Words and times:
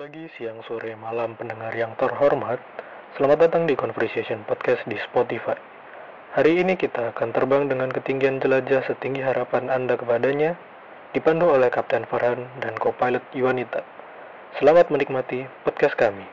pagi, 0.00 0.32
siang, 0.32 0.64
sore, 0.64 0.96
malam 0.96 1.36
pendengar 1.36 1.76
yang 1.76 1.92
terhormat. 2.00 2.56
Selamat 3.20 3.44
datang 3.44 3.68
di 3.68 3.76
Conversation 3.76 4.40
Podcast 4.48 4.80
di 4.88 4.96
Spotify. 4.96 5.60
Hari 6.32 6.64
ini 6.64 6.72
kita 6.72 7.12
akan 7.12 7.36
terbang 7.36 7.68
dengan 7.68 7.92
ketinggian 7.92 8.40
jelajah 8.40 8.80
setinggi 8.88 9.20
harapan 9.20 9.68
Anda 9.68 10.00
kepadanya, 10.00 10.56
dipandu 11.12 11.52
oleh 11.52 11.68
Kapten 11.68 12.08
Farhan 12.08 12.48
dan 12.64 12.80
co-pilot 12.80 13.20
Yuanita. 13.36 13.84
Selamat 14.56 14.88
menikmati 14.88 15.44
podcast 15.68 15.92
kami. 16.00 16.24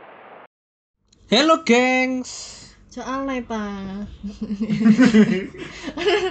Hello 1.27 1.59
gengs. 1.67 2.63
Soalnya 2.87 3.43
pak 3.51 4.07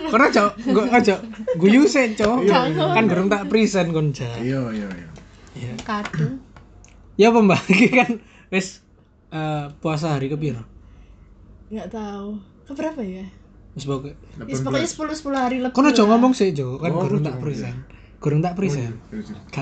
Karena 0.08 0.26
cok, 0.32 0.52
nggak 0.72 0.88
aja 0.88 1.20
guyu 1.60 1.84
sen 1.84 2.16
cok. 2.16 2.48
Iya, 2.48 2.72
iya. 2.72 2.84
Kan 2.96 3.04
gerung 3.12 3.28
tak 3.28 3.44
present 3.52 3.92
kon 3.92 4.16
ja. 4.16 4.24
Iya, 4.40 4.72
iya, 4.72 4.88
iya. 4.88 5.08
Iya. 5.52 5.76
Ya 7.16 7.32
pembagi 7.32 7.88
kan 7.98 8.20
wis 8.52 8.84
eh, 9.32 9.64
puasa 9.80 10.16
hari 10.16 10.28
kepiro? 10.28 10.64
nggak 11.66 11.91
tahu 11.91 12.38
keberapa 12.68 13.02
ya 13.02 13.27
Wis 13.77 13.84
pokoke. 13.84 14.16
Yes, 14.48 14.64
pokoknya 14.64 14.88
10 14.88 15.20
10 15.20 15.36
hari 15.36 15.56
lebih 15.60 15.77
Kono 15.77 15.92
lah. 15.92 16.16
ngomong 16.16 16.32
sih 16.32 16.48
cok, 16.48 16.80
kan 16.80 16.96
Oh, 16.96 17.05
gerung 17.05 17.20
cok, 17.20 17.28
tak 17.28 17.36
iya. 17.36 17.42
present. 17.44 17.77
Gerung 18.16 18.41
tak 18.41 18.55
present. 18.56 18.94
Terus, 19.12 19.28
terus. 19.28 19.41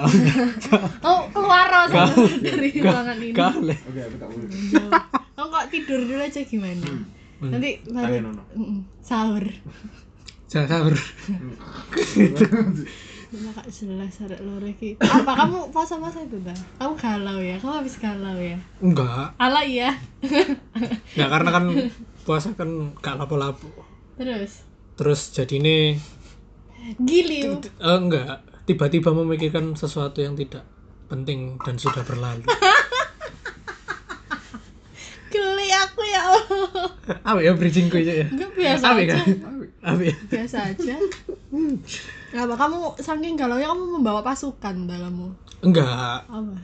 Kau 0.71 0.87
oh 1.03 1.21
keluar 1.35 1.67
loh 1.91 2.15
dari 2.39 2.71
ruangan 2.79 3.19
ini 3.19 3.35
kau 3.35 3.59
le. 3.59 3.75
Oke, 3.75 4.01
aku 4.07 4.17
tak 4.23 4.29
boleh. 4.31 4.47
oh 5.35 5.47
kok 5.51 5.65
tidur 5.75 6.01
dulu 6.07 6.23
aja 6.23 6.41
gimana 6.47 6.87
nanti 7.43 7.71
baru 7.91 8.39
sahur 9.03 9.43
Jangan 10.47 10.69
sahur. 10.71 10.95
Cuma 13.35 13.51
kak 13.51 13.67
jelas 13.67 14.15
ada 14.23 14.39
lore 14.47 14.79
iki. 14.79 14.95
Apa 15.03 15.35
kamu 15.35 15.75
puasa 15.75 15.99
puasa 15.99 16.23
itu 16.23 16.39
dah 16.47 16.55
kamu 16.79 16.95
galau 16.95 17.39
ya? 17.43 17.59
Kamu 17.59 17.83
habis 17.83 17.99
galau 17.99 18.39
ya? 18.39 18.55
Enggak. 18.79 19.35
ala 19.43 19.67
iya 19.67 19.91
Enggak 20.23 21.29
karena 21.35 21.51
kan 21.51 21.65
puasa 22.23 22.55
kan 22.55 22.95
gak 23.03 23.19
lapo-lapo. 23.19 23.67
terus? 24.15 24.63
Terus 24.95 25.35
jadi 25.35 25.59
ini 25.59 25.77
gili 27.03 27.43
eh, 27.59 27.59
enggak. 27.83 28.47
Tiba-tiba 28.71 29.11
memikirkan 29.11 29.75
sesuatu 29.75 30.23
yang 30.23 30.39
tidak 30.39 30.63
penting 31.11 31.59
dan 31.67 31.75
sudah 31.75 32.07
berlalu. 32.07 32.47
geli 35.35 35.69
aku 35.75 36.01
ya 36.05 36.21
Allah 36.23 36.87
Apa 37.27 37.39
ya 37.43 37.53
bridgingku 37.53 37.99
aja 37.99 38.23
ya? 38.23 38.27
enggak 38.31 38.51
biasa 38.55 38.85
Apa 38.87 39.01
aja 39.01 39.07
kan? 39.11 39.25
Ya? 39.83 40.15
biasa 40.31 40.59
aja 40.71 40.97
apa 42.35 42.55
kamu 42.57 42.77
saking 42.99 43.35
galau 43.35 43.59
ya 43.59 43.69
kamu 43.69 43.99
membawa 43.99 44.23
pasukan 44.23 44.87
dah 44.87 44.99
kamu 45.03 45.29
Enggak. 45.61 46.23
apa 46.25 46.55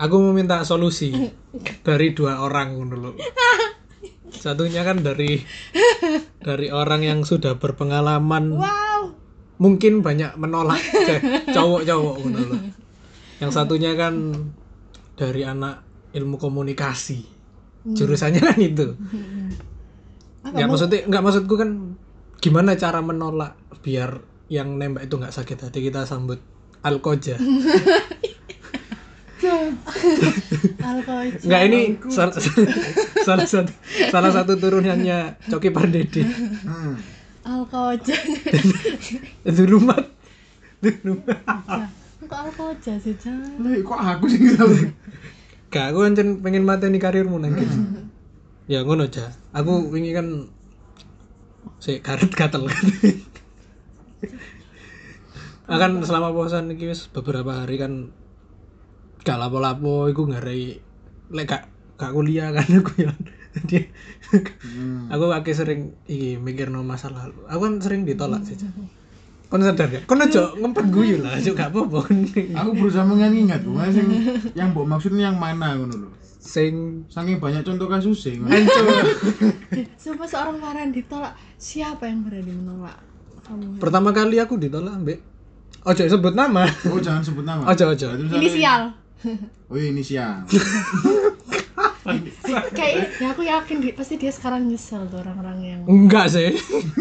Aku 0.00 0.16
meminta 0.22 0.64
solusi 0.64 1.12
dari 1.86 2.16
dua 2.16 2.40
orang 2.40 2.72
dulu. 2.88 3.12
Satunya 4.32 4.80
kan 4.80 5.04
dari 5.04 5.44
dari 6.40 6.72
orang 6.72 7.04
yang 7.04 7.20
sudah 7.20 7.60
berpengalaman, 7.60 8.56
wow 8.56 9.12
mungkin 9.60 10.00
banyak 10.00 10.40
menolak 10.40 10.80
cowok-cowok 11.52 12.16
dulu. 12.24 12.56
Yang 13.44 13.50
satunya 13.52 13.92
kan 13.92 14.32
dari 15.20 15.44
anak 15.44 15.84
ilmu 16.16 16.40
komunikasi. 16.40 17.39
Jurusannya 17.82 18.40
kan 18.42 18.58
itu. 18.58 18.86
apa 20.40 20.52
Ya 20.54 20.64
mau- 20.64 20.72
maksudnya 20.72 21.04
enggak 21.04 21.22
maksudku 21.22 21.54
kan 21.54 21.96
gimana 22.36 22.72
cara 22.74 23.00
menolak 23.00 23.52
biar 23.80 24.20
yang 24.48 24.74
nembak 24.74 25.04
itu 25.04 25.14
nggak 25.14 25.30
sakit 25.30 25.58
hati 25.62 25.80
kita 25.82 26.04
sambut 26.04 26.40
alkoja. 26.80 27.36
alkohol 30.80 31.24
Enggak 31.40 31.62
ini 31.66 31.80
sal- 32.08 32.36
salah 33.20 33.46
satu 33.46 33.72
salah 34.10 34.30
satu 34.30 34.52
turunannya 34.54 35.40
Coki 35.46 35.70
Pardede. 35.70 36.22
Hmm. 36.60 36.96
alkohol 37.42 37.96
Itu 39.42 39.62
rumah. 39.66 39.96
Itu 40.78 40.92
rumah. 41.02 41.36
kok 42.20 42.36
alkohol 42.38 42.72
sih 42.78 43.16
jangan 43.16 43.58
Lah, 43.58 43.74
kok 43.80 43.98
aku 43.98 44.24
sih? 44.28 44.38
Gak, 45.70 45.94
aku 45.94 45.98
kan 46.02 46.42
pengen 46.42 46.66
mateni 46.66 46.98
karirmu 46.98 47.38
nang 47.38 47.54
kene. 47.54 47.76
Ya 48.66 48.82
ngono 48.82 49.06
aja. 49.06 49.30
Aku 49.54 49.86
wingi 49.90 50.10
kan 50.10 50.50
si 51.78 52.02
karet 52.02 52.34
gatel. 52.34 52.66
akan 55.70 56.02
selama 56.02 56.34
puasa 56.34 56.58
iki 56.66 56.90
wis 56.90 57.06
beberapa 57.14 57.62
hari 57.62 57.78
kan 57.78 58.10
gak 59.22 59.38
lapo-lapo 59.38 60.10
iku 60.10 60.26
ngarai 60.26 60.82
lek 61.30 61.46
gak 61.46 61.62
gak 61.94 62.10
kuliah 62.10 62.50
kan 62.50 62.66
aku 62.82 63.06
ya. 63.06 63.12
Jadi 63.54 63.78
Hmm. 64.70 65.10
aku 65.10 65.26
akeh 65.34 65.54
sering 65.54 65.98
iki 66.06 66.38
mikir 66.38 66.70
no 66.70 66.86
masa 66.86 67.10
lalu. 67.10 67.34
Aku 67.50 67.60
kan 67.66 67.74
sering 67.82 68.06
ditolak 68.06 68.46
sih. 68.46 68.54
Kon 69.50 69.60
sadar 69.60 69.90
gak? 69.90 70.06
Kon 70.06 70.22
aja 70.22 70.54
ngempet 70.54 70.86
guyu 70.88 71.26
lah, 71.26 71.34
aja 71.34 71.50
gak 71.50 71.74
apa-apa. 71.74 72.06
Aku 72.54 72.70
berusaha 72.72 73.02
mengingat, 73.02 73.66
Mas, 73.66 73.90
yang 73.92 74.06
yang 74.54 74.68
mbok 74.70 74.86
maksudnya 74.86 75.26
yang 75.26 75.36
mana 75.36 75.74
ngono 75.74 76.06
lho. 76.06 76.08
Sing 76.40 77.04
Saking 77.10 77.36
banyak 77.36 77.66
contoh 77.66 77.90
kasus 77.90 78.24
sih. 78.24 78.38
Mas. 78.38 78.54
Anco. 78.54 78.80
Sumpah 79.98 80.24
seorang 80.24 80.56
Farhan 80.56 80.94
ditolak 80.94 81.34
siapa 81.58 82.06
yang 82.06 82.22
berani 82.22 82.54
menolak 82.54 82.96
kamu 83.42 83.76
Pertama 83.76 84.14
kali 84.14 84.38
aku 84.38 84.54
ditolak 84.56 84.94
ambek 84.94 85.18
Ojo 85.82 86.02
sebut 86.04 86.32
nama. 86.32 86.64
Oh, 86.86 87.00
jangan 87.00 87.24
sebut 87.24 87.42
nama. 87.42 87.64
Ojo, 87.66 87.90
ojo. 87.90 88.06
Misalnya- 88.14 88.36
inisial 88.38 88.82
Oh, 89.68 89.76
inisial. 89.76 90.46
kayak 92.70 92.94
ya 93.16 93.28
aku 93.28 93.42
yakin 93.42 93.76
di- 93.78 93.92
pasti 93.92 94.14
dia 94.14 94.28
sekarang 94.28 94.64
nyesel 94.64 95.06
tuh 95.06 95.18
orang-orang 95.18 95.58
yang 95.62 95.80
Enggak 95.84 96.26
sih. 96.28 96.54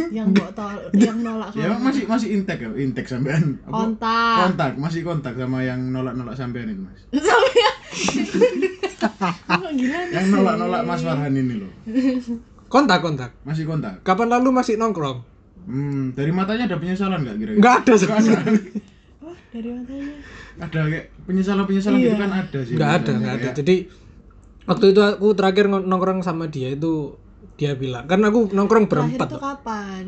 yang 0.10 0.30
mau 0.32 0.50
tol 0.52 0.72
yang 0.94 1.18
nolak 1.20 1.52
ya 1.54 1.74
masih 1.76 2.04
masih 2.06 2.28
intek 2.34 2.58
ya, 2.58 2.70
intek 2.74 3.06
sampean. 3.06 3.58
Kontak 3.64 4.36
Kontak, 4.48 4.72
masih 4.76 5.02
kontak 5.02 5.34
sama 5.34 5.60
yang 5.60 5.80
nolak-nolak 5.88 6.34
sampean 6.34 6.70
itu, 6.70 6.82
Mas. 6.82 7.00
nih 9.72 10.12
Yang 10.12 10.26
nolak-nolak 10.30 10.82
Mas 10.84 11.02
Farhan 11.02 11.34
ini 11.34 11.56
loh. 11.58 11.72
Kontak 12.68 13.00
kontak. 13.00 13.32
Masih 13.42 13.66
kontak. 13.66 14.02
Kapan 14.02 14.30
lalu 14.32 14.50
masih 14.52 14.76
nongkrong? 14.76 15.26
Hmm, 15.62 16.14
dari 16.14 16.30
matanya 16.30 16.66
ada 16.66 16.78
penyesalan 16.78 17.20
nggak 17.20 17.36
kira-kira? 17.36 17.58
Enggak 17.58 17.76
ada 17.80 17.94
sih. 17.96 18.08
oh 19.20 19.36
dari 19.50 19.70
matanya 19.72 20.14
Ada 20.60 20.80
kayak 20.84 21.06
penyesalan-penyesalan 21.24 21.98
gitu 21.98 22.10
Iya. 22.10 22.18
kan 22.18 22.32
ada 22.36 22.60
sih. 22.60 22.74
Enggak 22.74 22.92
ada, 22.96 23.12
enggak 23.14 23.34
ada. 23.36 23.50
Jadi 23.56 23.76
waktu 24.70 24.86
itu 24.94 25.02
aku 25.02 25.28
terakhir 25.34 25.66
ng- 25.66 25.84
nongkrong 25.84 26.22
sama 26.22 26.46
dia 26.46 26.70
itu 26.70 27.18
dia 27.58 27.74
bilang 27.74 28.06
kan 28.06 28.22
aku 28.22 28.48
nongkrong 28.50 28.86
terakhir 28.86 29.18
berempat 29.18 29.28
tuh 29.28 29.42
kapan? 29.42 30.06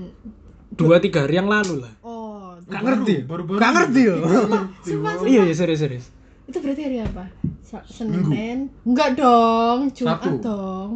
Dua 0.71 1.03
tiga 1.03 1.27
hari 1.27 1.35
yang 1.35 1.49
lalu 1.49 1.83
lah. 1.83 1.93
Oh 2.01 2.55
Gak 2.63 2.79
ngerti 2.79 3.27
baru-baru 3.27 3.57
Gak 3.59 3.71
ngerti 3.75 4.01
ya? 4.05 4.15
sumpah 4.85 5.13
iya 5.25 5.41
iya 5.43 5.55
serius 5.57 5.81
serius. 5.81 6.05
Itu 6.47 6.61
berarti 6.61 6.81
hari 6.85 6.97
apa? 7.01 7.25
Senin? 7.87 8.71
Enggak 8.83 9.15
dong 9.15 9.91
Jumat 9.91 10.19
Sabtu. 10.19 10.39
dong. 10.43 10.89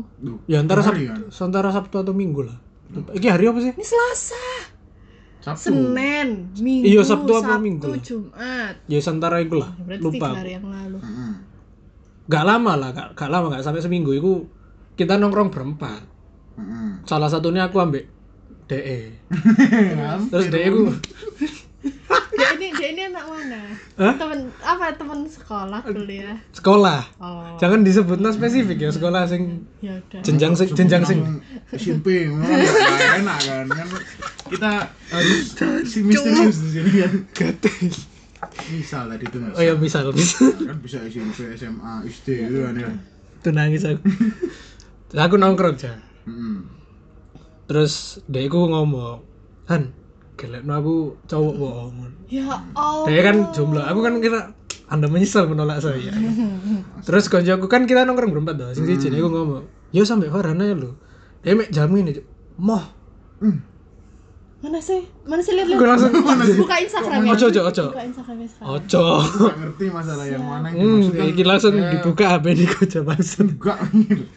Ya 0.46 0.60
antara 0.60 0.80
sabtu, 0.80 1.08
kan? 1.08 1.20
antara 1.28 1.70
sabtu 1.72 1.96
atau 1.98 2.14
minggu 2.14 2.44
lah. 2.44 2.58
Ini 3.12 3.28
hari 3.28 3.48
apa 3.48 3.60
sih? 3.60 3.72
Ini 3.72 3.84
Selasa. 3.84 4.46
Sabtu. 5.40 5.70
Senin 5.70 6.50
Minggu 6.58 6.90
Iya, 6.90 7.02
Sabtu 7.06 7.32
apa 7.32 7.62
Minggu? 7.62 7.86
Jumat. 8.02 8.82
Ya 8.90 8.98
antara 8.98 9.38
itu 9.40 9.56
lah 9.56 9.70
berarti 9.78 10.02
lupa 10.02 10.16
tiga 10.18 10.40
hari 10.42 10.52
yang 10.58 10.66
lalu 10.66 10.98
Heeh. 12.26 12.32
gak 12.34 12.46
lama 12.46 12.74
lah 12.74 12.90
gak, 12.92 13.14
gak 13.14 13.30
lama 13.30 13.54
gak 13.54 13.62
sampai 13.62 13.86
seminggu. 13.86 14.12
Itu 14.18 14.50
kita 14.98 15.22
nongkrong 15.22 15.54
berempat. 15.54 16.02
Heeh. 16.56 16.90
salah 17.06 17.30
satunya 17.30 17.68
aku 17.68 17.84
ambek 17.84 18.08
DE 18.66 19.14
terus 20.32 20.48
DE 20.50 20.68
ku 20.72 20.88
dia 22.36 22.50
ini 22.58 22.68
dia 22.76 22.90
ini 22.92 23.02
anak 23.08 23.26
mana? 23.30 23.62
Hah? 23.96 24.16
temen 24.18 24.40
apa 24.60 24.92
temen 24.98 25.24
sekolah 25.30 25.80
kuliah 25.86 26.36
sekolah. 26.52 27.02
Oh. 27.22 27.56
Jangan 27.62 27.86
disebut 27.86 28.20
spesifik 28.34 28.78
ya 28.84 28.90
sekolah 28.92 29.24
sing 29.30 29.64
ya 29.80 29.96
jenjang 30.26 30.58
sing 30.58 30.68
jenjang 30.74 31.04
sing 31.06 31.20
SMP 31.72 32.28
nggak 32.28 33.24
enak 33.24 33.40
kan. 33.46 33.66
Kan 33.70 33.88
kita 34.50 34.72
harus 35.14 35.54
si 35.88 36.00
misterius 36.04 36.58
di 36.66 36.70
sini 36.74 36.92
kan 37.06 37.12
misal 38.72 39.04
tadi 39.12 39.26
itu 39.28 39.38
oh 39.42 39.62
ya 39.62 39.74
misal 39.76 40.10
misal. 40.16 40.52
kan 40.56 40.78
bisa 40.86 40.98
SMP 41.06 41.54
SMA 41.56 41.94
SD 42.08 42.28
gitu 42.50 42.60
kan 42.66 42.76
ya. 42.80 42.90
Tuh 43.44 43.52
nangis 43.54 43.84
aku. 43.86 44.02
Terus 45.12 45.22
aku 45.30 45.36
nongkrong 45.38 45.76
aja 45.78 45.94
Heeh. 46.26 46.58
terus 47.70 48.22
DE 48.26 48.50
ku 48.50 48.66
ngomong 48.66 49.22
Han 49.70 49.94
gelek 50.38 50.66
aku 50.66 51.18
cowok 51.30 51.54
bohong 51.58 51.94
ya 52.30 52.50
Allah 52.74 53.06
DE 53.06 53.22
kan 53.22 53.38
jomblo 53.54 53.82
aku 53.86 54.00
kan 54.02 54.18
kira 54.22 54.42
anda 54.86 55.10
menyesal 55.10 55.50
menolak 55.50 55.82
saya. 55.82 56.14
Terus 57.10 57.26
koncoku 57.26 57.66
kan 57.66 57.90
kita 57.90 58.06
nongkrong 58.06 58.30
berempat 58.34 58.54
tuh 58.58 58.70
sing 58.78 58.86
siji 58.86 59.10
aku 59.18 59.30
ngomong 59.34 59.66
yo 59.90 60.06
sampai 60.06 60.30
Farhan 60.30 60.62
aja 60.62 60.78
lu 60.78 60.94
dia 61.42 61.58
mek 61.58 61.74
jamin 61.74 62.14
aja 62.14 62.22
moh. 62.62 62.86
Hmm. 63.42 63.66
Mana 64.66 64.82
sih? 64.82 64.98
Mana 65.22 65.46
sih 65.46 65.54
lihat 65.54 65.70
lihat. 65.70 65.78
Gue 65.78 65.86
langsung- 65.88 66.10
buka 66.58 66.76
Instagramnya. 66.80 67.32
Ojo, 67.32 67.46
ojo, 67.48 67.62
ojo. 67.64 67.86
Buka 67.88 68.02
Instagramnya 68.04 68.48
sekarang. 68.50 68.70
Ojo. 68.74 69.04
Nggak 69.22 69.58
ngerti 69.62 69.86
masalah 69.92 70.26
yang 70.26 70.42
mana 70.44 70.68
yang 70.68 70.76
Hmm, 70.76 70.90
dimaksudkan. 71.06 71.26
iki 71.30 71.44
langsung 71.46 71.74
dibuka 71.78 72.26
HP 72.28 72.46
di 72.52 72.66
kocok 72.66 73.04
langsung. 73.06 73.48
Enggak. 73.52 73.78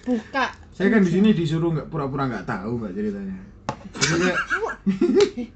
Buka. 0.05 0.45
Saya 0.71 0.89
kan 0.91 1.01
di 1.01 1.11
sini 1.11 1.29
disuruh 1.33 1.71
nggak 1.73 1.89
pura-pura 1.89 2.29
nggak 2.29 2.45
tahu 2.45 2.77
mbak 2.77 2.93
ceritanya. 2.93 3.41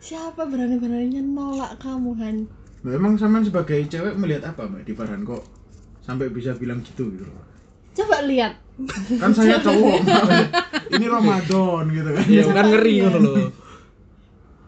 Siapa 0.00 0.42
berani-beraninya 0.42 1.22
nolak 1.22 1.78
kamu 1.78 2.10
Han? 2.16 2.36
Nah, 2.80 2.92
emang 2.92 3.14
sama 3.14 3.38
sebagai 3.40 3.82
cewek 3.84 4.14
melihat 4.14 4.48
apa 4.48 4.64
mbak 4.64 4.82
di 4.82 4.92
Farhan 4.92 5.22
kok 5.22 5.42
sampai 6.00 6.26
bisa 6.28 6.54
bilang 6.54 6.80
gitu 6.80 7.06
gitu 7.08 7.22
loh. 7.22 7.44
Coba 7.94 8.22
lihat. 8.24 8.58
Kan 9.14 9.30
saya 9.30 9.58
cowok. 9.58 10.00
Ini 10.90 11.06
Ramadan 11.06 11.84
gitu 11.88 12.08
kan. 12.08 12.24
Iya, 12.24 12.42
kan 12.48 12.64
ngeri 12.68 12.94
ngono 13.00 13.18
lho. 13.20 13.34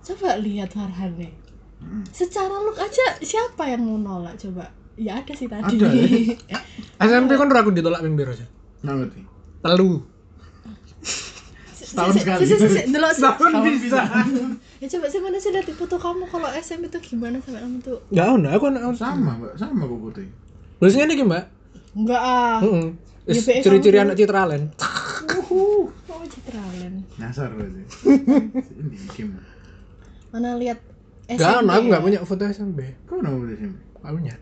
Coba 0.00 0.40
lihat 0.40 0.72
Farhan 0.72 1.12
nih. 1.16 1.32
Hmm. 1.80 2.04
Secara 2.12 2.52
look 2.60 2.76
aja 2.76 3.16
siapa 3.20 3.64
yang 3.66 3.84
mau 3.84 3.96
nolak 3.96 4.36
coba? 4.36 4.68
Ya 5.00 5.16
ada 5.16 5.32
sih 5.32 5.48
tadi. 5.48 5.80
Ada, 5.80 5.88
SMP 7.08 7.32
kan 7.34 7.48
ora 7.48 7.60
aku 7.64 7.72
ditolak 7.72 8.04
ping 8.04 8.16
piro 8.16 8.32
aja. 8.32 8.44
Nggak 8.84 8.94
ngerti. 8.96 9.20
Telu. 9.60 9.92
Setahun 11.80 12.14
sekali. 12.20 12.40
si- 12.44 12.54
si- 12.54 12.68
si- 12.68 12.86
delok, 12.92 13.10
si- 13.16 13.24
Setahun 13.24 13.52
bisa. 13.80 14.00
Ya 14.80 14.86
coba 14.88 15.06
sih 15.08 15.20
mana 15.20 15.36
sih 15.36 15.50
lihat 15.52 15.66
di 15.68 15.74
foto 15.76 15.96
kamu 15.96 16.24
kalau 16.28 16.48
SMP 16.56 16.88
tuh 16.88 17.00
gimana 17.00 17.40
sampai 17.40 17.60
kamu 17.60 17.78
tuh? 17.80 17.98
Enggak 18.12 18.26
ono, 18.28 18.48
aku 18.52 18.64
anak 18.68 18.82
Sama 18.96 19.32
mbak, 19.36 19.52
sama 19.56 19.82
kok 19.84 20.00
putih. 20.00 20.28
Tulisnya 20.80 21.04
nih 21.04 21.20
Mbak. 21.20 21.44
Enggak 21.96 22.22
ah. 22.22 22.58
Ya, 23.28 23.36
Ciri-ciri 23.60 24.00
anak 24.00 24.16
Citralen. 24.16 24.72
Uhuh, 25.36 25.92
oh 25.92 26.24
citralen. 26.24 27.04
Nyasar 27.20 27.52
berarti. 27.52 27.82
Ini 28.80 28.96
game. 29.12 29.36
Mana 30.30 30.54
lihat 30.56 30.78
SMP? 31.26 31.36
Enggak 31.36 31.52
ono, 31.56 31.70
aku 31.70 31.84
enggak 31.84 32.00
ya? 32.00 32.06
punya 32.06 32.18
foto 32.22 32.42
SMP. 32.46 32.80
Kau 33.06 33.18
nama 33.18 33.36
putih 33.36 33.56
sih? 33.56 33.68
Enggak 33.70 34.12
punya. 34.14 34.34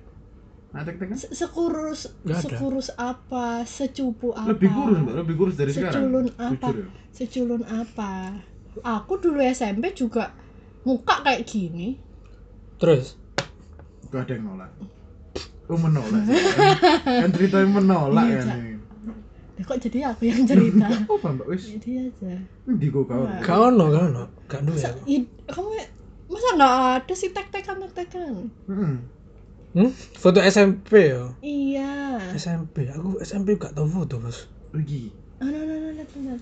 Nah, 0.68 0.80
tek 0.84 0.96
tek 0.96 1.06
kan? 1.08 1.16
Se- 1.16 1.32
Sekurus 1.32 2.00
Nggak 2.22 2.36
ada. 2.36 2.42
sekurus 2.44 2.88
apa? 2.94 3.46
Secupu 3.64 4.28
apa? 4.32 4.48
Lebih 4.48 4.68
kurus 4.68 4.96
mbak, 5.00 5.14
lebih 5.16 5.34
kurus 5.34 5.54
dari 5.56 5.72
sekarang. 5.72 5.94
Seculun 5.96 6.26
apa? 6.36 6.66
Jujur 6.68 6.76
ya. 6.76 6.88
Seculun 7.10 7.62
apa? 7.64 8.12
Aku 8.78 9.12
dulu 9.18 9.40
SMP 9.42 9.90
juga 9.92 10.36
muka 10.84 11.20
kayak 11.20 11.42
gini. 11.44 11.98
Terus 12.76 13.16
Gak 14.08 14.24
ada 14.24 14.32
yang 14.34 14.44
nolak. 14.46 14.70
Oh 15.68 15.76
menolak. 15.76 16.24
sih, 16.24 16.32
kan? 16.32 16.60
kan 17.26 17.30
ceritanya 17.30 17.68
menolak 17.68 18.24
Iya, 18.24 18.40
kan. 18.40 18.77
Ya, 19.58 19.66
kok 19.66 19.78
jadi 19.82 19.98
aku 20.06 20.22
yang 20.24 20.46
cerita? 20.46 20.86
Apa 21.10 21.28
mbak 21.28 21.46
wis? 21.50 21.66
jadi 21.68 22.06
aja. 22.06 22.30
Di 22.64 22.86
kau 22.88 23.02
kau. 23.02 23.26
Enggak 23.26 23.58
ono. 23.58 23.90
Enggak 23.90 24.60
duwe 24.62 24.78
Masa, 24.78 24.88
aku. 24.88 25.00
i- 25.04 25.30
kamu 25.44 25.70
masa 26.28 26.48
nggak 26.54 26.74
ada 26.94 27.14
sih 27.14 27.30
tek-tekan 27.32 27.76
tek-tekan? 27.82 28.34
Heeh. 28.70 28.94
Hmm? 29.68 29.90
Foto 30.14 30.38
SMP 30.40 31.10
ya. 31.10 31.26
Iya. 31.40 31.92
SMP, 32.32 32.86
aku 32.86 33.18
SMP 33.20 33.54
gak 33.54 33.74
tau 33.74 33.84
foto, 33.84 34.16
Bos. 34.16 34.46
Pergi. 34.70 35.10
Ah, 35.38 35.46
nah, 35.46 35.60
nah, 35.60 35.76
nah, 35.76 35.90
lihat, 35.92 36.08
lihat. 36.14 36.40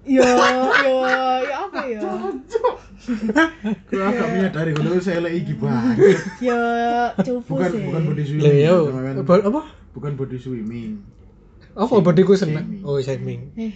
Yo, 0.00 0.24
yo, 0.24 0.94
ya 1.42 1.56
apa 1.60 1.80
ya? 1.84 2.00
Kau 3.84 4.00
agak 4.00 4.26
menyadari 4.30 4.72
kalau 4.72 4.96
saya 4.96 5.20
lagi 5.20 5.40
iki 5.40 5.54
banget. 5.56 6.16
Yo, 6.40 6.60
cupu 7.20 7.52
Bukan 7.52 7.68
sih. 7.68 7.82
bukan 7.84 8.02
body 8.06 8.22
Lah 8.22 8.28
swimming. 8.28 8.56
ya, 8.58 8.74
kan. 8.80 9.14
apa 9.20 9.32
apa? 9.44 9.60
Bukan 9.92 10.12
body 10.16 10.36
swimming. 10.36 10.90
Apa 11.76 12.02
bodiku 12.02 12.34
seneng? 12.34 12.82
Oh, 12.82 12.98
shaming. 12.98 13.54
Eh, 13.54 13.72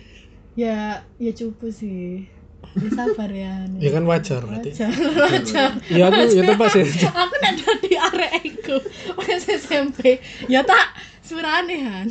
ya, 0.59 1.03
ya 1.19 1.31
cupu 1.31 1.71
sih. 1.71 2.27
Ya 2.75 2.89
sabar 2.91 3.31
ya. 3.31 3.69
Ya 3.85 3.91
kan 3.93 4.05
wajar 4.09 4.41
berarti. 4.43 4.75
Wajar, 4.75 4.91
wajar. 5.31 5.71
Iya 5.87 6.05
aku 6.11 6.21
ya 6.33 6.43
tepat 6.49 6.69
sih. 6.75 6.87
Aku 7.07 7.35
nak 7.39 7.53
di 7.85 7.95
area 7.95 8.31
iku 8.43 8.77
pas 9.15 9.43
SMP. 9.47 10.19
Ya 10.51 10.65
tak 10.67 10.97
surane 11.23 11.77
Han. 11.85 12.07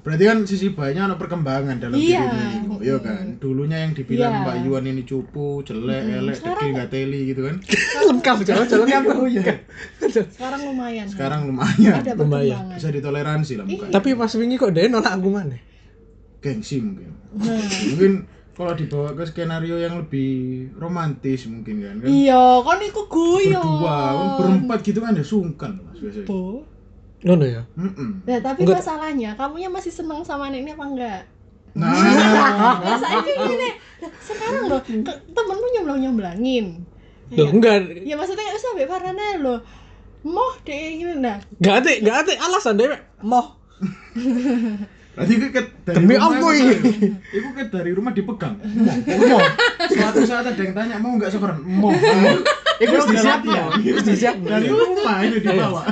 Berarti 0.00 0.24
kan 0.24 0.38
sisi 0.42 0.72
baiknya 0.72 1.04
ada 1.04 1.16
perkembangan 1.16 1.76
dalam 1.76 1.92
Iya. 1.92 2.24
dirimu. 2.24 2.80
Iya 2.80 2.96
kan. 2.98 3.36
Dulunya 3.36 3.84
yang 3.84 3.92
dibilang 3.92 4.32
Iya. 4.32 4.42
Mbak 4.42 4.56
Yuan 4.64 4.84
ini 4.86 5.02
cupu, 5.02 5.60
jelek, 5.60 6.02
elek, 6.10 6.34
Sekarang- 6.34 6.56
dekil, 6.58 6.72
nggak 6.72 6.88
teli 6.88 7.20
gitu 7.26 7.40
kan. 7.44 7.56
Lengkap 8.06 8.36
jauh 8.42 8.64
jauh 8.64 8.86
lengkap 8.88 9.02
tuh. 9.04 10.24
Sekarang 10.26 10.60
lumayan. 10.64 11.04
Sekarang 11.04 11.40
lumayan. 11.44 11.92
ada 11.96 12.12
lumayan. 12.14 12.64
Bisa 12.72 12.88
ditoleransi 12.88 13.52
lah 13.54 13.64
mukanya. 13.64 13.92
Tapi 13.92 14.08
pas 14.14 14.32
wingi 14.32 14.56
kok 14.56 14.72
dia 14.72 14.88
nolak 14.88 15.12
aku 15.12 15.28
mana? 15.28 15.58
Gengsi 16.38 16.80
mungkin. 16.80 17.12
Nah, 17.30 17.60
Mungkin 17.60 18.12
kalau 18.50 18.72
dibawa 18.72 19.12
ke 19.12 19.24
skenario 19.24 19.76
yang 19.76 19.96
lebih 19.96 20.32
romantis 20.74 21.44
mungkin 21.44 21.80
kan. 21.80 21.94
kan 21.98 22.08
iya, 22.08 22.40
kan 22.58 22.76
iku 22.78 23.04
guyon. 23.06 23.56
berdua, 23.56 23.96
kan 24.10 24.28
berempat 24.36 24.78
gitu 24.82 24.98
kan 24.98 25.12
ya 25.12 25.22
sungkan 25.22 25.76
mas 25.78 25.96
biasanya. 25.96 26.24
Bu. 27.20 27.26
Ngono 27.26 27.44
ya. 27.44 27.62
Mm-mm. 27.74 28.24
Nah, 28.24 28.38
tapi 28.40 28.64
Enggak. 28.64 28.80
masalahnya, 28.80 29.30
kamunya 29.34 29.68
masih 29.68 29.92
seneng 29.92 30.20
sama 30.20 30.48
ini 30.48 30.72
apa 30.72 30.84
enggak? 30.84 31.20
Nah, 31.70 31.92
Nah, 32.82 32.96
saya 32.96 33.20
kayak 33.20 33.38
gini. 33.46 33.68
Nah, 34.00 34.10
sekarang 34.18 34.62
loh, 34.66 34.80
ke- 34.80 35.20
temenmu 35.30 35.66
nyemblang-nyemblangin. 35.70 36.66
Loh 37.30 37.48
enggak. 37.48 38.02
Ya 38.02 38.16
maksudnya 38.16 38.42
nggak 38.42 38.56
usah 38.56 38.68
sampai 38.68 38.88
parane 38.88 39.28
loh. 39.38 39.58
Moh 40.20 40.52
deh 40.60 40.76
gini 40.98 41.14
nah. 41.16 41.38
Enggak 41.56 41.74
ada, 41.78 41.90
enggak 41.94 42.16
ada 42.18 42.32
alasan 42.42 42.74
deh. 42.74 42.90
Moh. 43.20 43.56
berarti 45.10 45.36
itu 45.36 45.46
ke 45.50 45.60
dari 45.84 45.96
Demi 46.00 46.14
rumah 46.16 46.52
ini. 46.54 46.74
kan, 46.74 47.12
Itu 47.28 47.48
ke 47.52 47.62
dari 47.68 47.90
rumah 47.92 48.12
dipegang. 48.14 48.56
Mau, 48.56 48.96
mau. 49.28 49.40
Suatu 49.84 50.22
saat 50.24 50.48
ada 50.48 50.56
yang 50.56 50.72
tanya 50.72 50.96
mau 50.96 51.12
nggak 51.14 51.28
sekarang? 51.28 51.60
Mau. 51.60 51.92
mau. 51.92 52.34
Iku 52.80 52.94
latihan. 52.96 53.40
Iku 53.76 53.94
wis 53.94 54.06
disiapno. 54.06 54.48
Dari 54.48 54.68
rumah 54.70 55.16
itu 55.20 55.38
dibawa. 55.38 55.82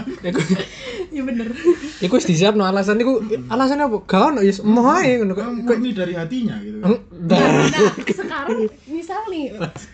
Iku 1.18 1.26
Iya 1.26 1.34
bener. 1.34 1.48
iku 2.06 2.14
wis 2.14 2.26
disiapno 2.30 2.62
alasan 2.62 3.02
iku 3.02 3.18
alasannya 3.50 3.90
apa? 3.90 3.98
Gak 4.06 4.22
ono 4.30 4.40
ya 4.46 4.54
moh 4.62 4.86
ae 4.86 5.18
ngono 5.18 5.34
kok. 5.34 5.50
Murni 5.50 5.90
dari 5.90 6.14
hatinya 6.14 6.54
gitu. 6.62 6.78
kan. 6.78 6.94
Enggak. 6.94 7.42
Nah, 7.42 7.90
sekarang 8.06 8.58
misal 8.86 9.20
nih, 9.26 9.44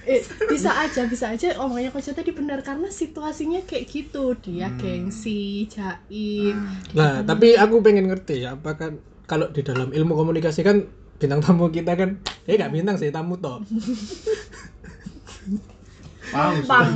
eh, 0.04 0.20
bisa 0.52 0.70
aja, 0.76 1.08
bisa 1.08 1.32
aja 1.32 1.56
omongnya 1.64 1.88
Kojo 1.88 2.12
tadi 2.12 2.36
benar 2.36 2.60
karena 2.60 2.92
situasinya 2.92 3.64
kayak 3.64 3.88
gitu. 3.88 4.36
Dia 4.44 4.68
gengsi, 4.76 5.64
jaim. 5.72 6.60
Nah, 6.92 7.24
tapi 7.24 7.56
aku 7.56 7.80
pengen 7.80 8.12
ngerti 8.12 8.44
ya, 8.44 8.52
apakah 8.52 8.92
kalau 9.24 9.48
di 9.48 9.64
dalam 9.64 9.88
ilmu 9.88 10.12
komunikasi 10.12 10.60
kan 10.60 10.84
bintang 11.16 11.40
tamu 11.40 11.72
kita 11.72 11.96
kan, 11.96 12.20
ya 12.44 12.60
nggak 12.60 12.72
bintang 12.74 12.96
sih 13.00 13.08
tamu 13.08 13.40
toh, 13.40 13.64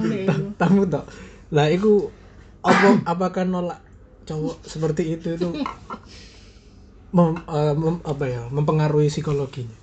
deh. 0.04 0.26
tamu 0.60 0.84
toh. 0.84 1.04
Lah, 1.48 1.72
itu 1.72 2.12
apa 2.60 3.00
apakah 3.08 3.48
nolak 3.48 3.87
cowok 4.28 4.56
seperti 4.68 5.02
itu 5.16 5.28
itu 5.40 5.48
mem, 7.16 7.32
eh, 7.48 7.74
mem- 7.74 8.04
apa 8.04 8.24
ya 8.28 8.42
mempengaruhi 8.52 9.08
psikologinya? 9.08 9.76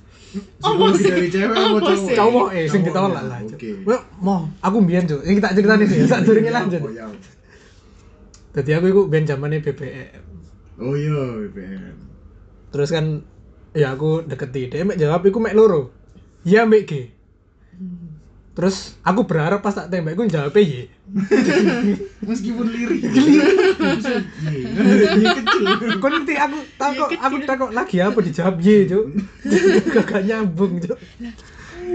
Psikologi 0.61 1.03
dari 1.09 1.27
cewek 1.33 1.55
apa 1.57 1.77
cowok? 1.81 2.09
Cowok 2.13 2.47
eh 2.53 2.65
sing 2.69 2.81
Cowok 2.85 2.89
ditolak 2.93 3.23
ya, 3.25 3.29
lah. 3.31 3.39
Oke. 3.41 3.69
Wah, 3.87 4.01
mau 4.21 4.39
aku 4.61 4.77
mbiyen 4.85 5.09
cuk. 5.09 5.21
Iki 5.25 5.39
tak 5.41 5.53
ceritani 5.57 5.85
sih, 5.89 6.05
tak 6.05 6.21
durunge 6.21 6.51
lanjut. 6.53 6.81
Oh, 6.85 6.91
ya. 6.93 7.05
Dadi 8.53 8.71
aku 8.71 8.85
iku 8.93 9.01
ben 9.09 9.25
zamane 9.25 9.59
BBM. 9.59 10.23
Oh 10.79 10.93
iya, 10.93 11.49
BBM. 11.49 11.97
Terus 12.69 12.89
kan 12.91 13.25
ya 13.75 13.91
aku 13.95 14.23
deketi 14.23 14.71
dia 14.71 14.85
mek 14.87 14.99
jawab 14.99 15.25
iku 15.25 15.41
mek 15.41 15.55
loro. 15.57 15.91
Iya 16.45 16.69
mek 16.69 16.85
G. 16.85 16.91
Terus 18.55 18.95
aku 19.03 19.27
berharap 19.27 19.59
pas 19.59 19.75
tak 19.75 19.91
tembak 19.91 20.15
iku 20.15 20.31
jawab 20.31 20.55
Y. 20.55 20.87
Meskipun 22.29 22.71
lirik. 22.71 23.03
Iya. 23.03 23.43
Iya 25.19 25.31
kecil. 25.43 25.65
Kok 25.99 26.09
nanti 26.09 26.33
aku 26.39 26.57
takut 26.79 27.09
aku 27.19 27.35
takut 27.43 27.71
lagi 27.75 27.99
apa 27.99 28.15
dijawab 28.23 28.55
Y, 28.63 28.87
Cuk. 28.87 29.05
Gak 30.07 30.23
nyambung, 30.23 30.79
Cuk. 30.79 30.95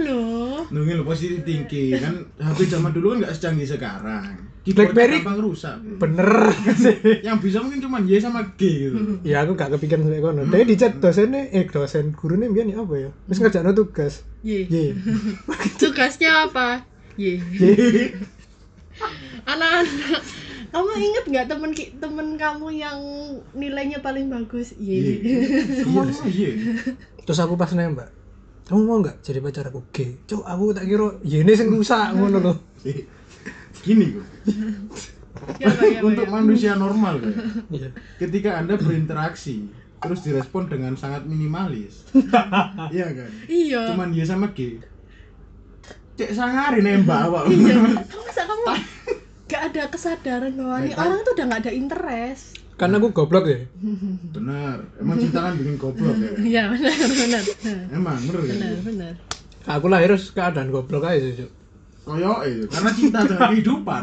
Loh. 0.01 0.65
Nunggu 0.73 1.01
lo 1.01 1.05
positif 1.05 1.45
thinking 1.45 2.01
kan 2.01 2.15
HP 2.41 2.73
zaman 2.73 2.91
dulu 2.95 3.13
kan 3.13 3.27
nggak 3.27 3.35
secanggih 3.37 3.69
sekarang. 3.69 4.51
Blackberry? 4.61 5.25
gampang 5.25 5.41
rusak. 5.41 5.77
Bener. 5.97 6.53
Yang 7.27 7.39
bisa 7.41 7.59
mungkin 7.65 7.81
cuma 7.81 7.99
Y 8.05 8.21
sama 8.21 8.45
G 8.55 8.61
gitu. 8.61 8.97
ya 9.31 9.41
aku 9.43 9.57
gak 9.57 9.73
kepikiran 9.77 10.05
sampai 10.05 10.21
kono. 10.21 10.43
Dia 10.53 10.69
di 10.69 10.77
chat 10.77 11.01
dosennya 11.01 11.49
eh 11.49 11.65
dosen 11.65 12.13
gurune 12.13 12.53
mbiyen 12.53 12.77
ya 12.77 12.85
apa 12.85 12.95
ya? 13.01 13.11
Wis 13.25 13.41
ngerjakno 13.41 13.73
tugas. 13.73 14.29
Ye. 14.45 14.69
Y. 14.69 14.93
Tugasnya 15.81 16.45
apa? 16.45 16.85
Ye. 17.17 17.41
Y. 17.41 18.13
Anak-anak, 19.49 20.21
kamu 20.77 20.93
inget 21.01 21.25
nggak 21.25 21.47
temen 21.49 21.73
temen 21.73 22.29
kamu 22.37 22.69
yang 22.77 23.01
nilainya 23.57 24.05
paling 24.05 24.29
bagus? 24.29 24.77
Iya. 24.77 25.01
Ye. 25.01 25.15
Iya, 25.89 26.01
oh, 26.05 26.29
iya. 26.29 26.51
Terus 27.25 27.41
aku 27.41 27.57
pas 27.57 27.73
nembak. 27.73 28.20
Kamu 28.71 28.87
mau 28.87 29.03
nggak 29.03 29.19
jadi 29.19 29.43
pacar 29.43 29.67
aku? 29.67 29.83
G. 29.91 30.15
Cuk, 30.31 30.47
aku 30.47 30.71
tak 30.71 30.87
kira 30.87 31.19
Y 31.27 31.43
ini 31.43 31.59
sing 31.59 31.75
rusak 31.75 32.07
ngono 32.15 32.39
lho. 32.39 32.53
Gini 33.83 34.15
kok. 34.15 34.27
Ya, 35.59 35.73
ya, 35.75 36.01
Untuk 36.07 36.29
ya. 36.29 36.31
manusia 36.31 36.73
normal. 36.79 37.19
Iya. 37.67 37.91
Ketika 38.23 38.63
Anda 38.63 38.79
berinteraksi 38.79 39.67
terus 39.99 40.23
direspon 40.23 40.71
dengan 40.71 40.95
sangat 40.95 41.27
minimalis. 41.27 42.07
Iya 42.95 43.11
kan? 43.11 43.31
Iya. 43.51 43.83
Cuman 43.91 44.15
Y 44.15 44.23
sama 44.23 44.55
G. 44.55 44.79
cek 46.15 46.37
sangari 46.37 46.85
nembak 46.85 47.33
Pak. 47.33 47.49
iya 47.49 47.81
kamu 47.81 47.97
masa 48.29 48.45
kamu 48.45 48.65
gak 49.49 49.63
ada 49.73 49.83
kesadaran 49.89 50.53
bahwa 50.53 50.77
nih 50.85 50.93
Baik, 50.93 51.01
orang 51.01 51.21
tuh 51.25 51.33
udah 51.33 51.45
gak 51.49 51.61
ada 51.65 51.73
interest 51.73 52.60
Karena 52.81 52.97
aku 52.97 53.13
goblok 53.13 53.45
ya. 53.45 53.61
Bener. 54.35 54.81
Emang 54.97 55.21
cinta 55.21 55.39
kan 55.45 55.53
bikin 55.61 55.77
goblok 55.77 56.17
ya. 56.17 56.33
iya 56.57 56.63
benar 56.73 56.97
benar 56.97 57.45
Emang 57.93 58.17
bener 58.25 58.41
kan? 58.41 58.57
benar 58.57 58.77
benar 58.81 59.15
Aku 59.69 59.87
lahir 59.93 60.17
keadaan 60.17 60.73
goblok 60.73 61.05
aja 61.05 61.21
sih. 61.21 61.45
Koyo 62.01 62.41
itu 62.49 62.65
karena 62.73 62.91
cinta 62.97 63.19
dengan 63.29 63.53
kehidupan. 63.53 64.03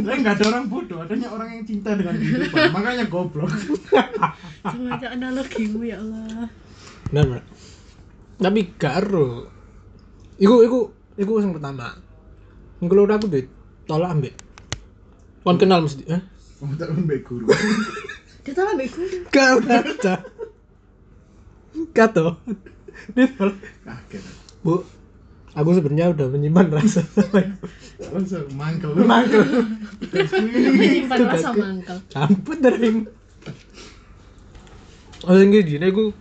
Tapi 0.00 0.16
nggak 0.24 0.34
ada 0.40 0.44
orang 0.48 0.64
bodoh, 0.72 0.98
adanya 1.04 1.28
orang 1.28 1.48
yang 1.52 1.64
cinta 1.68 1.92
dengan 1.92 2.16
kehidupan. 2.16 2.72
Makanya 2.72 3.04
goblok. 3.12 3.52
sengaja 4.72 5.06
analogimu 5.12 5.84
ya 5.84 6.00
Allah 6.00 6.48
Benar, 7.12 7.24
benar. 7.28 7.44
Tapi 8.40 8.60
gak 8.80 8.94
ero. 9.04 9.44
Iku 10.40 10.54
iku 10.64 10.78
iku 11.20 11.32
yang 11.44 11.52
pertama. 11.52 12.00
Kedua 12.80 13.04
aku 13.12 13.28
duit 13.28 13.46
tolak 13.84 14.08
ambek. 14.16 14.34
Kon 15.44 15.60
kenal 15.60 15.84
mesti, 15.84 16.08
eh? 16.08 16.22
Kamu 16.58 16.74
tak 16.74 16.90
mbak 16.90 17.22
guru. 17.22 17.46
dia 18.42 18.50
tuh 18.50 18.64
lebih 18.74 18.90
guru 18.90 19.16
Kau 19.30 19.56
baca. 19.62 20.14
Kato. 21.94 22.26
Kaget. 23.14 24.24
Bu, 24.66 24.82
aku 25.54 25.70
sebenarnya 25.78 26.10
udah 26.10 26.26
menyimpan 26.34 26.66
rasa 26.74 27.06
sama 27.14 27.46
ibu. 27.46 27.66
Langsung 28.10 28.50
mangkel. 28.58 28.90
Mangkel. 29.06 29.42
menyimpan 30.74 31.18
rasa 31.30 31.50
mangkel 31.54 31.98
Ampun 32.18 32.58
dari 32.58 33.06
Oh 35.26 35.34
sing 35.34 35.50
gini 35.50 35.82
aku 35.82 36.14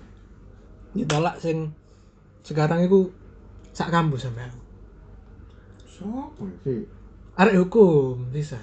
ditolak 0.97 1.37
sing 1.37 1.69
sekarang 2.41 2.85
iku 2.85 3.13
sak 3.73 3.89
kampus 3.89 4.25
sampe 4.25 4.41
aku. 4.41 4.61
Sopo 5.85 6.45
sih? 6.65 6.85
Arek 7.37 7.61
hukum 7.61 8.33
bisa. 8.33 8.57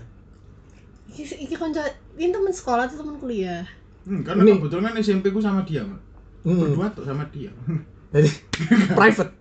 Iki 1.16 1.54
konco 1.54 1.78
ini 2.14 2.28
teman 2.28 2.50
sekolah 2.50 2.84
atau 2.84 2.98
teman 2.98 3.16
kuliah 3.16 3.62
Hmm, 4.02 4.20
karena 4.20 4.44
Ini- 4.44 4.60
kebetulan 4.60 4.84
kan 4.86 5.00
SMP 5.00 5.32
ku 5.32 5.40
sama 5.40 5.64
dia, 5.64 5.80
Mak. 5.80 5.96
Hmm. 6.44 6.60
Berdua 6.60 6.92
tuh 6.92 7.02
sama 7.02 7.24
dia. 7.26 7.48
Jadi 8.12 8.28
private. 8.98 9.32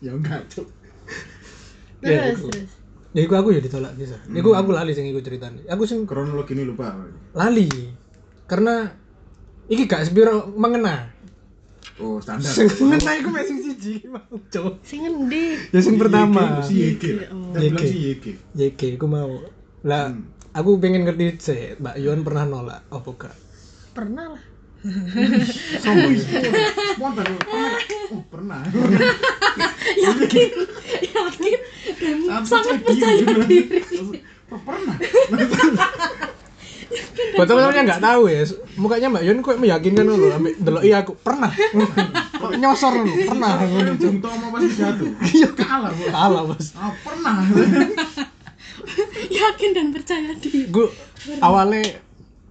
ya 0.00 0.10
enggak, 0.10 0.40
Cuk. 0.48 0.64
Ya, 2.00 2.32
terus 2.32 2.72
Ya 3.10 3.20
iku 3.20 3.34
aku 3.34 3.50
ya 3.50 3.60
ditolak 3.60 3.92
bisa. 3.92 4.16
Iku 4.24 4.54
aku 4.54 4.72
lali 4.72 4.94
sing 4.94 5.04
iku 5.04 5.20
ceritane. 5.20 5.66
Aku 5.66 5.84
sing 5.84 6.06
Kronologi 6.06 6.54
ini 6.54 6.64
lupa. 6.64 6.96
lali. 7.30 7.68
Karena 8.46 8.88
iki 9.66 9.84
gak 9.84 10.06
sepiro 10.06 10.48
mengena. 10.50 11.12
Oh, 11.98 12.16
standar. 12.16 12.48
Sing 12.48 12.72
mengena 12.80 13.12
iku 13.14 13.28
mek 13.28 13.44
sing 13.44 13.60
siji 13.60 14.00
mau, 14.06 14.24
Cuk. 14.48 14.80
sing 14.80 15.04
ngendi 15.04 15.60
Ya 15.68 15.80
sing 15.82 16.00
pertama. 16.00 16.64
Si 16.64 16.72
Yeke. 16.88 17.28
si 17.84 17.98
Yeke. 18.08 18.32
YK 18.56 18.96
aku 18.96 19.04
mau. 19.04 19.44
Lah 19.82 20.08
Hmm. 20.08 20.24
Aku 20.50 20.70
pengen 20.82 21.06
ngerti 21.06 21.26
sih, 21.38 21.62
Mbak 21.78 21.96
Yuan 22.02 22.20
pernah 22.26 22.44
nolak 22.46 22.80
apa 22.90 23.10
gak? 23.14 23.36
pernah 23.90 24.38
lah 24.38 24.42
Sombong. 25.84 26.16
Spontan. 26.96 27.36
Pernah. 27.36 27.72
Oh, 28.16 28.22
pernah. 28.32 28.64
yakin 30.08 30.50
yakin 31.04 31.60
dan 32.00 32.16
Sangat 32.48 32.80
percaya 32.80 33.20
diri. 33.44 33.84
Oh, 34.48 34.60
pernah. 34.64 34.96
Buat 37.36 37.46
teman-teman 37.46 37.76
yang 37.76 37.86
nggak 37.92 38.02
tahu 38.02 38.22
ya, 38.32 38.42
mukanya 38.80 39.08
Mbak 39.12 39.24
Yun 39.28 39.38
kok 39.44 39.60
meyakinkan 39.60 40.08
loh, 40.08 40.32
ambil 40.32 40.52
delok 40.58 40.82
iya 40.82 40.96
aku 41.04 41.12
pernah. 41.20 41.52
Kok 42.40 42.52
nyosor 42.56 43.04
pernah. 43.04 43.52
Bung 44.00 44.18
Tomo 44.24 44.46
pasti 44.48 44.72
jatuh. 44.80 45.10
Iya. 45.28 45.48
Kalah, 45.60 45.92
Bos. 45.92 46.08
Kalah, 46.08 46.42
Bos. 46.48 46.66
Ah, 46.74 46.92
pernah. 47.04 47.36
yakin 49.40 49.70
dan 49.76 49.86
percaya 49.94 50.32
diri 50.38 50.66
Gue 50.70 50.88
awalnya 51.40 51.84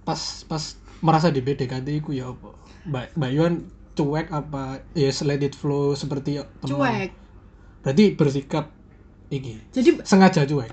pas 0.04 0.20
pas 0.46 0.64
merasa 1.00 1.28
di 1.32 1.40
PDKT 1.40 1.88
ku 2.04 2.10
ya 2.12 2.30
apa? 2.32 2.50
Mbak 2.88 3.06
Mbak 3.16 3.30
Yuan 3.36 3.54
cuek 3.96 4.26
apa 4.32 4.80
ya 4.96 5.10
let 5.28 5.42
it 5.44 5.54
flow 5.56 5.92
seperti 5.96 6.40
teman. 6.62 6.78
cuek 6.78 7.10
Berarti 7.84 8.04
bersikap 8.16 8.64
iki 9.30 9.56
jadi 9.72 9.90
sengaja 10.04 10.44
cuek. 10.44 10.72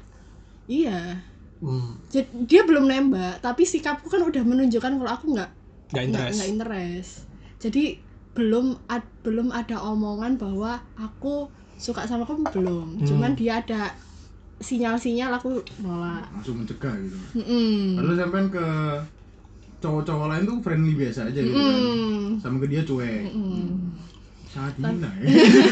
iya 0.68 1.24
Hmm, 1.58 1.98
jadi 2.14 2.30
dia 2.46 2.62
belum 2.70 2.86
nembak 2.86 3.42
tapi 3.42 3.66
sikapku 3.66 4.08
kan 4.14 4.22
udah 4.22 4.44
menunjukkan 4.46 4.94
kalau 5.02 5.12
aku 5.12 5.26
nggak 5.34 5.50
gak 5.90 6.04
nggak 6.14 6.30
interest. 6.30 6.54
interest 6.54 7.12
jadi 7.58 7.84
belum 8.38 8.78
ad- 8.86 9.10
belum 9.26 9.50
ada 9.50 9.82
omongan 9.82 10.38
bahwa 10.38 10.78
aku 10.94 11.50
suka 11.82 12.06
sama 12.06 12.30
kamu 12.30 12.46
belum 12.54 12.86
Hmm. 13.02 13.08
cuman 13.10 13.32
dia 13.34 13.58
ada 13.62 13.98
sinyal-sinyal 14.58 15.38
aku 15.38 15.62
nolak 15.86 16.26
Langsung 16.34 16.58
mencegah 16.62 16.94
gitu. 16.98 17.18
Mm-mm. 17.38 18.02
Padahal 18.02 18.18
sampean 18.18 18.48
ke 18.50 18.66
cowok-cowok 19.78 20.28
lain 20.34 20.44
tuh 20.50 20.58
friendly 20.66 20.94
biasa 20.98 21.30
aja 21.30 21.38
gitu 21.38 21.54
kan. 21.54 21.78
Mm. 21.78 22.26
Sama 22.42 22.58
ke 22.58 22.68
dia 22.70 22.82
cuek. 22.82 23.30
Mm. 23.30 23.77
Sangat 24.48 24.74
hina 24.80 25.10
ya. 25.14 25.28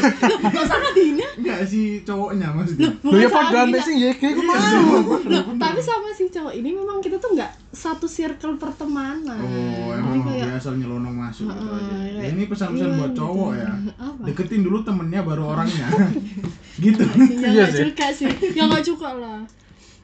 Kok 0.52 0.64
sangat 0.64 0.92
dina 0.92 1.26
Enggak 1.34 1.60
si 1.64 1.80
cowoknya 2.00 2.48
maksudnya. 2.50 2.86
Ya 2.86 3.26
sangat 3.26 3.32
padha 3.32 3.58
ambek 3.64 3.80
hina. 3.80 3.86
sing 3.86 3.96
YK 3.98 4.22
ku 4.30 4.42
mau. 4.42 4.56
Tapi 5.56 5.80
sama 5.80 6.08
si 6.12 6.24
cowok 6.28 6.52
ini 6.52 6.70
memang 6.70 6.98
kita 6.98 7.16
tuh 7.16 7.32
nggak 7.32 7.50
satu 7.70 8.06
circle 8.06 8.56
pertemanan 8.56 9.36
Oh, 9.36 9.90
Jadi 9.90 9.98
emang 9.98 10.20
kayak 10.22 10.44
dia 10.44 10.54
asal 10.54 10.74
nyelonong 10.74 11.12
masuk 11.14 11.48
gitu 11.48 11.66
aja. 11.66 11.94
Ya, 12.14 12.22
ini 12.30 12.42
pesan-pesan 12.44 12.90
buat 12.94 13.10
gitu. 13.10 13.20
cowok 13.20 13.50
ya. 13.54 13.70
Apa? 13.96 14.22
Deketin 14.24 14.60
dulu 14.62 14.78
temennya 14.80 15.20
baru 15.20 15.42
orangnya. 15.52 15.86
gitu. 16.84 17.02
ya 17.02 17.16
Iya 17.42 17.48
nggak 17.56 17.68
sih. 17.70 17.82
juga 17.86 18.06
sih 18.10 18.26
ya 18.52 18.62
nggak 18.64 18.84
juga 18.84 19.08
lah 19.12 19.40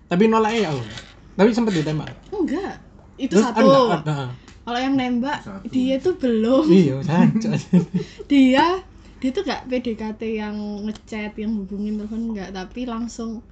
Tapi 0.07 0.23
nolaknya 0.27 0.59
ya 0.59 0.71
Allah. 0.71 0.89
Tapi 1.33 1.49
sempat 1.51 1.73
ditembak. 1.73 2.09
enggak 2.31 2.75
itu 3.15 3.29
Terus 3.31 3.45
satu 3.47 3.61
ada, 3.63 4.01
ada. 4.03 4.17
Kalau 4.63 4.79
yang 4.79 4.95
nembak 4.95 5.43
Satu. 5.43 5.67
dia 5.71 5.99
tuh 5.99 6.15
belum 6.19 6.67
Iya, 6.71 6.95
dia 8.31 8.67
dia 9.23 9.31
tuh 9.31 9.43
gak 9.47 9.71
PDKT 9.71 10.23
yang 10.35 10.57
ngechat 10.87 11.35
yang 11.39 11.55
hubungin 11.55 11.99
telepon 11.99 12.35
enggak 12.35 12.51
tapi 12.51 12.87
langsung 12.87 13.43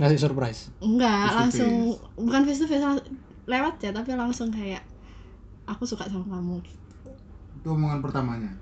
Ngasih 0.00 0.20
surprise. 0.20 0.72
enggak 0.80 1.28
Face 1.28 1.36
langsung 1.36 1.72
bukan 2.16 2.42
face 2.48 2.60
to 2.60 2.66
face 2.68 2.84
lewat 3.44 3.76
chat 3.80 3.92
tapi 3.92 4.16
langsung 4.16 4.48
kayak 4.48 4.80
aku 5.68 5.84
suka 5.84 6.08
sama 6.08 6.40
kamu 6.40 6.64
Itu 7.60 7.68
omongan 7.76 8.00
pertamanya. 8.00 8.52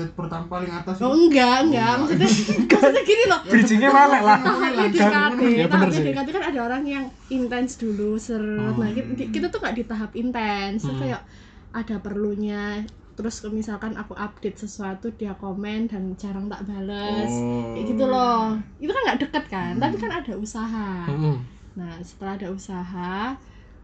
Chat 0.00 0.16
pertama 0.16 0.48
paling 0.48 0.72
atas 0.72 0.96
oh 0.98 1.12
enggak 1.12 1.56
enggak 1.62 1.92
Oh, 1.92 1.98
maksudnya 2.02 2.30
maksudnya 2.72 3.02
gini 3.04 3.24
loh 3.28 3.40
Bridgingnya 3.44 3.90
mana 3.90 4.18
lah? 4.18 4.38
PDKT, 4.80 5.40
Ya, 5.52 5.66
bener 5.66 5.68
tahap 5.68 5.88
sih. 5.90 6.02
PDKT 6.02 6.28
kan 6.30 6.44
ada 6.46 6.60
orang 6.62 6.82
yang 6.84 7.04
intens 7.28 7.76
dulu 7.76 8.16
seret. 8.16 8.72
Nah, 8.72 8.88
kita, 8.88 9.28
kita 9.28 9.46
tuh 9.46 9.60
nggak 9.60 9.76
di 9.76 9.84
tahap 9.84 10.10
intens. 10.14 10.80
Hmm. 10.82 10.96
kayak 10.96 11.22
ada 11.70 11.96
perlunya. 11.98 12.80
Terus 13.12 13.36
ke- 13.38 13.52
misalkan 13.52 13.92
aku 13.94 14.16
update 14.16 14.56
sesuatu 14.58 15.12
dia 15.12 15.36
komen 15.36 15.86
dan 15.86 16.16
jarang 16.16 16.48
tak 16.48 16.64
bales. 16.64 17.28
Oh, 17.30 17.76
Kayak 17.76 17.84
gitu 17.86 18.04
loh. 18.06 18.56
iya. 18.56 18.80
Itu 18.80 18.90
kan 18.90 19.02
nggak 19.04 19.20
deket 19.20 19.44
kan, 19.46 19.72
tapi 19.76 19.96
kan 19.98 20.12
ada 20.14 20.32
usaha. 20.34 20.90
Mm-mm. 21.06 21.36
Nah, 21.76 22.00
setelah 22.00 22.34
ada 22.34 22.48
usaha 22.48 23.36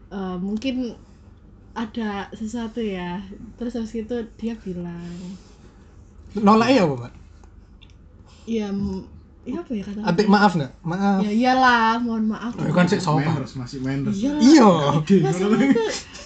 eh, 0.09 0.37
mungkin 0.39 0.97
ada 1.71 2.11
sesuatu 2.31 2.81
ya. 2.81 3.21
Terus 3.53 3.73
habis 3.75 3.93
itu 3.95 4.17
dia 4.35 4.57
bilang, 4.57 5.37
Nolaknya 6.33 6.83
apa, 6.83 6.95
Mbak? 6.97 7.13
"Ya, 8.45 8.67
m- 8.69 9.07
ya 9.43 9.59
apa 9.59 9.71
ya 9.71 9.83
kata? 9.83 9.99
Atik 10.03 10.27
maaf 10.27 10.51
nggak? 10.53 10.71
Maaf. 10.81 11.19
Ya 11.21 11.31
iyalah, 11.31 11.97
mohon 11.97 12.27
maaf. 12.27 12.51
Oh, 12.53 12.67
kan 12.69 12.85
sik 12.85 12.99
sopan. 12.99 13.23
Manners, 13.25 13.53
masih 13.55 13.79
manners. 13.79 14.15
Iya. 14.15 14.31
Iya. 14.37 14.69
Itu 15.01 15.13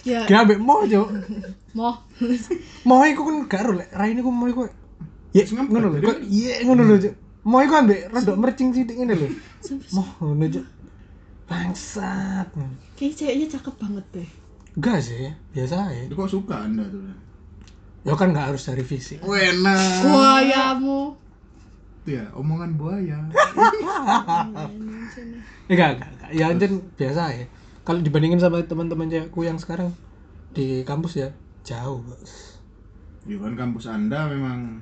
ya 0.03 0.19
Ki 0.25 0.33
ambek 0.33 0.57
mo, 0.57 0.81
Cuk. 0.83 1.07
mau 1.77 1.93
Mo 2.87 3.05
iku 3.05 3.21
kan 3.21 3.35
gak 3.47 3.61
ero 3.61 3.73
lek 3.75 3.89
raine 3.91 4.19
ku 4.19 4.29
mo 4.29 4.45
iku. 4.45 4.65
Ya, 5.31 5.45
Terus 5.45 5.55
ngono 5.55 5.87
lho. 5.87 5.97
jadi- 5.97 6.07
Kok 6.07 6.17
iya 6.27 6.53
ngono 6.63 6.81
lho, 6.83 6.95
Cuk. 6.99 7.13
Mo 7.41 7.57
iku 7.59 7.73
ambek 7.75 7.99
rodok 8.09 8.37
mercing 8.37 8.69
sithik 8.71 8.97
ngene 8.97 9.13
lho. 9.15 9.27
Mo 9.91 10.01
ngono, 10.19 10.45
Cuk. 10.47 10.65
Bangsat. 11.45 12.47
kayak 12.95 13.13
ceweknya 13.13 13.47
cakep 13.49 13.75
banget 13.75 14.05
deh 14.13 14.29
Enggak 14.71 15.03
sih, 15.03 15.27
biasa 15.51 15.75
aja. 15.83 16.01
Itu 16.07 16.15
kok 16.15 16.31
suka 16.31 16.63
Anda 16.63 16.87
tuh? 16.87 17.01
Ya 18.01 18.17
kan 18.17 18.33
nggak 18.33 18.53
harus 18.53 18.65
dari 18.65 18.81
fisik. 18.81 19.21
Enak. 19.21 20.05
buayamu 20.05 21.21
ya, 22.01 22.25
omongan 22.33 22.73
buaya. 22.81 23.17
Enggak, 25.69 26.01
enggak, 26.01 26.09
enggak. 26.09 26.29
Ya 26.33 26.45
anjen 26.49 26.81
biasa 26.97 27.21
ya. 27.35 27.45
Kalau 27.85 28.01
dibandingin 28.01 28.41
sama 28.41 28.61
teman-teman 28.65 29.09
cewekku 29.09 29.45
yang 29.45 29.57
sekarang 29.61 29.93
di 30.53 30.81
kampus 30.81 31.13
ya 31.17 31.29
jauh, 31.61 32.01
Bos. 32.01 32.57
Ya 33.29 33.37
kan 33.37 33.53
kampus 33.53 33.85
Anda 33.85 34.25
memang 34.33 34.81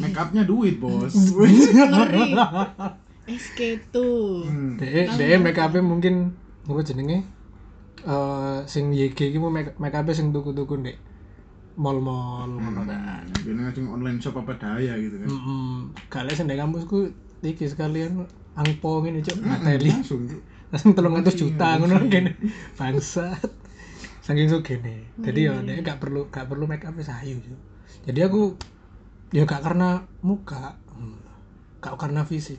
make 0.00 0.16
upnya 0.16 0.48
duit, 0.48 0.80
Bos. 0.80 1.12
ngeri 1.36 2.32
SK2 3.26 3.96
Hmm. 4.46 4.78
DE 4.78 5.02
DE 5.18 5.36
make 5.42 5.58
up 5.58 5.74
mungkin 5.82 6.32
apa 6.64 6.80
jenenge? 6.80 7.26
Eh 8.06 8.58
sing 8.70 8.94
YG 8.94 9.34
iki 9.34 9.38
mau 9.42 9.50
make 9.50 9.74
make 9.76 9.92
up 9.92 10.06
sing 10.14 10.30
tuku-tuku 10.30 10.78
ndek 10.80 10.96
mall-mall 11.76 12.56
ngono 12.56 12.82
kan. 12.88 13.24
Ini 13.44 13.60
ngajeng 13.68 13.86
online 13.92 14.18
shop 14.18 14.40
apa 14.40 14.56
daya 14.56 14.96
gitu 14.96 15.20
kan. 15.20 15.28
Heeh. 15.28 16.24
Lek 16.24 16.34
sing 16.34 16.48
ndek 16.48 16.58
kampusku 16.58 17.12
iki 17.44 17.68
sekalian 17.68 18.24
angpo 18.56 19.04
ngene 19.04 19.20
cuk? 19.20 19.36
Mateli 19.44 19.92
langsung 19.92 20.24
langsung 20.72 20.92
300 20.96 21.36
juta 21.36 21.76
ngono 21.76 22.08
kene. 22.08 22.32
Bangsat. 22.80 23.48
Saking 24.24 24.48
sugene. 24.50 25.12
Jadi 25.20 25.46
ya 25.46 25.60
dia 25.62 25.84
gak 25.84 26.02
perlu 26.02 26.32
gak 26.32 26.48
perlu 26.50 26.66
make 26.66 26.82
up 26.82 26.96
sayu 26.98 27.38
Cuk. 27.38 27.60
jadi 28.06 28.30
aku 28.30 28.54
ya 29.34 29.42
gak 29.46 29.62
karena 29.66 30.06
muka 30.22 30.80
hmm, 30.96 31.18
gak 31.84 31.94
karena 32.00 32.24
fisik. 32.24 32.58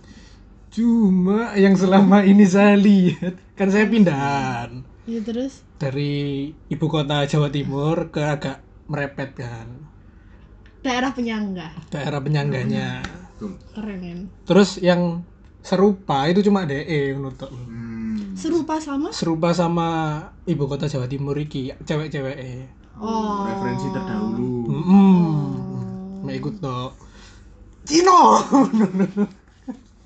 Cuma 0.72 1.58
yang 1.58 1.74
selama 1.74 2.22
ini 2.22 2.46
saya 2.46 2.78
lihat 2.78 3.36
kan 3.58 3.74
saya 3.74 3.90
pindahan. 3.90 4.86
Iya 5.08 5.24
terus? 5.24 5.64
Dari 5.80 6.52
ibu 6.68 6.86
kota 6.92 7.24
Jawa 7.24 7.48
Timur 7.48 8.12
ke 8.12 8.20
agak 8.22 8.67
merepet 8.88 9.36
kan 9.36 9.68
daerah 10.82 11.12
penyangga. 11.12 11.76
daerah 11.92 12.20
penyangganya. 12.24 13.04
Keren 13.76 14.00
kan? 14.02 14.20
terus 14.48 14.80
yang 14.82 15.22
serupa 15.62 16.26
itu 16.32 16.42
cuma 16.48 16.64
DE 16.66 17.14
menurut. 17.14 17.38
Hmm. 17.44 18.34
Serupa 18.38 18.80
sama 18.82 19.12
serupa 19.12 19.50
sama 19.52 19.90
ibu 20.48 20.66
kota 20.66 20.88
Jawa 20.88 21.06
Timur 21.10 21.36
iki 21.38 21.74
cewek-cewek 21.86 22.38
Oh. 22.98 23.46
Referensi 23.46 23.94
terdahulu. 23.94 24.66
hmm 24.66 25.34
mek 26.26 26.42
ikut 26.42 26.58
to 26.58 26.80
Cino 27.86 28.42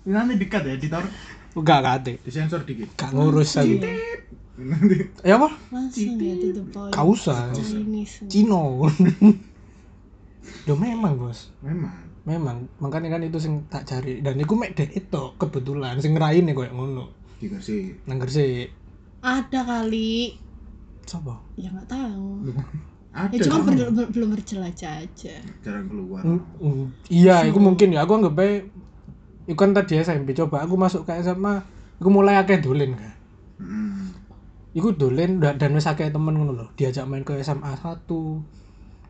Ini 0.01 0.33
dekat 0.35 0.65
ya, 0.65 0.75
ditaruh 0.75 1.07
enggak 1.51 1.79
kate 1.83 2.13
disensor 2.23 2.63
dikit. 2.63 2.89
gak 2.95 3.11
ngurus 3.11 3.59
aku. 3.59 3.75
Nanti. 4.61 4.97
Ya 5.25 5.41
apa? 5.41 5.49
Langsung 5.73 6.19
ya 6.21 7.01
usah. 7.01 7.49
Cino. 8.29 8.85
Yo 10.67 10.73
memang 10.77 11.17
bos. 11.17 11.49
Memang. 11.65 11.97
memang. 12.21 12.69
Makanya 12.77 13.17
kan 13.17 13.21
itu 13.25 13.41
sing 13.41 13.65
tak 13.65 13.89
cari. 13.89 14.21
Dan 14.21 14.37
iku 14.37 14.53
mek 14.53 14.77
dek 14.77 14.93
itu 14.93 15.23
kebetulan. 15.41 15.97
Sing 15.97 16.13
ngeraine 16.13 16.53
koyo 16.53 16.69
ngono. 16.73 17.09
Dikasih 17.41 18.05
nang 18.05 18.21
Gresik. 18.21 18.69
Ada 19.25 19.65
kali. 19.65 20.37
sapa 21.01 21.33
Ya 21.57 21.73
nggak 21.73 21.89
tahu. 21.89 22.53
ada 23.11 23.33
Ya 23.33 23.43
cuma 23.43 23.65
kan? 23.65 23.73
belum 24.13 24.29
berjelajah 24.37 25.01
aja. 25.03 25.35
jarang 25.65 25.89
keluar. 25.89 26.21
Mm, 26.23 26.39
mm, 26.61 26.85
iya 27.09 27.43
iku 27.49 27.57
mungkin 27.57 27.97
ya. 27.97 28.05
Aku 28.05 28.21
anggap 28.21 28.37
bae 28.37 28.69
iku 29.51 29.59
kan 29.59 29.71
tadi 29.73 29.99
SMP 29.99 30.31
coba 30.33 30.63
aku 30.63 30.73
masuk 30.73 31.03
ke 31.03 31.19
SMA 31.19 31.59
aku 31.97 32.09
mulai 32.09 32.37
akeh 32.37 32.57
dolen 32.57 32.95
kan 32.95 33.13
Hmm. 33.57 34.09
iku 34.71 34.89
dolen 34.91 35.37
da- 35.37 35.53
dan 35.53 35.71
wis 35.71 35.85
akeh 35.85 36.07
temen 36.07 36.31
ngono 36.31 36.55
lho 36.55 36.65
diajak 36.73 37.03
main 37.03 37.21
ke 37.21 37.37
SMA 37.37 37.75
1 37.75 38.07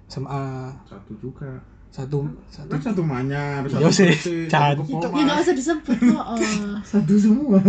SMA 0.05 0.43
Satu 0.83 1.13
juga. 1.15 1.48
satu 1.88 2.24
satu 2.48 2.67
Kan 2.69 2.79
satu 2.81 3.01
manyar, 3.01 3.63
Iya 3.63 3.88
satu 3.88 3.91
sih, 3.93 4.12
Chan. 4.45 4.75
satu 4.75 4.83
Ya 4.86 4.95
nggak 4.98 5.12
kepomas. 5.12 5.39
usah 5.41 5.53
disebut 5.53 5.98
kok. 6.01 6.24
Oh. 6.25 6.39
Satu 6.81 7.13
semua. 7.15 7.60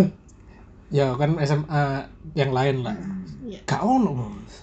ya 0.90 1.14
kan 1.14 1.34
SMA 1.40 1.84
yang 2.32 2.50
lain 2.50 2.82
lah 2.82 2.92
Iya. 3.42 3.58
gak 3.64 3.80
ono 3.80 4.10
bos 4.12 4.54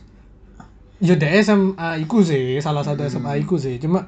ya 1.00 1.16
dek 1.16 1.34
SMA 1.40 1.74
iku 2.00 2.22
sih 2.22 2.56
salah 2.58 2.80
satu 2.80 3.02
SMA 3.04 3.40
iku 3.40 3.56
sih 3.56 3.76
cuma 3.78 4.06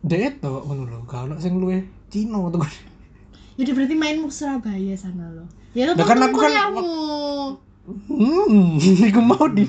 dek 0.00 0.20
itu 0.34 0.44
ngono 0.44 0.84
lho 0.84 0.98
gak 1.04 1.24
ono 1.24 1.34
sing 1.36 1.56
luwe 1.56 1.80
Cino 2.08 2.48
tuh 2.48 2.60
Jadi 3.58 3.70
berarti 3.74 3.94
main 3.94 4.16
mu 4.16 4.30
Surabaya 4.30 4.94
sana 4.94 5.26
lo. 5.28 5.44
Ya 5.74 5.90
lo 5.90 5.98
kan 5.98 6.22
aku 6.22 6.38
kan- 6.38 6.54
hmm 7.88 8.76
iku 9.08 9.18
mau 9.18 9.48
di 9.48 9.64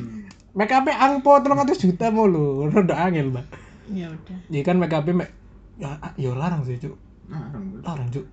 make 0.52 0.70
up 0.70 0.86
angpo 0.86 1.40
300 1.40 1.72
juta 1.80 2.12
mau 2.12 2.28
lho 2.28 2.68
rada 2.68 2.96
angel 3.00 3.32
mbak 3.32 3.48
Ya 3.90 4.06
udah. 4.06 4.38
Iya 4.46 4.62
kan 4.62 4.76
make 4.76 4.92
up 4.92 5.08
mek 5.08 5.32
ya 5.80 5.96
ya 6.14 6.36
larang 6.36 6.62
sih 6.62 6.76
cuk 6.76 6.94
orang 7.32 7.64
gue. 7.66 7.80
larang 7.82 8.10
cuk 8.10 8.26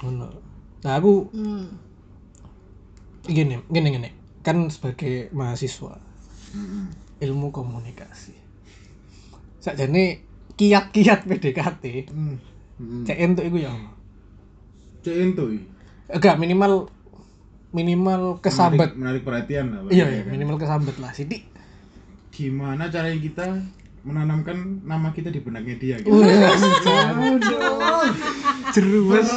ngono 0.00 0.26
nah 0.80 0.96
aku 0.96 1.28
Hmm. 1.30 1.68
gini 3.22 3.60
gini 3.66 3.88
gini 3.90 4.08
kan 4.40 4.56
sebagai 4.68 5.28
mahasiswa 5.30 6.00
Hmm. 6.50 6.88
ilmu 7.18 7.50
komunikasi 7.50 8.32
sakjane 9.58 10.24
kiat-kiat 10.54 11.24
PDKT 11.24 11.84
Hmm. 12.08 12.36
Hmm. 12.74 13.04
cek 13.04 13.18
entuk 13.18 13.44
iku 13.44 13.58
ya? 13.60 13.72
Cek 15.04 15.16
entuy. 15.20 15.60
enggak 16.08 16.36
minimal 16.40 16.88
minimal 17.76 18.40
kesambet 18.40 18.96
Menarik, 18.96 19.00
menarik 19.00 19.22
perhatian 19.26 19.66
lah. 19.68 19.80
iya 19.92 20.06
iya 20.08 20.16
ya 20.16 20.22
kan? 20.24 20.32
minimal 20.32 20.56
kesambet 20.56 20.96
lah 20.96 21.10
sidik 21.12 21.42
Gimana 22.32 22.90
caranya 22.90 23.18
kita 23.20 23.46
menanamkan 24.04 24.84
nama 24.84 25.08
kita 25.12 25.32
di 25.32 25.40
benaknya 25.40 25.74
dia 25.80 25.96
gitu. 26.00 26.12
jeru 28.74 29.00
mas 29.08 29.28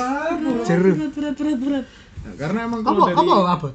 jeru 0.68 0.92
Berat 1.14 1.36
berat 1.40 1.58
berat. 1.62 1.86
Nah, 2.26 2.34
karena 2.36 2.60
emang 2.68 2.82
apa 2.84 2.90
kalau 2.92 3.06
dari 3.08 3.16
apa 3.16 3.36
apa 3.48 3.70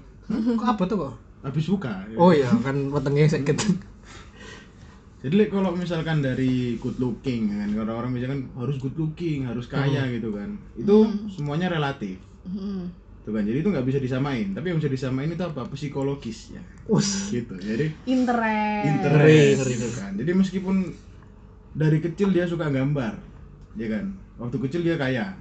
kok 0.52 0.68
apa 0.68 0.83
tuh 0.85 0.96
kok 1.00 1.12
habis 1.42 1.64
buka. 1.68 1.92
ya. 2.09 2.16
oh 2.20 2.31
iya 2.31 2.48
kan 2.61 2.76
wetenge 2.92 3.24
sakit 3.28 3.57
Jadi 5.23 5.35
like, 5.39 5.55
kalau 5.55 5.71
misalkan 5.79 6.19
dari 6.19 6.83
good 6.83 6.99
looking 6.99 7.55
ya 7.55 7.63
kan 7.63 7.71
orang-orang 7.79 8.11
misalkan 8.11 8.41
harus 8.59 8.77
good 8.83 8.99
looking, 8.99 9.47
harus 9.47 9.71
kaya 9.71 10.11
gitu 10.11 10.35
kan. 10.35 10.59
Itu 10.75 11.07
semuanya 11.31 11.71
relatif. 11.71 12.19
Hmm. 12.43 12.91
Tuh 13.23 13.31
kan. 13.31 13.47
Jadi 13.47 13.63
itu 13.63 13.71
nggak 13.71 13.87
bisa 13.87 14.03
disamain. 14.03 14.51
Tapi 14.51 14.75
yang 14.75 14.83
bisa 14.83 14.91
disamain 14.91 15.31
itu 15.31 15.45
apa? 15.47 15.63
Psikologisnya. 15.71 16.59
us 16.91 17.31
Gitu. 17.31 17.55
Jadi 17.55 17.87
Interest. 18.11 18.83
interest 18.83 19.63
gitu 19.71 19.89
kan. 19.95 20.11
Jadi 20.19 20.31
meskipun 20.35 20.77
dari 21.71 21.99
kecil 22.03 22.35
dia 22.35 22.51
suka 22.51 22.67
gambar, 22.67 23.15
ya 23.79 23.87
kan. 23.95 24.19
Waktu 24.43 24.57
kecil 24.67 24.83
dia 24.83 24.99
kaya. 24.99 25.39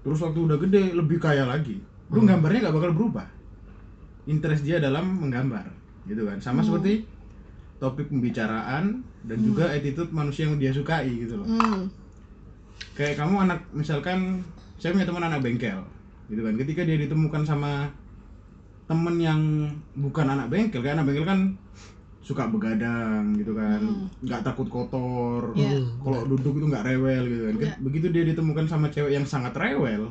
Terus 0.00 0.24
waktu 0.24 0.40
udah 0.40 0.56
gede 0.56 0.96
lebih 0.96 1.20
kaya 1.20 1.44
lagi. 1.44 1.84
Lu 2.08 2.24
gambarnya 2.24 2.64
nggak 2.64 2.76
bakal 2.80 2.96
berubah. 2.96 3.28
Interest 4.24 4.64
dia 4.64 4.80
dalam 4.80 5.20
menggambar, 5.20 5.68
gitu 6.08 6.24
kan. 6.24 6.40
Sama 6.40 6.64
seperti 6.64 7.04
topik 7.76 8.08
pembicaraan 8.08 9.04
dan 9.26 9.38
juga 9.44 9.68
attitude 9.68 10.08
manusia 10.12 10.48
yang 10.48 10.56
dia 10.56 10.72
sukai 10.72 11.12
gitu 11.12 11.36
loh. 11.36 11.46
Hmm. 11.48 11.92
Kayak 12.96 13.20
kamu 13.20 13.48
anak 13.48 13.60
misalkan 13.76 14.40
saya 14.80 14.96
punya 14.96 15.08
teman 15.08 15.24
anak 15.28 15.40
bengkel, 15.44 15.80
gitu 16.32 16.40
kan. 16.40 16.54
Ketika 16.56 16.82
dia 16.84 16.96
ditemukan 17.00 17.42
sama 17.44 17.88
temen 18.88 19.16
yang 19.20 19.40
bukan 19.98 20.26
anak 20.28 20.48
bengkel, 20.48 20.80
kayak 20.80 21.00
anak 21.00 21.12
bengkel 21.12 21.26
kan 21.28 21.40
suka 22.26 22.48
begadang 22.50 23.38
gitu 23.38 23.54
kan, 23.54 24.10
nggak 24.18 24.42
takut 24.42 24.66
kotor, 24.66 25.54
Iya. 25.54 25.78
kalau 26.02 26.26
duduk 26.26 26.58
itu 26.58 26.66
nggak 26.66 26.86
rewel 26.90 27.22
gitu 27.30 27.42
kan. 27.46 27.54
Iya. 27.62 27.74
Begitu 27.78 28.06
dia 28.10 28.24
ditemukan 28.26 28.66
sama 28.66 28.90
cewek 28.90 29.14
yang 29.14 29.26
sangat 29.28 29.54
rewel, 29.54 30.10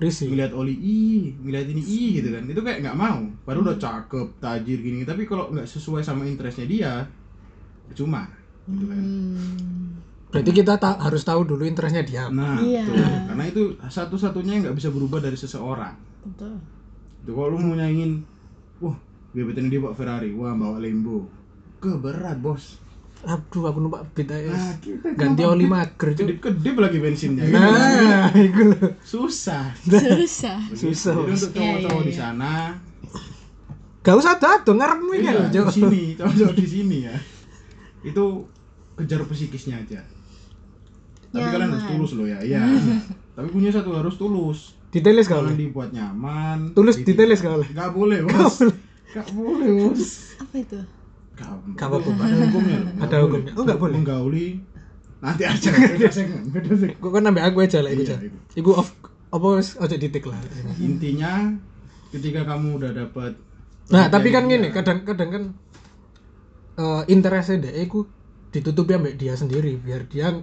risih 0.00 0.26
ngeliat 0.26 0.50
oli 0.50 0.72
ih, 0.72 1.36
ngeliat 1.38 1.68
ini 1.68 1.82
ih 1.82 2.10
gitu 2.18 2.32
kan, 2.32 2.42
itu 2.42 2.56
kayak 2.58 2.80
nggak 2.80 2.96
mau. 2.96 3.20
Padahal 3.44 3.68
udah 3.68 3.76
cakep, 3.76 4.28
tajir 4.40 4.80
gini, 4.80 5.04
tapi 5.04 5.22
kalau 5.24 5.52
nggak 5.52 5.68
sesuai 5.68 6.00
sama 6.00 6.24
interestnya 6.24 6.64
dia, 6.64 6.92
cuma 7.92 8.24
gitu 8.64 8.86
kan. 8.86 8.96
Hmm. 8.96 9.98
berarti 10.30 10.52
kita 10.54 10.78
ta- 10.78 10.94
harus 10.96 11.26
tahu 11.26 11.42
dulu 11.42 11.66
interestnya 11.66 12.00
dia 12.00 12.30
Nah, 12.30 12.54
Iya. 12.56 12.86
betul. 12.86 13.02
karena 13.26 13.44
itu 13.44 13.62
satu-satunya 13.82 14.52
yang 14.54 14.62
nggak 14.64 14.78
bisa 14.78 14.88
berubah 14.88 15.18
dari 15.18 15.34
seseorang. 15.34 15.98
Betul. 16.22 16.54
Itu 17.20 17.30
kalau 17.34 17.50
lu 17.50 17.58
mau 17.60 17.74
nyanyiin, 17.74 18.22
wah, 18.78 18.94
gebetan 19.30 19.66
dia 19.66 19.82
bawa 19.82 19.92
Ferrari, 19.92 20.30
wah 20.30 20.54
bawa 20.54 20.78
Lambo. 20.78 21.26
Keberat 21.78 22.38
bos. 22.38 22.78
Aduh 23.20 23.68
aku 23.68 23.78
numpak 23.78 24.00
Nah, 24.16 24.72
kita 24.80 25.12
ganti 25.12 25.44
oli 25.44 25.68
mager 25.68 26.16
cuk 26.16 26.24
kedip-kedip 26.24 26.74
lagi 26.80 26.98
bensinnya. 26.98 27.44
nah 27.52 28.32
itu 28.32 28.72
loh 28.72 28.96
Susah. 29.04 29.76
Susah. 29.76 30.56
Susah, 30.80 31.12
Jadi 31.14 31.32
untuk 31.36 31.50
cowok-cowok 31.52 32.00
Iya, 32.00 32.08
di 32.08 32.12
iya, 32.12 32.16
sana, 32.16 32.54
gak 34.00 34.16
usah 34.16 34.40
dadu 34.40 34.72
ngarepmu 34.72 35.10
ini 35.12 35.28
iya, 35.28 35.32
lho 35.36 35.44
di 35.44 35.60
sini, 35.68 36.02
cowok-cowok 36.16 36.54
di 36.56 36.66
sini 36.66 36.98
ya. 37.04 37.16
Itu 38.00 38.24
kejar 38.96 39.20
psikisnya 39.28 39.76
aja. 39.76 40.00
Tapi 41.30 41.36
Nyaman. 41.38 41.52
kalian 41.52 41.70
harus 41.70 41.86
tulus 41.86 42.10
loh 42.16 42.26
ya, 42.26 42.38
iya. 42.40 42.64
Tapi 43.36 43.48
punya 43.52 43.68
satu 43.68 43.92
harus 43.92 44.16
tulus. 44.16 44.80
gak 44.90 45.04
Jangan 45.28 45.44
boleh 45.46 45.60
dibuat 45.60 45.90
nyaman. 45.92 46.58
tulus 46.72 46.96
ditelis 46.98 47.38
gak 47.44 47.52
boleh 47.54 47.68
Gak 47.70 47.90
boleh, 47.92 48.18
bos. 48.24 48.54
Gak 49.12 49.28
boleh, 49.30 49.68
bos. 49.76 50.02
Apa 50.40 50.56
itu? 50.56 50.80
Gak, 51.74 51.86
apa-apa, 51.88 52.10
Pak. 52.12 52.24
Ada 52.28 52.36
hukumnya. 52.46 52.78
Ada 53.00 53.16
hukumnya. 53.24 53.52
Oh, 53.56 53.64
nggak 53.64 53.78
boleh. 53.80 53.94
Menggauli 53.96 54.46
nanti 55.20 55.44
aja 55.44 55.68
beda 55.68 56.08
segmen, 56.08 56.48
beda 56.48 56.72
segmen. 56.72 56.96
kok 56.96 57.10
kan 57.12 57.22
nambah 57.28 57.44
aku 57.44 57.58
aja 57.60 57.84
lah 57.84 57.92
iku 57.92 58.02
Iya, 58.08 58.16
aja 58.16 58.24
itu. 58.24 58.38
iku 58.56 58.70
off 58.72 58.88
apa 59.28 59.46
wis 59.60 59.76
ojo 59.76 59.96
ditik 60.00 60.24
lah 60.24 60.40
Intinya 60.80 61.52
ketika 62.08 62.48
kamu 62.48 62.80
udah 62.80 62.90
dapat 62.96 63.36
nah 63.92 64.08
tapi 64.08 64.32
kan 64.32 64.48
gini 64.48 64.72
kadang-kadang 64.72 65.28
kan 65.28 65.44
eh 66.80 67.02
interestnya 67.12 67.68
dia 67.68 67.84
iku 67.84 68.08
ditutupi 68.48 68.96
ambek 68.96 69.20
dia 69.20 69.36
sendiri 69.36 69.76
biar 69.76 70.08
dia 70.08 70.40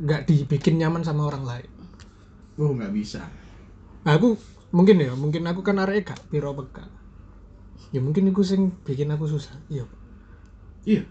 nggak 0.00 0.24
dibikin 0.24 0.80
nyaman 0.80 1.04
sama 1.04 1.28
orang 1.28 1.44
lain 1.44 1.70
oh 2.56 2.72
nggak 2.72 2.96
bisa. 2.96 3.28
nah, 4.08 4.16
aku 4.16 4.40
mungkin 4.72 5.04
ya 5.04 5.12
mungkin 5.12 5.44
aku 5.44 5.60
kan 5.60 5.76
arek 5.84 6.08
gak 6.08 6.20
piro 6.32 6.56
peka 6.56 6.88
ya 7.92 8.00
mungkin 8.00 8.32
iku 8.32 8.40
sing 8.40 8.72
bikin 8.88 9.12
aku 9.12 9.28
susah 9.28 9.52
iya 9.68 9.84
Pak. 9.84 10.00
Iya. 10.84 11.02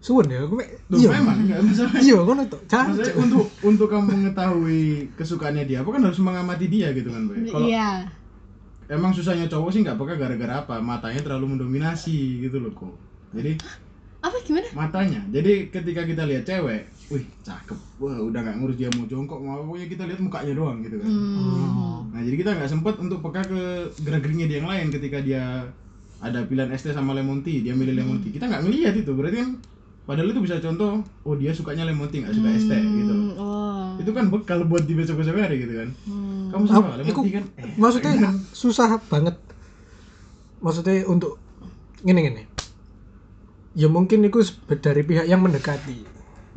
suwun 0.00 0.32
ya 0.32 0.40
Loh, 0.40 0.56
iya 0.96 1.08
memang 1.12 1.44
enggak 1.44 1.60
masalah 1.60 1.92
iya 2.08 2.16
ngono 2.16 2.42
tuh 2.48 2.60
Maksudnya 2.64 3.14
untuk 3.20 3.46
untuk 3.60 3.88
kamu 3.92 4.04
mengetahui 4.08 5.12
kesukaannya 5.12 5.68
dia, 5.68 5.84
apa 5.84 5.92
kan 5.92 6.02
harus 6.08 6.20
mengamati 6.24 6.66
dia 6.72 6.88
gitu 6.96 7.12
kan, 7.12 7.28
Boy. 7.28 7.44
Kalau 7.44 7.68
iya 7.68 8.08
emang 8.90 9.14
susahnya 9.14 9.46
cowok 9.46 9.70
sih 9.70 9.80
nggak 9.86 9.96
peka 9.96 10.14
gara-gara 10.18 10.54
apa? 10.66 10.82
Matanya 10.82 11.22
terlalu 11.22 11.56
mendominasi 11.56 12.42
gitu 12.42 12.58
loh 12.58 12.74
kok. 12.74 12.96
Jadi 13.30 13.54
apa 14.20 14.36
gimana 14.44 14.68
matanya. 14.76 15.20
Jadi 15.32 15.72
ketika 15.72 16.04
kita 16.04 16.28
lihat 16.28 16.44
cewek, 16.44 16.92
wih 17.08 17.24
cakep, 17.40 17.78
wah 18.02 18.18
udah 18.20 18.40
nggak 18.42 18.56
ngurus 18.60 18.76
dia 18.76 18.90
mau 18.92 19.06
jongkok, 19.08 19.38
mau 19.40 19.64
pokoknya 19.64 19.88
kita 19.88 20.04
lihat 20.10 20.20
mukanya 20.20 20.52
doang 20.52 20.84
gitu 20.84 21.00
kan. 21.00 21.08
hmm. 21.08 22.12
Nah 22.12 22.20
jadi 22.20 22.36
kita 22.36 22.50
nggak 22.58 22.68
sempet 22.68 22.94
untuk 23.00 23.24
peka 23.24 23.42
ke 23.48 23.62
gerak-geriknya 24.04 24.46
dia 24.50 24.58
yang 24.60 24.68
lain 24.68 24.86
ketika 24.92 25.18
dia 25.24 25.44
ada 26.20 26.44
pilihan 26.44 26.68
ST 26.76 26.92
sama 26.92 27.16
lemon 27.16 27.40
tea, 27.40 27.64
dia 27.64 27.72
milih 27.72 27.96
lemon 27.96 28.20
tea. 28.20 28.32
Kita 28.36 28.44
nggak 28.48 28.62
ngelihat 28.68 28.94
itu, 29.00 29.10
berarti 29.16 29.36
kan 29.40 29.50
padahal 30.04 30.32
itu 30.32 30.40
bisa 30.42 30.60
contoh, 30.60 31.00
oh 31.24 31.34
dia 31.36 31.52
sukanya 31.52 31.88
lemon 31.88 32.08
tea 32.12 32.24
nggak 32.24 32.36
suka 32.36 32.48
ST 32.60 32.72
gitu. 32.76 33.14
Hmm, 33.14 33.32
oh 33.40 33.86
Itu 34.00 34.10
kan 34.12 34.28
bekal 34.28 34.64
buat 34.68 34.84
di 34.84 34.94
besok-besok 34.96 35.40
hari 35.40 35.64
gitu 35.64 35.74
kan. 35.80 35.88
Hmm. 36.04 36.52
Kamu 36.52 36.64
suka 36.68 36.98
lemon 37.00 37.14
tea 37.24 37.34
kan? 37.40 37.44
Eh, 37.56 37.72
maksudnya 37.80 38.12
susah 38.52 39.00
banget 39.08 39.36
maksudnya 40.60 41.08
untuk 41.08 41.40
gini 42.04 42.20
gini 42.20 42.42
ya 43.76 43.88
mungkin 43.88 44.24
itu 44.24 44.44
dari 44.80 45.02
pihak 45.04 45.26
yang 45.26 45.40
mendekati 45.40 46.04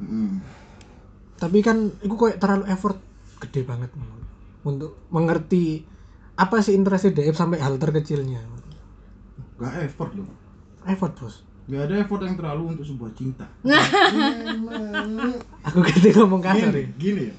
Mm-mm. 0.04 0.44
tapi 1.40 1.64
kan 1.64 1.92
itu 2.04 2.16
kayak 2.16 2.40
terlalu 2.40 2.68
effort 2.72 3.00
gede 3.40 3.64
banget 3.64 3.92
untuk 4.64 5.00
mengerti 5.12 5.84
apa 6.36 6.64
sih 6.64 6.76
interest 6.76 7.14
DF 7.14 7.36
sampai 7.36 7.60
hal 7.60 7.80
terkecilnya 7.80 8.42
Gak 9.64 9.76
effort 9.82 10.12
loh. 10.14 10.28
effort 10.84 11.14
bos 11.16 11.36
Gak 11.64 11.82
ada 11.82 11.96
effort 11.98 12.22
yang 12.22 12.36
terlalu 12.36 12.64
untuk 12.70 12.84
sebuah 12.84 13.12
cinta. 13.14 13.48
aku 15.64 15.78
ganti 15.80 16.10
ngomong 16.12 16.42
kasar 16.42 16.70
ya 16.70 16.84
Gini, 16.92 16.92
gini 16.98 17.24
ya. 17.26 17.36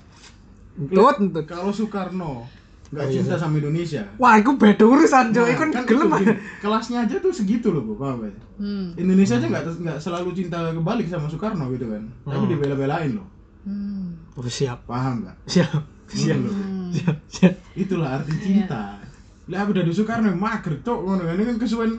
Tuh, 0.91 1.13
tuh. 1.23 1.45
Kalau 1.45 1.71
Soekarno 1.71 2.49
nggak 2.87 3.01
Oh, 3.01 3.11
iya. 3.11 3.17
cinta 3.17 3.35
sama 3.35 3.59
Indonesia. 3.59 4.03
wah 4.17 4.35
itu 4.35 4.55
beda 4.55 4.85
urusan 4.85 5.25
Nah, 5.27 5.35
Jo 5.35 5.43
itu 5.45 5.59
kan 5.59 5.69
gelem 5.83 6.07
itu, 6.07 6.15
aja 6.15 6.23
gini, 6.23 6.35
kelasnya 6.61 6.99
aja 7.03 7.17
tuh 7.19 7.33
segitu 7.33 7.69
loh, 7.69 7.83
Bu. 7.83 7.93
paham 7.97 8.23
gak? 8.23 8.39
Hmm. 8.55 8.95
Indonesia 8.95 9.35
aja 9.35 9.47
nggak 9.47 9.65
nggak 9.77 9.99
selalu 9.99 10.29
cinta 10.33 10.71
kebalik 10.71 11.07
sama 11.07 11.27
Soekarno 11.27 11.65
gitu 11.71 11.91
kan, 11.91 12.07
tapi 12.23 12.39
Hmm. 12.39 12.51
dibela-belain 12.51 13.11
loh, 13.13 13.27
Hmm. 13.65 14.15
oh, 14.33 14.47
siap 14.47 14.85
paham 14.85 15.27
nggak? 15.27 15.37
siap 15.45 15.75
siap. 16.07 16.39
Hmm. 16.39 16.89
siap 16.89 17.17
siap 17.27 17.55
Itulah 17.75 18.09
arti 18.17 18.33
cinta. 18.39 19.03
Lah 19.45 19.59
aku 19.61 19.75
dari 19.75 19.91
Soekarno 19.91 20.31
mager 20.31 20.79
cok 20.79 20.99
ngono 21.01 21.23
kan 21.25 21.35
ini 21.35 21.45
kan 21.45 21.57
kesuwen 21.59 21.91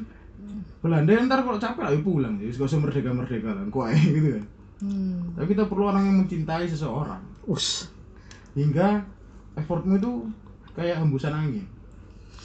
Belanda 0.86 1.18
ntar 1.26 1.42
kalau 1.42 1.58
capek 1.58 1.82
lagi 1.82 2.00
pulang 2.06 2.38
jadi 2.38 2.54
gak 2.54 2.70
usah 2.70 2.78
merdeka 2.78 3.10
merdeka 3.10 3.50
lah 3.50 3.66
kok 3.66 3.86
aja 3.90 3.98
gitu 3.98 4.30
kan 4.38 4.46
Hmm. 4.76 5.32
tapi 5.40 5.56
kita 5.56 5.72
perlu 5.72 5.88
orang 5.88 6.04
yang 6.04 6.18
mencintai 6.20 6.68
seseorang 6.68 7.24
us 7.48 7.88
hingga 8.54 9.08
effortmu 9.56 9.96
itu 9.96 10.28
kayak 10.76 11.00
hembusan 11.00 11.32
angin 11.32 11.64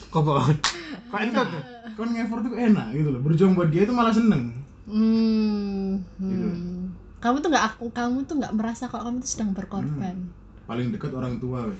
kok 0.07 0.23
kok 0.23 0.39
kok 1.11 1.19
entut 1.19 1.43
tuh? 1.43 1.63
kan 1.91 2.07
effort 2.15 2.47
itu 2.47 2.55
enak 2.55 2.87
gitu 2.95 3.11
loh 3.11 3.19
berjuang 3.19 3.51
buat 3.51 3.67
dia 3.67 3.83
itu 3.83 3.91
malah 3.91 4.15
seneng 4.15 4.55
Hmm. 4.87 5.99
Gitu. 6.17 6.47
Hmm. 6.49 6.95
Kamu 7.21 7.37
tuh 7.37 7.53
nggak 7.53 7.65
aku, 7.75 7.85
kamu 7.93 8.25
tuh 8.25 8.41
nggak 8.41 8.55
merasa 8.57 8.89
kalau 8.89 9.11
kamu 9.11 9.21
tuh 9.21 9.29
sedang 9.29 9.51
berkorban. 9.53 10.15
paling 10.65 10.87
dekat 10.89 11.11
orang 11.11 11.35
tua 11.37 11.67
weh 11.67 11.79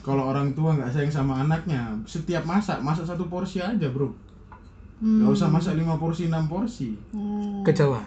kalau 0.00 0.24
orang 0.24 0.56
tua 0.56 0.72
nggak 0.72 0.88
sayang 0.88 1.12
sama 1.12 1.44
anaknya 1.44 2.00
setiap 2.08 2.48
masak 2.48 2.80
masak 2.80 3.04
satu 3.04 3.28
porsi 3.28 3.60
aja 3.60 3.92
bro 3.92 4.08
Hmm. 4.98 5.18
nggak 5.20 5.30
usah 5.30 5.46
masak 5.46 5.74
lima 5.74 5.94
porsi 5.94 6.26
enam 6.26 6.44
porsi 6.44 6.90
Hmm. 7.10 7.62
ke 7.62 7.70
Jawa 7.70 8.02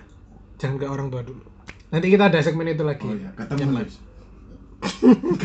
jangan 0.55 0.75
ke 0.75 0.85
orang 0.85 1.07
tua 1.07 1.21
dulu 1.21 1.39
nanti 1.87 2.07
kita 2.07 2.27
ada 2.27 2.39
segmen 2.39 2.67
itu 2.67 2.81
lagi 2.81 3.03
oh 3.03 3.13
ya 3.13 3.31
kata 3.31 3.55
Yang 3.55 3.71
Mas. 3.71 3.93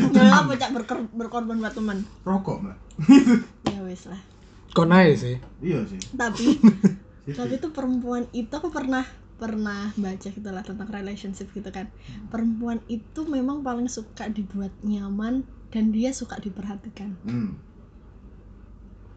Ya 0.09 0.33
apa 0.39 0.53
cak 0.53 0.71
berkor- 0.73 1.07
berkorban 1.09 1.57
buat 1.57 1.71
teman? 1.71 2.01
rokok 2.21 2.57
mbak 2.59 2.77
Ya 3.69 3.79
wes 3.81 4.05
lah. 4.05 4.19
kok 4.69 4.85
naik 4.85 5.15
sih 5.15 5.37
iya 5.59 5.79
sih 5.83 5.99
Tapi 6.11 6.57
Itu. 7.27 7.35
tapi 7.35 7.55
tuh 7.57 7.69
perempuan 7.69 8.23
itu 8.31 8.49
aku 8.49 8.67
pernah 8.67 9.03
pernah 9.35 9.91
baca 9.93 10.27
gitu 10.27 10.47
lah 10.47 10.61
tentang 10.61 10.87
relationship 10.87 11.45
gitu 11.49 11.67
kan. 11.67 11.91
Perempuan 12.25 12.79
itu 12.87 13.21
memang 13.23 13.61
paling 13.61 13.85
suka 13.85 14.25
dibuat 14.27 14.71
nyaman 14.81 15.43
dan 15.69 15.91
dia 15.91 16.09
suka 16.09 16.35
diperhatikan. 16.37 17.13
Hmm. 17.21 17.59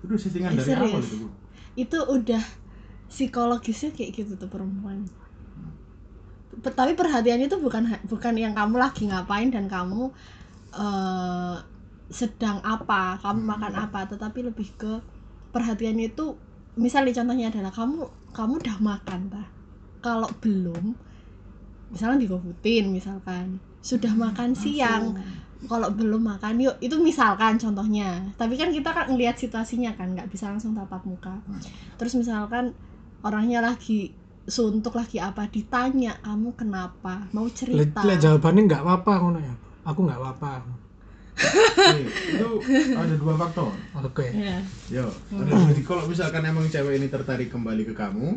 Itu 0.00 0.12
settingan 0.12 0.52
Eh, 0.52 0.56
dari 0.58 0.74
awal 0.74 0.98
serius? 0.98 1.06
itu. 1.14 1.28
Itu 1.78 1.98
udah 2.16 2.42
psikologisnya 3.10 3.90
kayak 3.96 4.10
gitu 4.18 4.32
tuh 4.40 4.50
perempuan. 4.50 5.06
Pe- 6.50 6.74
Tapi 6.74 6.92
perhatiannya 6.98 7.46
itu 7.46 7.58
bukan 7.62 7.84
bukan 8.10 8.34
yang 8.34 8.52
kamu 8.58 8.74
lagi 8.82 9.06
ngapain 9.06 9.48
dan 9.54 9.70
kamu 9.70 10.10
eh, 10.74 11.56
sedang 12.10 12.58
apa, 12.66 13.18
kamu 13.22 13.40
makan 13.46 13.74
apa, 13.86 14.00
tetapi 14.10 14.40
lebih 14.50 14.68
ke 14.74 14.92
perhatiannya 15.54 16.10
itu 16.14 16.26
misalnya 16.78 17.12
contohnya 17.22 17.46
adalah 17.52 17.72
kamu 17.74 18.00
kamu 18.34 18.52
udah 18.62 18.76
makan 18.82 19.20
ta 19.30 19.44
kalau 20.02 20.30
belum 20.42 20.94
misalnya 21.90 22.22
digobutin 22.22 22.90
misalkan 22.94 23.58
sudah 23.82 24.12
makan 24.14 24.54
siang 24.54 25.16
kalau 25.68 25.92
belum 25.92 26.22
makan 26.24 26.56
yuk 26.56 26.76
itu 26.80 26.96
misalkan 27.00 27.60
contohnya. 27.60 28.32
Tapi 28.40 28.56
kan 28.56 28.72
kita 28.72 28.90
kan 28.96 29.12
ngelihat 29.12 29.36
situasinya 29.36 29.92
kan 29.92 30.16
nggak 30.16 30.32
bisa 30.32 30.48
langsung 30.48 30.72
tatap 30.72 31.04
muka. 31.04 31.36
Terus 32.00 32.16
misalkan 32.16 32.72
orangnya 33.20 33.60
lagi 33.60 34.16
suntuk 34.48 34.96
lagi 34.96 35.20
apa 35.20 35.44
ditanya 35.46 36.16
kamu 36.24 36.56
kenapa? 36.56 37.28
Mau 37.36 37.44
cerita? 37.52 38.00
Lek 38.02 38.18
jawabannya 38.24 38.62
nggak 38.66 38.82
apa-apa 38.82 39.12
ngono 39.20 39.38
ya? 39.38 39.54
Aku 39.84 40.08
nggak 40.08 40.16
apa-apa. 40.16 40.52
Oke, 41.40 42.04
itu 42.04 42.48
ada 42.92 43.14
dua 43.16 43.34
faktor. 43.36 43.72
oke. 43.96 44.26
Ya 44.28 44.60
Yo, 44.92 45.08
ada 45.32 45.72
jadi 45.72 45.82
kalau 45.88 46.04
misalkan 46.04 46.44
emang 46.44 46.68
cewek 46.68 47.00
ini 47.00 47.08
tertarik 47.08 47.48
kembali 47.48 47.88
ke 47.88 47.94
kamu, 47.96 48.36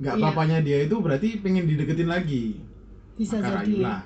nggak 0.00 0.14
Iya. 0.16 0.20
apa-apanya 0.24 0.58
dia 0.64 0.78
itu 0.88 0.96
berarti 1.04 1.44
pengen 1.44 1.68
dideketin 1.68 2.08
lagi. 2.08 2.64
bisa 3.14 3.38
Maka 3.38 3.62
jadi. 3.62 3.84
rayulah. 3.84 4.00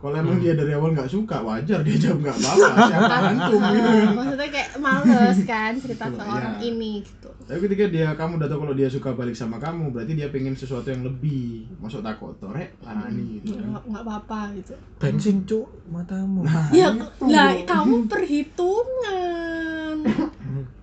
Kalau 0.00 0.16
emang 0.16 0.32
Hmm. 0.32 0.42
dia 0.42 0.52
dari 0.54 0.72
awal 0.72 0.90
nggak 0.90 1.06
suka, 1.06 1.36
wajar 1.40 1.80
dia 1.80 1.96
jawab 1.98 2.18
nggak 2.22 2.36
apa-apa. 2.36 2.68
Siapa 2.90 3.16
antum 3.22 3.60
gitu 3.60 3.90
maksudnya 4.10 4.48
kayak 4.48 4.68
males 4.76 5.38
kan 5.44 5.72
cerita 5.76 6.04
ke 6.06 6.18
orang 6.18 6.56
iya. 6.56 6.66
ini 6.66 6.92
gitu 7.00 7.28
Tapi 7.42 7.58
ketika 7.62 7.84
dia 7.86 8.08
kamu 8.14 8.32
udah 8.36 8.46
tahu 8.46 8.58
kalau 8.60 8.72
dia 8.72 8.86
suka 8.86 9.10
balik 9.10 9.34
sama 9.34 9.58
kamu, 9.58 9.90
berarti 9.90 10.12
dia 10.14 10.28
pengen 10.28 10.54
sesuatu 10.54 10.86
yang 10.86 11.02
lebih. 11.02 11.68
Masuk 11.76 12.00
takut 12.00 12.32
torek, 12.36 12.78
parani 12.78 13.38
gitu 13.38 13.54
kan. 13.54 13.66
nggak 13.70 13.82
nggak 13.86 14.02
apa-apa 14.02 14.40
gitu 14.54 14.72
bensin 14.96 15.36
cuk 15.42 15.66
matamu 15.86 16.46
ya 16.70 16.88
itu. 16.90 17.24
lah 17.26 17.52
kamu 17.60 17.96
perhitungan 18.06 19.96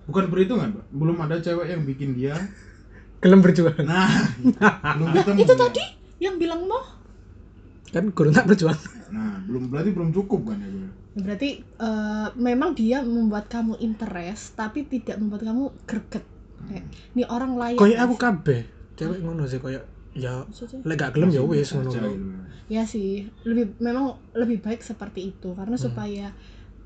Bukan 0.04 0.26
perhitungan, 0.28 0.72
Pak. 0.72 0.86
Belum 0.90 1.18
ada 1.18 1.36
cewek 1.38 1.68
yang 1.68 1.84
bikin 1.84 2.14
dia 2.14 2.36
gelem 3.18 3.42
berjuang 3.42 3.74
Nah, 3.82 4.08
belum 4.96 5.10
ketemu. 5.12 5.38
itu 5.42 5.54
tadi 5.54 5.84
yang 6.20 6.36
bilang 6.36 6.62
mau 6.64 6.80
kan 7.98 8.06
guru 8.14 8.30
tak 8.30 8.46
berjuang 8.46 8.80
Nah, 9.08 9.40
belum 9.48 9.64
berarti 9.72 9.90
belum 9.96 10.10
cukup 10.14 10.42
kan 10.52 10.58
ya 10.60 10.70
gue. 10.70 10.90
berarti 11.18 11.50
eh, 11.60 12.28
memang 12.38 12.70
dia 12.78 13.02
membuat 13.02 13.50
kamu 13.50 13.80
interest 13.82 14.54
tapi 14.54 14.86
tidak 14.86 15.18
membuat 15.18 15.42
kamu 15.48 15.64
greget 15.90 16.26
kayak 16.68 16.86
ini 17.16 17.24
orang 17.26 17.52
koyo 17.74 17.96
nggak 17.96 18.06
aku 18.06 18.14
sih?" 18.14 18.22
kabeh 18.22 18.62
cewek 18.98 19.20
ngono 19.24 19.44
sih 19.48 19.60
koyo 19.60 19.82
ya 20.18 20.34
lek 20.88 20.98
gak 20.98 21.12
gelem 21.14 21.30
ya 21.30 21.42
wis 21.42 21.70
ngono 21.74 21.90
gitu. 21.94 22.10
ya 22.68 22.84
sih 22.84 23.10
lebih 23.46 23.78
memang 23.80 24.18
lebih 24.34 24.58
baik 24.60 24.82
seperti 24.82 25.32
itu 25.32 25.54
karena 25.54 25.78
Hmm. 25.78 25.86
supaya 25.88 26.26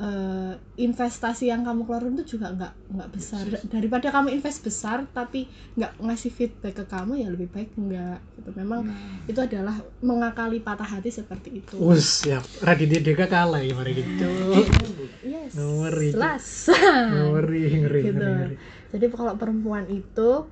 eh, 0.01 0.53
investasi 0.81 1.53
yang 1.53 1.61
kamu 1.61 1.85
keluarin 1.85 2.17
itu 2.17 2.35
juga 2.37 2.47
nggak 2.57 2.73
nggak 2.89 3.09
besar. 3.13 3.43
Da- 3.53 3.63
daripada 3.69 4.07
kamu 4.09 4.27
invest 4.33 4.59
besar 4.65 4.97
tapi 5.13 5.45
nggak 5.77 5.91
ngasih 6.01 6.31
feedback 6.33 6.73
ke 6.81 6.85
kamu 6.89 7.21
ya 7.21 7.27
lebih 7.29 7.47
baik 7.53 7.69
nggak 7.77 8.17
gitu. 8.37 8.49
Memang 8.57 8.81
Nah, 8.89 9.29
itu 9.29 9.39
adalah 9.39 9.75
mengakali 10.01 10.57
patah 10.65 10.89
hati 10.97 11.13
seperti 11.13 11.61
itu. 11.61 11.77
Wus, 11.77 12.25
siap. 12.25 12.41
Raditya 12.65 12.99
Deka 13.05 13.29
kalah 13.29 13.61
ya 13.61 13.73
mari 13.77 13.93
gitu. 14.01 14.31
yes 15.21 15.53
Ngeri. 15.53 16.09
jelas. 16.17 16.45
Ngeri, 17.13 17.63
ngeri, 17.85 18.01
Gitu. 18.01 18.17
ngeri, 18.17 18.55
jadi 18.89 19.05
kalau 19.13 19.33
perempuan 19.37 19.85
itu 19.91 20.49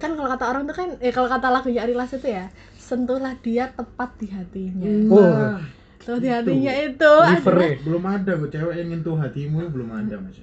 kan 0.00 0.16
kalau 0.16 0.28
kata 0.32 0.44
orang 0.48 0.62
tuh 0.64 0.76
kan 0.80 0.88
eh 1.04 1.12
kalau 1.12 1.28
kata 1.28 1.52
lagunya 1.52 1.84
Ari 1.84 1.92
Lasso 1.92 2.16
itu 2.16 2.32
ya 2.32 2.48
sentuhlah 2.80 3.36
dia 3.44 3.68
tepat 3.76 4.16
di 4.16 4.26
hatinya. 4.32 4.88
Oh, 5.12 5.60
tepat 6.00 6.18
di 6.18 6.28
hatinya 6.28 6.72
itu 6.74 7.12
liver 7.12 7.54
ya. 7.54 7.70
belum 7.84 8.04
ada 8.04 8.32
gue 8.34 8.48
cewek 8.48 8.74
yang 8.74 8.88
nyentuh 8.90 9.16
hatimu 9.16 9.68
belum 9.68 9.88
ada 9.92 10.16
mas. 10.16 10.40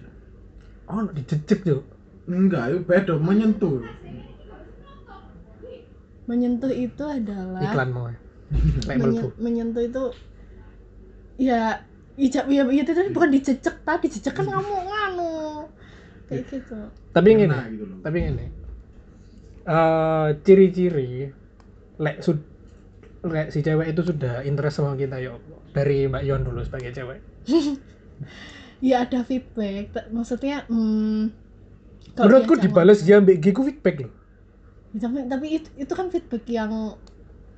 Oh, 0.88 1.04
dicecek 1.10 1.60
tuh. 1.62 1.82
Enggak, 2.26 2.63
itu 2.70 2.80
beda 2.84 3.13
menyentuh. 3.17 3.82
menyentuh 6.28 6.67
itu 6.70 7.04
adalah 7.04 7.62
Iklan 7.63 7.89
mau. 7.89 8.08
Lek 8.88 8.96
menye- 8.96 9.36
menyentuh 9.39 9.84
itu 9.84 10.04
ya 11.38 11.84
ijab 12.15 12.48
ya, 12.48 12.63
ya 12.67 12.82
itu 12.82 12.91
tadi 12.91 13.10
bukan 13.12 13.30
dicecek 13.30 13.76
tadi 13.84 14.08
dicecek 14.08 14.34
kan 14.34 14.48
kamu 14.48 14.76
nganu 14.82 15.67
kayak 16.28 16.43
gitu 16.50 16.80
Tapi 17.12 17.28
ini, 17.32 17.46
Kena 17.46 17.60
gitu 17.70 17.84
tapi 18.02 18.17
ini. 18.24 18.46
eh, 19.67 20.28
ciri-ciri 20.41 21.30
lek 21.98 22.17
sud 22.20 22.39
lek 23.25 23.47
si 23.53 23.60
cewek 23.65 23.88
itu 23.93 24.01
sudah 24.06 24.45
interest 24.49 24.75
sama 24.80 24.93
kita 24.99 25.17
ya 25.19 25.36
apa? 25.38 25.56
dari 25.73 26.06
Mbak 26.12 26.23
Yon 26.27 26.41
dulu 26.47 26.62
sebagai 26.63 26.91
cewek. 26.97 27.19
Ya 28.82 29.06
ada 29.06 29.25
feedback. 29.25 29.89
Maksudnya 30.13 30.65
hmm, 30.69 31.34
menurutku 32.21 32.53
dibales 32.63 32.99
dia 33.06 33.15
ambek 33.21 33.38
giku 33.43 33.62
feedback 33.67 33.95
loh. 34.06 34.12
Tapi, 34.97 35.17
tapi 35.30 35.47
itu, 35.62 35.69
itu 35.77 35.93
kan 35.93 36.08
feedback 36.13 36.43
yang 36.49 36.71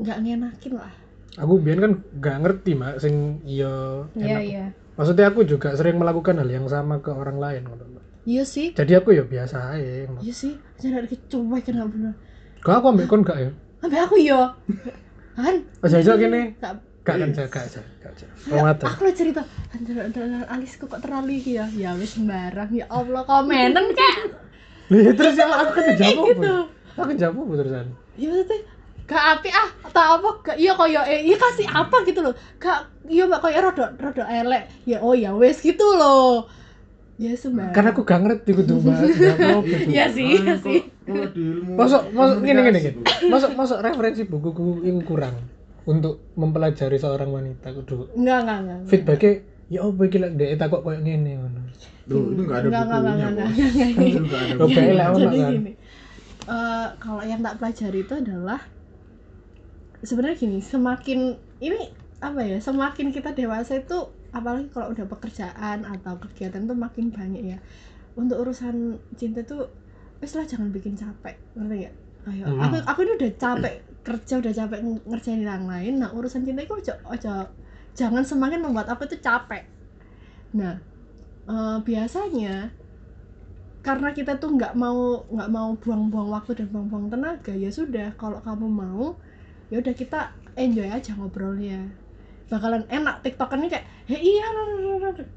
nggak 0.02 0.18
ngenakin 0.24 0.74
lah. 0.80 0.94
Aku 1.40 1.54
biar 1.64 1.78
kan 1.84 1.92
gak 2.20 2.38
ngerti 2.44 2.72
mak 2.76 2.96
sing 3.04 3.40
iya 3.48 3.72
enak. 4.20 4.44
iya. 4.44 4.64
Maksudnya 4.98 5.26
aku 5.32 5.42
juga 5.48 5.70
sering 5.80 5.96
melakukan 6.02 6.36
hal 6.42 6.50
yang 6.52 6.68
sama 6.68 7.00
ke 7.00 7.12
orang 7.22 7.38
lain 7.40 7.62
Mbak. 7.70 8.04
iya 8.26 8.44
sih. 8.46 8.76
Jadi 8.78 8.92
aku 9.00 9.10
ya 9.18 9.24
biasa 9.34 9.58
aja 9.76 9.90
iya 10.24 10.34
sih. 10.36 10.54
Jangan 10.80 11.00
ada 11.08 11.16
cuek 11.32 11.64
kena 11.68 11.84
bener 11.88 12.14
kok 12.64 12.76
aku 12.76 12.86
ambek 12.92 13.08
kon 13.08 13.24
gak 13.24 13.38
ya? 13.40 13.50
Sampai 13.80 14.00
aku 14.04 14.16
yo 14.20 14.40
kan 15.44 15.56
aja 15.86 15.96
aja 16.04 16.12
gini? 16.20 16.42
Gak, 16.60 16.74
kan 17.08 17.18
gak 17.32 17.50
aja 17.56 17.82
gak 18.04 18.14
Wong 18.52 18.66
ado. 18.68 18.86
aku 18.86 19.02
lo 19.08 19.12
cerita 19.16 19.42
anjir, 19.72 19.96
alisku 20.52 20.86
kok 20.86 21.02
terlalu 21.02 21.40
iki 21.40 21.58
ya? 21.58 21.66
Ya 21.74 21.96
wis 21.96 22.18
sembarang. 22.18 22.70
Ya 22.74 22.86
Allah 22.92 23.24
komenan 23.24 23.96
kek 23.96 24.16
Lah, 24.90 25.14
terus 25.14 25.38
ya 25.38 25.46
aku 25.46 25.72
kan 25.78 25.94
jawab 25.94 26.26
gitu. 26.34 26.54
Aku 26.98 27.12
apa 27.14 27.54
terusan? 27.62 27.88
Ya 28.18 28.28
maksudnya 28.34 28.58
gak 29.10 29.24
api 29.42 29.50
ah 29.50 29.70
atau 29.90 30.06
apa 30.22 30.30
gak 30.46 30.58
iya 30.62 30.72
koyo 30.78 31.02
eh 31.06 31.26
iya 31.26 31.38
kasih 31.38 31.68
apa? 31.70 32.04
Gitu 32.04 32.20
loh. 32.22 32.34
Gak 32.58 32.90
iya 33.06 33.24
mbak 33.30 33.42
koyo 33.42 33.58
rada 33.58 33.86
rada 33.98 34.24
elek. 34.28 34.64
Ya 34.90 34.98
oh 35.00 35.14
ya 35.14 35.32
wes 35.34 35.62
gitu 35.62 35.86
loh 35.98 36.59
ya 37.20 37.36
sembarang 37.36 37.76
karena 37.76 37.90
aku 37.92 38.02
gak 38.08 38.20
ngerti 38.24 38.52
kudu 38.56 38.80
bahas 38.80 39.12
apa 39.36 39.60
iya 39.92 40.08
sih 40.08 40.40
iya 40.40 40.56
sih. 40.56 40.80
Masuk 41.76 42.16
masuk 42.16 42.38
gini 42.48 42.60
gini 42.64 42.80
masuk 43.28 43.52
masuk 43.60 43.78
referensi 43.84 44.24
bukuku 44.24 44.88
itu 44.88 45.04
kurang 45.04 45.36
untuk 45.84 46.24
mempelajari 46.40 46.96
seorang 46.96 47.28
wanita 47.28 47.76
kudu 47.76 48.08
enggak 48.16 48.48
enggak 48.48 48.58
enggak 48.64 48.80
feedbacknya 48.88 49.32
ya 49.68 49.80
apa 49.84 50.02
iki 50.08 50.18
lek 50.18 50.32
dhek 50.40 50.58
takok 50.58 50.82
koyo 50.82 50.98
ngene 51.04 51.32
ngono. 51.38 51.62
Duh, 52.10 52.34
itu 52.34 52.42
nggak 52.42 52.58
ada 52.58 52.68
Enggak, 52.70 52.84
enggak, 52.90 52.98
bukunya, 52.98 53.28
enggak, 53.30 55.06
ada 55.06 55.14
Ono 55.14 55.30
kan? 55.30 55.54
eh, 56.50 56.88
kalau 56.98 57.22
yang 57.22 57.40
tak 57.46 57.56
pelajari 57.62 58.00
itu 58.02 58.14
adalah 58.18 58.60
sebenarnya 60.02 60.38
gini 60.40 60.58
semakin 60.64 61.20
ini 61.60 61.82
apa 62.20 62.40
ya 62.44 62.58
semakin 62.58 63.12
kita 63.14 63.36
dewasa 63.36 63.78
itu 63.78 64.10
apalagi 64.38 64.68
kalau 64.74 64.94
udah 64.94 65.06
pekerjaan 65.10 65.86
atau 65.86 66.14
kegiatan 66.24 66.62
tuh 66.70 66.78
makin 66.78 67.10
banyak 67.10 67.44
ya. 67.56 67.58
Untuk 68.20 68.38
urusan 68.44 69.00
cinta 69.20 69.42
tuh 69.46 69.70
wes 70.22 70.34
lah 70.38 70.46
jangan 70.48 70.70
bikin 70.76 70.94
capek 71.00 71.36
ngerti 71.56 71.76
nggak? 71.88 71.96
Kayak 72.26 72.48
Hmm. 72.48 72.62
aku 72.64 72.76
aku 72.92 73.00
ini 73.06 73.12
udah 73.20 73.32
capek 73.40 73.74
kerja 74.06 74.34
udah 74.42 74.54
capek 74.60 74.80
ng- 74.86 75.04
ngerjain 75.10 75.42
yang 75.44 75.66
lain. 75.68 75.94
Nah 76.02 76.10
urusan 76.18 76.44
cinta 76.48 76.62
itu 76.66 76.74
ojo, 76.76 76.94
ojo 77.08 77.34
jangan 77.96 78.24
semakin 78.26 78.60
membuat 78.64 78.88
aku 78.94 79.08
itu 79.10 79.18
capek. 79.22 79.64
Nah 80.58 80.76
eh, 81.50 81.78
biasanya 81.88 82.72
karena 83.80 84.12
kita 84.12 84.36
tuh 84.42 84.52
nggak 84.60 84.74
mau 84.76 85.24
nggak 85.32 85.50
mau 85.56 85.70
buang-buang 85.80 86.30
waktu 86.36 86.52
dan 86.60 86.68
buang-buang 86.74 87.08
tenaga 87.14 87.54
ya 87.56 87.72
sudah 87.72 88.12
kalau 88.20 88.40
kamu 88.44 88.68
mau 88.68 89.16
ya 89.72 89.80
udah 89.80 89.96
kita 89.96 90.36
enjoy 90.60 90.90
aja 90.92 91.16
ngobrolnya 91.16 91.88
bakalan 92.50 92.84
enak 92.90 93.22
tiktokannya 93.22 93.70
kayak 93.70 93.86
hei 94.10 94.20
iya 94.20 94.46
lah, 94.50 94.66
lah, 94.66 94.80
lah, 94.82 95.12
lah." 95.14 95.28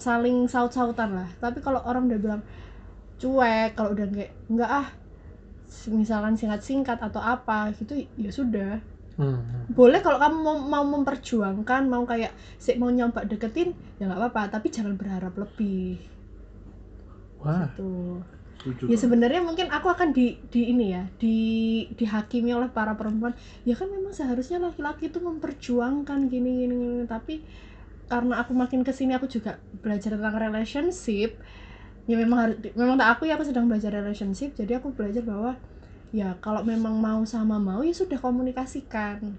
saling 0.00 0.48
saut-sautan 0.48 1.12
lah. 1.12 1.28
Tapi 1.36 1.60
kalau 1.60 1.84
orang 1.84 2.08
udah 2.08 2.20
bilang 2.20 2.42
cuek 3.20 3.76
kalau 3.76 3.92
udah 3.92 4.08
kayak 4.08 4.32
enggak 4.48 4.70
ah 4.70 4.88
misalkan 5.92 6.34
singkat-singkat 6.34 6.98
atau 6.98 7.20
apa 7.20 7.70
gitu 7.76 8.00
ya 8.16 8.32
sudah. 8.32 8.80
Hmm. 9.20 9.68
boleh 9.76 10.00
kalau 10.00 10.16
kamu 10.16 10.38
mau, 10.40 10.56
mau 10.64 10.84
memperjuangkan 10.96 11.92
mau 11.92 12.08
kayak 12.08 12.32
sih 12.56 12.80
mau 12.80 12.88
nyoba 12.88 13.28
deketin 13.28 13.76
ya 14.00 14.08
nggak 14.08 14.16
apa-apa. 14.16 14.56
Tapi 14.56 14.66
jangan 14.72 14.96
berharap 14.96 15.36
lebih. 15.36 16.00
Wah. 17.44 17.68
Setuju, 17.76 18.24
ya 18.88 18.96
sebenarnya 18.96 19.40
mungkin 19.40 19.72
aku 19.72 19.88
akan 19.88 20.12
di 20.12 20.36
di 20.52 20.68
ini 20.68 20.92
ya 20.92 21.08
di 21.16 21.36
dihakimi 21.96 22.52
oleh 22.52 22.68
para 22.68 22.92
perempuan. 22.96 23.32
Ya 23.64 23.72
kan 23.72 23.88
memang 23.88 24.12
seharusnya 24.12 24.60
laki-laki 24.60 25.08
itu 25.08 25.18
memperjuangkan 25.20 26.28
gini 26.28 26.64
gini 26.64 26.74
gini 26.76 27.04
tapi 27.08 27.40
karena 28.10 28.42
aku 28.42 28.52
makin 28.52 28.82
ke 28.82 28.92
sini 28.92 29.16
aku 29.16 29.30
juga 29.30 29.56
belajar 29.80 30.16
tentang 30.18 30.36
relationship. 30.36 31.40
Ya 32.04 32.16
memang 32.20 32.38
harus 32.48 32.56
memang 32.76 33.00
tak 33.00 33.16
aku 33.16 33.30
ya 33.30 33.38
aku 33.38 33.46
sedang 33.46 33.70
belajar 33.70 33.94
relationship 33.94 34.52
jadi 34.58 34.82
aku 34.82 34.92
belajar 34.92 35.22
bahwa 35.22 35.54
ya 36.10 36.34
kalau 36.42 36.66
memang 36.66 36.98
mau 36.98 37.22
sama 37.22 37.56
mau 37.62 37.86
ya 37.86 37.94
sudah 37.94 38.18
komunikasikan 38.18 39.38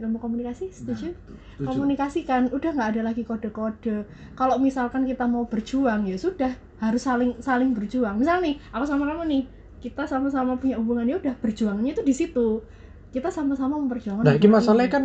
ilmu 0.00 0.16
komunikasi 0.16 0.64
Nah, 0.64 0.74
setuju 0.74 1.06
itu. 1.08 1.32
Setuju. 1.54 1.66
komunikasikan 1.66 2.42
udah 2.48 2.70
nggak 2.70 2.88
ada 2.90 3.02
lagi 3.04 3.22
kode-kode 3.22 4.02
kalau 4.32 4.56
misalkan 4.56 5.04
kita 5.04 5.24
mau 5.24 5.44
berjuang 5.44 6.04
ya 6.04 6.16
sudah 6.16 6.50
harus 6.78 7.00
saling 7.00 7.36
saling 7.38 7.70
berjuang 7.70 8.16
misal 8.16 8.40
nih 8.40 8.56
aku 8.68 8.84
sama 8.84 9.04
kamu 9.04 9.24
nih 9.26 9.42
kita 9.78 10.04
sama-sama 10.04 10.56
punya 10.56 10.76
hubungan 10.76 11.04
ya 11.04 11.16
udah 11.16 11.34
berjuangnya 11.36 11.92
itu 11.92 12.02
di 12.02 12.12
situ 12.12 12.64
kita 13.10 13.28
sama-sama 13.28 13.76
memperjuangkan 13.76 14.22
nah 14.22 14.32
ini 14.32 14.48
masalahnya 14.48 14.86
ini. 14.86 14.94
kan 14.94 15.04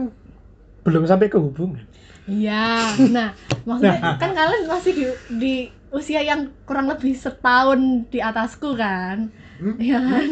belum 0.84 1.04
sampai 1.04 1.28
ke 1.28 1.38
hubungan 1.38 1.84
iya 2.26 2.80
nah 3.10 3.36
maksudnya 3.64 4.00
kan 4.16 4.32
kalian 4.32 4.64
masih 4.66 4.92
di 4.92 5.06
di 5.36 5.54
usia 5.90 6.20
yang 6.20 6.48
kurang 6.64 6.88
lebih 6.88 7.14
setahun 7.14 7.80
di 8.08 8.20
atasku 8.20 8.74
kan 8.74 9.28
Hmm? 9.56 9.80
ya 9.80 9.96
kan 9.98 10.28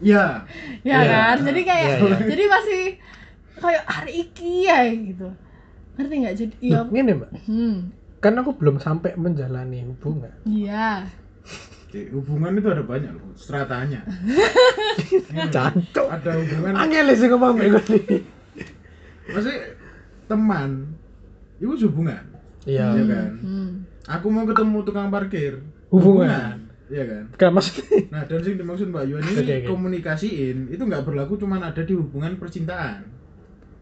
Iya. 0.00 0.46
ya 0.82 0.96
Iya. 0.96 1.02
kan 1.04 1.36
jadi 1.42 1.60
kayak 1.62 1.88
Iya, 1.88 1.98
iya. 2.00 2.16
jadi 2.28 2.44
masih 2.46 2.82
kayak 3.58 3.84
hari 3.86 4.12
iki 4.26 4.66
ya 4.66 4.86
gitu 4.88 5.28
ngerti 5.94 6.14
nggak 6.20 6.36
jadi 6.36 6.56
ya 6.58 6.78
Loh, 6.82 6.86
ngene 6.90 7.12
mbak 7.14 7.30
hmm 7.46 7.76
kan 8.18 8.34
aku 8.40 8.56
belum 8.56 8.80
sampai 8.80 9.14
menjalani 9.14 9.84
hubungan 9.84 10.32
iya 10.44 11.06
Oke, 11.84 12.10
hubungan 12.10 12.58
itu 12.58 12.66
ada 12.66 12.82
banyak 12.82 13.06
loh, 13.14 13.30
stratanya. 13.38 14.02
Ini, 15.30 15.46
Cancuk. 15.46 16.10
Ada 16.10 16.42
hubungan, 16.42 16.74
angel 16.74 17.14
sih 17.14 17.30
ngomong 17.30 17.54
gini 17.54 17.78
maksudnya 19.30 19.78
teman, 20.26 20.90
itu 21.62 21.86
hubungan, 21.86 22.18
iya 22.66 22.98
Iya 22.98 23.04
kan? 23.06 23.30
hmm. 23.38 23.70
Aku 24.10 24.26
mau 24.26 24.42
ketemu 24.42 24.82
tukang 24.82 25.06
parkir, 25.08 25.62
Hubungan. 25.94 26.66
Iya 26.90 27.04
kan? 27.06 27.24
kan 27.38 27.50
maksudnya 27.54 28.10
Nah, 28.10 28.26
dan 28.26 28.42
yang 28.42 28.58
dimaksud 28.58 28.90
Mbak 28.90 29.04
Yuan 29.08 29.22
ini 29.24 29.38
Oke, 29.38 29.54
oke. 29.54 29.68
komunikasiin 29.70 30.74
itu 30.74 30.82
nggak 30.82 31.06
berlaku 31.06 31.38
cuman 31.38 31.62
ada 31.62 31.80
di 31.80 31.94
hubungan 31.94 32.34
percintaan. 32.36 33.06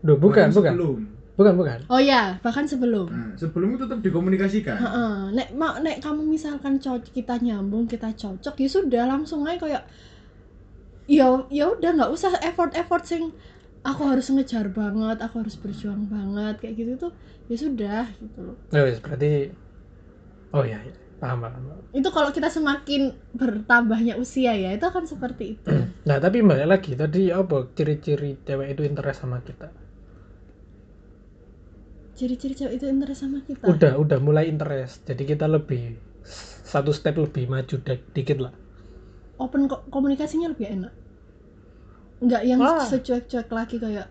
Duh, 0.03 0.19
bukan 0.19 0.51
Bahkan 0.51 0.57
bukan 0.59 0.73
Sebelum. 0.75 0.97
bukan 1.33 1.55
bukan 1.57 1.79
oh 1.89 1.97
ya 1.97 2.37
bahkan 2.45 2.69
sebelum 2.69 3.09
Nah, 3.09 3.33
sebelum 3.41 3.73
itu 3.73 3.89
tetap 3.89 4.05
dikomunikasikan. 4.05 4.77
Heeh, 4.77 5.15
nek 5.33 5.49
ma, 5.57 5.81
nek 5.81 6.05
kamu 6.05 6.29
misalkan 6.29 6.77
cocok 6.77 7.09
kita 7.09 7.41
nyambung 7.41 7.89
kita 7.89 8.13
cocok 8.13 8.55
ya 8.61 8.69
sudah 8.69 9.05
langsung 9.09 9.49
aja 9.49 9.57
kayak 9.57 9.83
ya 11.09 11.27
ya 11.49 11.65
udah 11.73 11.91
nggak 11.99 12.13
usah 12.13 12.37
effort 12.45 12.77
effort 12.77 13.05
sing 13.09 13.33
aku 13.83 14.03
harus 14.07 14.31
ngejar 14.31 14.71
banget 14.71 15.19
aku 15.19 15.43
harus 15.43 15.59
berjuang 15.59 16.07
banget 16.07 16.63
kayak 16.63 16.75
gitu 16.79 16.93
tuh 17.09 17.13
ya 17.51 17.57
sudah 17.59 18.03
gitu 18.23 18.39
loh 18.39 18.57
oh, 18.71 18.83
wes, 18.87 19.03
berarti 19.03 19.51
oh 20.55 20.63
iya, 20.63 20.79
iya. 20.87 20.95
paham 21.19 21.43
paham 21.43 21.63
paham. 21.67 21.83
itu 21.91 22.09
kalau 22.15 22.31
kita 22.31 22.47
semakin 22.47 23.11
bertambahnya 23.35 24.15
usia 24.15 24.55
ya 24.55 24.71
itu 24.71 24.87
akan 24.87 25.05
seperti 25.11 25.59
itu 25.59 25.71
nah 26.09 26.23
tapi 26.23 26.41
balik 26.47 26.71
lagi 26.71 26.95
tadi 26.95 27.35
apa 27.35 27.67
ciri-ciri 27.75 28.39
cewek 28.47 28.79
itu 28.79 28.83
interest 28.87 29.27
sama 29.27 29.43
kita 29.43 29.75
ciri-ciri 32.23 32.55
cewek 32.55 32.75
itu 32.79 32.87
interest 32.87 33.27
sama 33.27 33.43
kita? 33.43 33.67
Udah 33.67 33.99
udah 33.99 34.19
mulai 34.23 34.47
interest. 34.47 35.03
Jadi 35.03 35.27
kita 35.27 35.51
lebih 35.51 35.99
satu 36.63 36.95
step 36.95 37.19
lebih 37.19 37.51
maju 37.51 37.77
di- 37.83 38.07
dikit 38.15 38.39
lah. 38.39 38.55
Open 39.43 39.67
ko- 39.67 39.83
komunikasinya 39.91 40.55
lebih 40.55 40.71
enak? 40.71 40.95
Nggak 42.23 42.43
yang 42.47 42.63
Wah. 42.63 42.79
secuek-cuek 42.79 43.51
lagi 43.51 43.83
kayak 43.83 44.07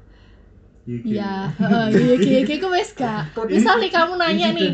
Yiki. 0.83 1.13
ya 1.15 1.47
heeh, 1.55 1.87
iya 1.93 2.15
iya 2.19 2.39
iya 2.43 2.55
gue 2.59 2.71
wes 2.73 2.91
gak? 2.91 3.31
Misal 3.47 3.79
nih 3.79 3.93
kamu 3.93 4.13
nanya 4.19 4.47
nih 4.51 4.69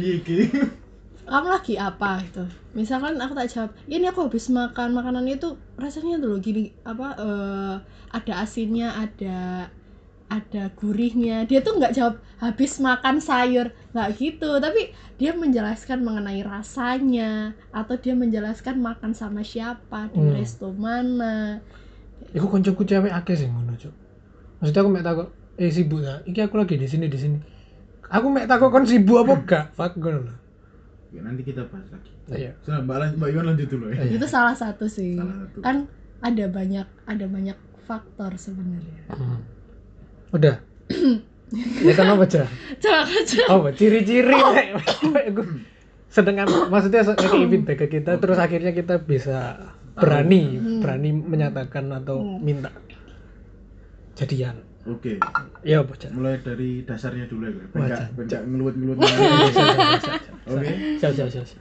kamu 1.28 1.48
lagi 1.52 1.76
apa? 1.78 2.24
Gitu. 2.26 2.44
Misalkan 2.74 3.20
aku 3.20 3.36
tak 3.36 3.52
jawab 3.52 3.70
"Ya, 3.86 4.00
ini 4.00 4.08
aku 4.08 4.26
habis 4.26 4.48
makan 4.50 4.96
makanannya 4.96 5.36
itu 5.38 5.54
rasanya 5.76 6.18
tuh 6.18 6.30
loh 6.34 6.40
gini 6.40 6.72
apa 6.82 7.08
eh, 7.20 7.76
ada 8.10 8.34
asinnya 8.42 8.96
ada 8.96 9.68
ada 10.28 10.68
gurihnya 10.74 11.44
dia 11.44 11.60
tuh 11.60 11.80
nggak 11.80 11.92
jawab 11.92 12.16
habis 12.38 12.78
makan 12.78 13.18
sayur 13.18 13.72
nggak 13.92 14.10
gitu 14.14 14.60
tapi 14.60 14.92
dia 15.16 15.32
menjelaskan 15.32 16.04
mengenai 16.04 16.44
rasanya 16.44 17.32
atau 17.72 17.96
dia 17.96 18.12
menjelaskan 18.12 18.78
makan 18.78 19.12
sama 19.12 19.40
siapa 19.40 20.12
di 20.12 20.20
Hmm. 20.20 20.34
resto 20.34 20.70
mana 20.70 21.64
Iku 22.28 22.44
koncoku 22.46 22.84
cewek 22.84 23.08
akeh 23.10 23.36
sih 23.36 23.46
ngono, 23.46 23.72
Cuk. 23.74 23.94
Maksudnya 24.60 24.82
aku 24.82 24.90
mek 24.90 25.06
takut, 25.06 25.28
eh 25.56 25.70
sibuk 25.70 26.02
ta? 26.02 26.20
Iki 26.26 26.40
aku 26.44 26.56
lagi 26.58 26.76
di 26.76 26.84
sini 26.84 27.06
di 27.06 27.16
sini. 27.16 27.38
Aku 28.10 28.28
mek 28.28 28.50
takut 28.50 28.68
kon 28.68 28.84
sibuk 28.84 29.22
apa 29.22 29.34
gak? 29.40 29.66
Fuck 29.72 29.96
ngono 29.96 30.26
lho. 30.26 30.36
Ya, 31.08 31.22
nanti 31.22 31.46
kita 31.46 31.64
bahas 31.70 31.88
lagi. 31.88 32.10
Iya. 32.28 32.52
Sudah 32.60 32.82
Mbak, 32.82 33.16
Mbak 33.16 33.30
Yuan 33.32 33.46
lanjut 33.48 33.68
dulu 33.70 33.86
ya. 33.88 34.02
Iya. 34.02 34.18
itu 34.18 34.28
salah 34.28 34.52
satu 34.52 34.90
sih 34.90 35.16
Salah 35.16 35.38
satu. 35.40 35.58
kan 35.62 35.88
ada 36.20 36.46
banyak 36.50 36.88
ada 37.06 37.26
banyak 37.26 37.58
faktor 37.86 38.34
sebenarnya 38.36 38.98
Hmm. 39.08 39.40
Udah. 40.30 40.56
ya 41.86 41.94
kan 41.94 42.08
apa 42.10 42.24
aja? 42.24 42.44
coba 42.78 43.02
aja 43.04 43.42
Oh, 43.50 43.64
ciri-ciri 43.72 44.36
Nek. 44.36 44.68
Aku 45.32 45.42
sedang 46.08 46.36
maksudnya 46.68 47.04
kayak 47.06 47.48
feedback 47.48 47.78
ke 47.78 48.00
kita 48.00 48.16
terus 48.18 48.36
akhirnya 48.36 48.72
kita 48.72 49.00
bisa 49.00 49.56
berani 49.94 50.56
berani 50.80 51.10
menyatakan 51.12 51.92
atau 51.94 52.20
Hmm. 52.20 52.40
minta 52.40 52.72
jadian. 54.14 54.56
Oke, 54.88 55.20
Ya 55.62 55.84
apa 55.84 55.92
aja? 55.94 56.08
mulai 56.10 56.40
dari 56.40 56.80
dasarnya 56.82 57.28
dulu 57.28 57.44
ya, 57.44 57.92
Jan. 57.92 58.08
bencak 58.16 58.42
ngeluat-ngeluat. 58.42 59.04
Oke. 60.48 60.74
Siap, 60.96 61.12
siap, 61.12 61.28
siap. 61.28 61.60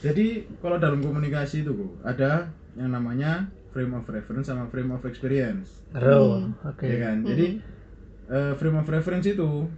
Jadi 0.00 0.26
kalau 0.60 0.78
dalam 0.78 1.02
komunikasi 1.02 1.66
itu 1.66 1.74
ada 2.02 2.46
yang 2.78 2.94
namanya 2.94 3.50
frame 3.76 3.92
of 3.92 4.08
reference 4.08 4.48
sama 4.48 4.64
frame 4.66 4.88
of 4.90 5.04
experience. 5.04 5.84
Terus, 5.92 6.48
oke. 6.64 6.80
Ya 6.82 6.96
kan? 7.02 7.16
Jadi 7.22 7.46
eh, 8.26 8.52
frame 8.56 8.78
of 8.78 8.88
reference 8.88 9.28
itu 9.28 9.68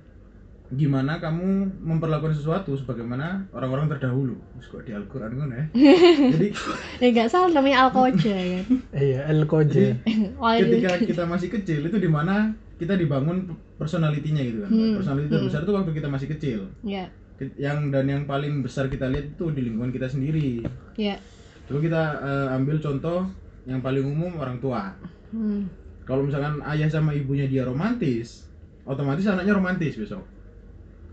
gimana 0.71 1.17
kamu 1.17 1.49
memperlakukan 1.81 2.31
sesuatu 2.31 2.77
sebagaimana 2.77 3.49
orang-orang 3.51 3.89
terdahulu. 3.89 4.37
Terus 4.55 4.67
kok 4.69 4.83
di 4.85 4.93
Al-Qur'an 4.93 5.33
ngono 5.33 5.51
ya. 5.51 5.65
Jadi 6.37 6.49
ya 6.99 7.09
nggak 7.11 7.27
salah 7.27 7.49
namanya 7.51 7.89
alkoja 7.89 8.37
kan 8.37 8.65
Iya, 9.03 9.21
ini- 9.97 9.97
ketika 10.69 10.93
kita 11.03 11.23
masih 11.25 11.49
kecil 11.51 11.81
itu 11.83 11.97
di 11.97 12.07
mana 12.07 12.53
kita 12.77 12.95
dibangun 12.95 13.49
personalitinya 13.75 14.39
gitu 14.39 14.59
kan. 14.61 14.71
Hmm. 14.71 14.95
Personality 14.95 15.29
terbesar 15.33 15.61
itu 15.65 15.73
waktu 15.73 15.91
kita 15.91 16.07
masih 16.07 16.29
kecil. 16.29 16.61
ya 16.85 17.09
Ke- 17.35 17.57
Yang 17.57 17.79
dan 17.89 18.05
yang 18.07 18.23
paling 18.25 18.61
besar 18.61 18.87
kita 18.87 19.09
lihat 19.09 19.33
itu 19.33 19.49
di 19.51 19.65
lingkungan 19.65 19.89
kita 19.89 20.07
sendiri. 20.07 20.69
ya 20.95 21.17
Coba 21.65 21.81
kita 21.81 22.03
eh, 22.19 22.49
ambil 22.55 22.77
contoh 22.79 23.25
yang 23.69 23.85
paling 23.85 24.01
umum 24.01 24.33
orang 24.41 24.57
tua. 24.59 24.97
hmm. 25.31 25.69
Kalau 26.09 26.25
misalkan 26.25 26.65
ayah 26.65 26.89
sama 26.89 27.13
ibunya 27.13 27.45
dia 27.45 27.69
romantis, 27.69 28.49
otomatis 28.89 29.29
anaknya 29.29 29.53
romantis 29.53 29.93
besok. 29.93 30.25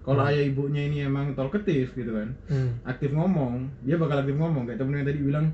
Kalau 0.07 0.23
ayah 0.23 0.39
ibunya 0.39 0.87
ini 0.87 1.03
emang 1.03 1.35
talkative 1.35 1.91
gitu 1.91 2.15
kan, 2.15 2.31
Hmm. 2.47 2.79
aktif 2.87 3.11
ngomong, 3.11 3.67
dia 3.83 3.99
bakal 3.99 4.23
aktif 4.23 4.39
ngomong 4.39 4.63
kayak 4.63 4.79
temen 4.79 5.03
yang 5.03 5.07
tadi 5.11 5.19
bilang 5.19 5.45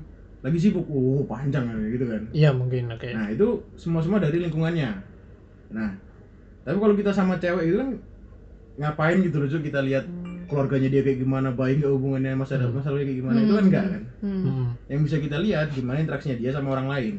lagi 0.46 0.58
sibuk, 0.62 0.86
oh 0.86 1.26
panjang 1.26 1.66
ya, 1.66 1.76
gitu 1.90 2.06
kan. 2.06 2.22
Iya, 2.30 2.50
mungkin 2.54 2.94
oke. 2.94 3.10
Nah 3.10 3.26
itu 3.34 3.66
semua 3.74 3.98
semua 3.98 4.22
dari 4.22 4.38
lingkungannya. 4.38 4.90
Nah 5.74 5.90
tapi 6.62 6.78
kalau 6.78 6.94
kita 6.94 7.10
sama 7.10 7.42
cewek 7.42 7.66
itu 7.66 7.76
kan 7.82 7.90
ngapain 8.78 9.18
gitu 9.20 9.42
loh 9.42 9.50
kita 9.50 9.82
lihat 9.82 10.06
keluarganya 10.52 10.88
dia 10.92 11.02
kayak 11.02 11.18
gimana, 11.24 11.48
baik 11.56 11.80
nggak 11.80 11.92
hubungannya 11.96 12.36
masalah 12.36 12.68
masalahnya 12.68 13.08
kayak 13.08 13.18
gimana 13.24 13.38
itu 13.40 13.52
kan 13.56 13.64
enggak 13.64 13.84
kan. 13.88 14.02
Hmm. 14.20 14.42
Hmm. 14.44 14.66
Yang 14.92 15.00
bisa 15.08 15.16
kita 15.24 15.36
lihat 15.40 15.66
gimana 15.72 15.98
interaksinya 16.04 16.36
dia 16.36 16.50
sama 16.52 16.68
orang 16.76 16.88
lain. 16.92 17.14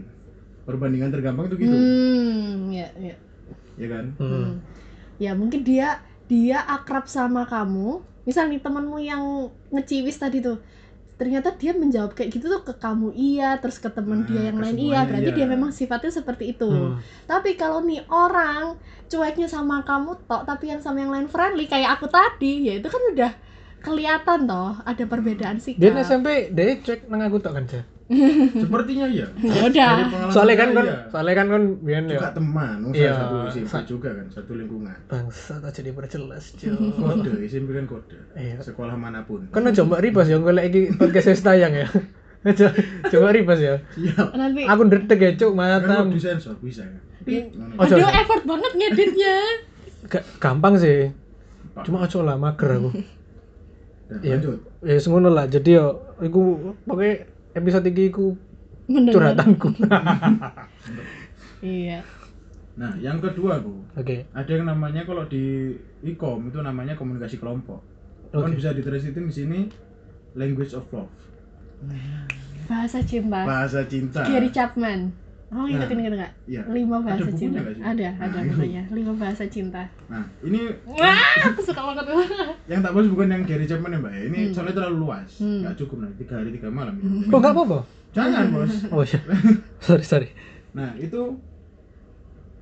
Perbandingan 0.63 1.12
tergampang 1.12 1.52
itu 1.52 1.56
gitu, 1.60 1.76
Hmm, 1.76 2.72
ya, 2.72 2.88
ya. 2.96 3.15
ya 3.76 3.88
kan? 3.89 4.06
Hmm. 4.22 4.30
Hmm. 4.32 4.54
Ya 5.17 5.32
mungkin 5.34 5.65
dia 5.65 6.00
dia 6.30 6.62
akrab 6.63 7.10
sama 7.10 7.43
kamu. 7.50 8.06
Misal 8.24 8.48
nih 8.48 8.63
temanmu 8.63 8.98
yang 9.04 9.52
ngeciwis 9.74 10.15
tadi 10.22 10.39
tuh. 10.39 10.62
Ternyata 11.13 11.54
dia 11.56 11.71
menjawab 11.78 12.17
kayak 12.17 12.34
gitu 12.34 12.49
tuh 12.49 12.62
ke 12.65 12.73
kamu 12.82 13.13
iya, 13.13 13.62
terus 13.62 13.78
ke 13.78 13.88
temen 13.88 14.23
Nah, 14.23 14.28
dia 14.28 14.41
yang 14.49 14.58
lain 14.58 14.76
iya. 14.82 15.06
Berarti 15.06 15.30
iya. 15.30 15.38
dia 15.38 15.47
memang 15.47 15.69
sifatnya 15.69 16.12
seperti 16.12 16.58
itu. 16.58 16.69
Hmm. 16.69 16.97
Tapi 17.30 17.54
kalau 17.54 17.86
nih 17.86 18.02
orang 18.10 18.76
cueknya 19.08 19.45
sama 19.45 19.86
kamu 19.86 20.26
tok, 20.26 20.43
tapi 20.49 20.73
yang 20.73 20.82
sama 20.82 21.06
yang 21.06 21.13
lain 21.13 21.30
friendly 21.30 21.69
kayak 21.69 21.95
aku 21.95 22.10
tadi, 22.10 22.65
ya 22.65 22.82
itu 22.82 22.89
kan 22.89 23.02
udah 23.13 23.32
kelihatan 23.84 24.39
toh 24.47 24.73
ada 24.82 25.04
perbedaan 25.06 25.60
sikap. 25.60 25.80
Dia 25.80 25.91
SMP, 26.02 26.49
dia 26.49 26.80
cek 26.80 27.12
nang 27.12 27.21
aku 27.21 27.38
tok 27.38 27.54
kan, 27.62 27.65
Ja? 27.69 27.84
Sepertinya 28.54 29.06
iya. 29.08 29.28
Ya 29.39 29.62
udah. 29.63 29.92
Soalnya 30.30 30.56
kan 30.56 30.70
kan, 30.72 30.86
iya. 30.86 30.98
soalnya 31.08 31.36
kan 31.36 31.48
kan 31.48 31.63
biyen 31.80 32.06
juga 32.06 32.28
ya. 32.28 32.32
teman, 32.32 32.78
Iya, 32.92 33.12
satu 33.16 33.36
SMP 33.50 33.68
sa- 33.70 33.86
juga 33.86 34.10
kan, 34.12 34.26
satu 34.30 34.52
lingkungan. 34.54 34.98
Bangsa 35.08 35.54
tak 35.58 35.72
jadi 35.74 35.89
perjelas, 35.92 36.44
Jo. 36.56 36.76
Kode, 36.76 37.32
SMP 37.44 37.72
kan 37.72 37.86
kode. 37.86 38.18
Iya. 38.34 38.60
Sekolah 38.60 38.94
mana 38.94 39.24
pun. 39.24 39.48
Kan 39.50 39.63
aja 39.63 39.82
mbak 39.82 40.02
ribas 40.02 40.28
ya 40.28 40.38
golek 40.38 40.68
iki 40.68 40.82
podcast 40.94 41.32
wis 41.32 41.42
tayang 41.42 41.74
ya. 41.74 41.88
Aja 42.44 42.76
coba 43.08 43.32
ribas 43.32 43.56
ya. 43.58 43.80
Siap. 43.96 44.36
Nanti 44.36 44.68
Aku 44.68 44.82
ndredeg 44.84 45.16
ya, 45.18 45.32
Cuk, 45.34 45.52
Kan 45.52 45.63
matam. 45.80 46.06
di 46.12 46.20
sensor 46.20 46.60
bisa 46.60 46.84
ya. 46.84 47.00
Ngono. 47.24 47.80
Oh, 47.80 47.88
Aduh, 47.88 48.04
effort 48.04 48.44
banget 48.44 48.72
ngeditnya. 48.76 49.36
Ga- 50.12 50.28
gampang 50.38 50.76
sih. 50.76 51.08
Cuma 51.88 52.04
ojo 52.04 52.20
lah 52.20 52.36
mager 52.36 52.68
aku. 52.76 52.92
Dan 54.12 54.20
Iya. 54.20 54.32
lanjut. 54.36 54.60
Ya 54.84 55.00
ngono 55.00 55.30
lah. 55.32 55.48
Jadi 55.48 55.70
yo 55.72 55.86
iku 56.20 56.42
pokoknya 56.84 57.32
episode 57.54 57.86
iki 57.89 58.10
iku 58.10 58.34
Mendengar. 58.89 59.34
curhatanku. 59.34 59.68
Iya. 61.63 62.04
Nah, 62.76 62.92
yang 63.00 63.24
kedua, 63.24 63.63
Bu. 63.63 63.88
Oke. 63.96 64.28
Ada 64.36 64.52
yang 64.60 64.68
namanya 64.68 65.08
kalau 65.08 65.24
di 65.32 65.72
e-com 66.04 66.44
itu 66.52 66.60
namanya 66.60 66.92
komunikasi 67.00 67.39
kelompok. 67.39 67.80
Kan 68.36 68.52
Oke. 68.52 68.60
bisa 68.60 68.76
ditranslatein 68.76 69.32
di 69.32 69.34
sini 69.34 69.60
language 70.36 70.76
of 70.76 70.84
love. 70.92 71.08
Bahasa 72.68 73.00
cinta. 73.00 73.48
Bahasa 73.48 73.88
cinta. 73.88 74.28
Gary 74.28 74.52
Chapman. 74.52 75.16
Oh, 75.54 75.63
ingetin 75.63 75.96
ingetin 75.96 76.18
enggak? 76.18 76.34
Iya. 76.44 76.62
Lima 76.68 76.98
bahasa 77.00 77.22
bukunya 77.24 77.38
cinta. 77.39 77.60
nggak 77.62 77.74
sih? 77.74 77.84
Ada, 77.84 78.08
ada 78.12 78.26
Nah, 78.28 78.42
itu. 78.42 78.50
bukunya. 78.52 78.84
Lima 78.89 79.13
bahasa 79.13 79.44
cinta. 79.46 79.82
Nah, 80.08 80.24
ini 80.42 80.62
Wah, 80.84 81.20
aku 81.46 81.62
suka 81.62 81.82
banget. 81.84 82.06
yang 82.72 82.80
tak 82.82 82.92
bahas 82.92 83.08
bukan 83.08 83.28
yang 83.30 83.44
Gary 83.44 83.66
Chapman 83.66 83.92
ya, 83.92 84.00
Mbak. 84.00 84.12
ya. 84.12 84.22
Ini 84.26 84.39
Hmm. 84.39 84.52
soalnya 84.52 84.74
terlalu 84.76 84.98
luas. 85.00 85.30
Hmm. 85.38 85.62
Nggak 85.62 85.76
cukup 85.78 85.98
nanti 86.02 86.16
tiga 86.20 86.34
hari 86.36 86.50
tiga 86.52 86.68
malam. 86.68 86.96
Oh, 87.30 87.38
enggak 87.38 87.54
apa-apa. 87.54 87.80
Jangan, 88.12 88.46
Bos. 88.50 88.74
Oh 88.89 89.02
iya. 89.02 89.20
sorry, 89.80 90.04
sorry. 90.04 90.30
Nah, 90.72 90.94
itu 90.96 91.22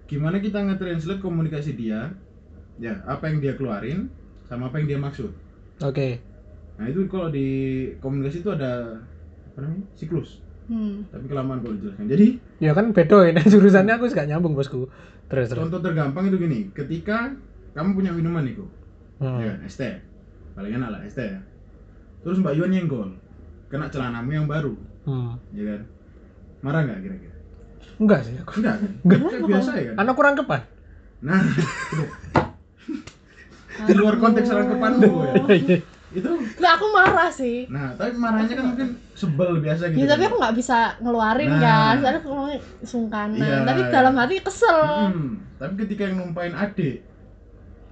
gimana 0.06 0.38
kita 0.38 0.60
nge-translate 0.60 1.20
komunikasi 1.20 1.72
dia, 1.74 2.12
ya, 2.78 3.00
apa 3.06 3.24
yang 3.26 3.40
dia 3.40 3.56
keluarin 3.56 4.12
sama 4.44 4.68
apa 4.68 4.78
yang 4.78 4.88
dia 4.88 5.00
maksud. 5.00 5.32
Oke. 5.80 6.20
Nah, 6.76 6.86
itu 6.86 7.08
kalau 7.08 7.28
di 7.28 7.48
komunikasi 7.98 8.42
itu 8.42 8.50
ada 8.50 9.00
apa 9.48 9.60
namanya? 9.60 9.84
siklus. 9.94 10.44
Hmm. 10.72 11.04
Tapi 11.12 11.26
kelamaan 11.28 11.60
kalau 11.60 11.76
dijelaskan. 11.76 12.08
Jadi, 12.08 12.28
Ya 12.58 12.72
kan 12.72 12.96
beda 12.96 13.28
ini 13.28 13.44
jurusannya 13.44 13.92
aku 13.92 14.08
gak 14.08 14.24
nyambung, 14.26 14.56
Bosku. 14.56 14.88
Terus 15.28 15.52
terus. 15.52 15.60
contoh 15.60 15.80
tergampang 15.80 16.32
itu 16.32 16.40
gini, 16.40 16.72
ketika 16.72 17.36
kamu 17.72 17.90
punya 17.92 18.12
minuman 18.12 18.48
nih, 18.48 18.56
kok. 18.56 18.70
Hmm. 19.20 19.38
Ya 19.38 19.46
kan, 19.52 19.58
es 19.64 19.76
teh. 19.76 20.00
Paling 20.52 20.72
enak 20.72 20.90
lah 20.90 21.02
es 21.04 21.12
teh 21.12 21.28
ya. 21.28 21.40
Terus 22.22 22.40
Mbak 22.40 22.54
Yuan 22.56 22.72
nyenggol. 22.72 23.10
Kena 23.68 23.88
celanamu 23.88 24.32
yang 24.32 24.48
baru, 24.48 24.76
Hmm. 25.04 25.36
ya 25.52 25.64
kan? 25.66 25.82
Marah 26.62 26.82
nggak 26.84 27.00
kira-kira? 27.02 27.36
Enggak 27.98 28.20
sih 28.24 28.34
aku. 28.38 28.52
Enggak 28.60 28.76
kan? 28.78 28.92
Enggak. 29.02 29.20
Kayak 29.22 29.48
biasa 29.48 29.72
ya 29.74 29.84
kan? 29.88 29.96
Anak 29.98 30.14
kurang 30.16 30.36
kepan. 30.36 30.62
Nah, 31.22 31.42
di 33.82 33.94
luar 33.94 34.16
konteks 34.18 34.48
rangkepan 34.48 34.92
deh 34.98 35.10
gue 35.10 35.28
ya. 35.60 35.78
Itu 36.12 36.28
Nah, 36.60 36.72
aku 36.76 36.86
marah 36.92 37.32
sih. 37.32 37.66
Nah, 37.72 37.96
tapi 37.96 38.12
marahnya 38.20 38.54
kan 38.60 38.66
mungkin 38.76 38.88
sebel 39.16 39.64
biasa 39.64 39.92
gitu. 39.92 40.04
Ya, 40.04 40.12
tapi 40.12 40.24
kan. 40.24 40.30
aku 40.30 40.36
nggak 40.44 40.56
bisa 40.60 40.78
ngeluarin 41.00 41.52
Nah. 41.56 41.62
kan, 41.62 41.94
soalnya 42.04 42.20
aku 42.20 42.32
sungkanan. 42.84 43.40
Iya. 43.40 43.58
Tapi 43.64 43.82
dalam 43.88 44.14
hati 44.20 44.36
kesel. 44.44 44.80
Hmm, 45.08 45.30
tapi 45.56 45.74
ketika 45.88 46.12
yang 46.12 46.20
numpain 46.20 46.52
adik, 46.52 47.08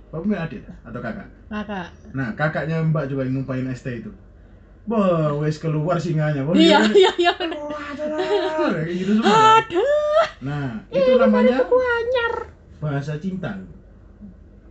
Bapak 0.10 0.26
punya 0.26 0.40
adik 0.42 0.62
atau 0.82 1.00
kakak? 1.00 1.28
Kakak. 1.54 1.88
Nah, 2.18 2.28
kakaknya 2.34 2.82
Mbak 2.82 3.14
coba 3.14 3.22
yang 3.30 3.34
numpain 3.40 3.66
ST 3.72 3.88
itu. 4.02 4.12
Wah, 4.90 5.38
wes 5.38 5.62
keluar 5.62 6.02
singanya. 6.02 6.42
Wah, 6.42 6.58
Iya, 6.58 6.82
iya, 6.98 7.12
iya. 7.14 7.34
Wah, 7.38 7.94
ada 7.94 8.74
kayak 8.74 8.90
gitu 8.90 9.22
semua. 9.22 9.30
kan? 9.30 9.62
Aduh, 9.62 10.26
Nah, 10.40 10.68
itu 10.90 11.12
namanya 11.14 11.62
bahasa 12.82 13.14
cinta. 13.22 13.54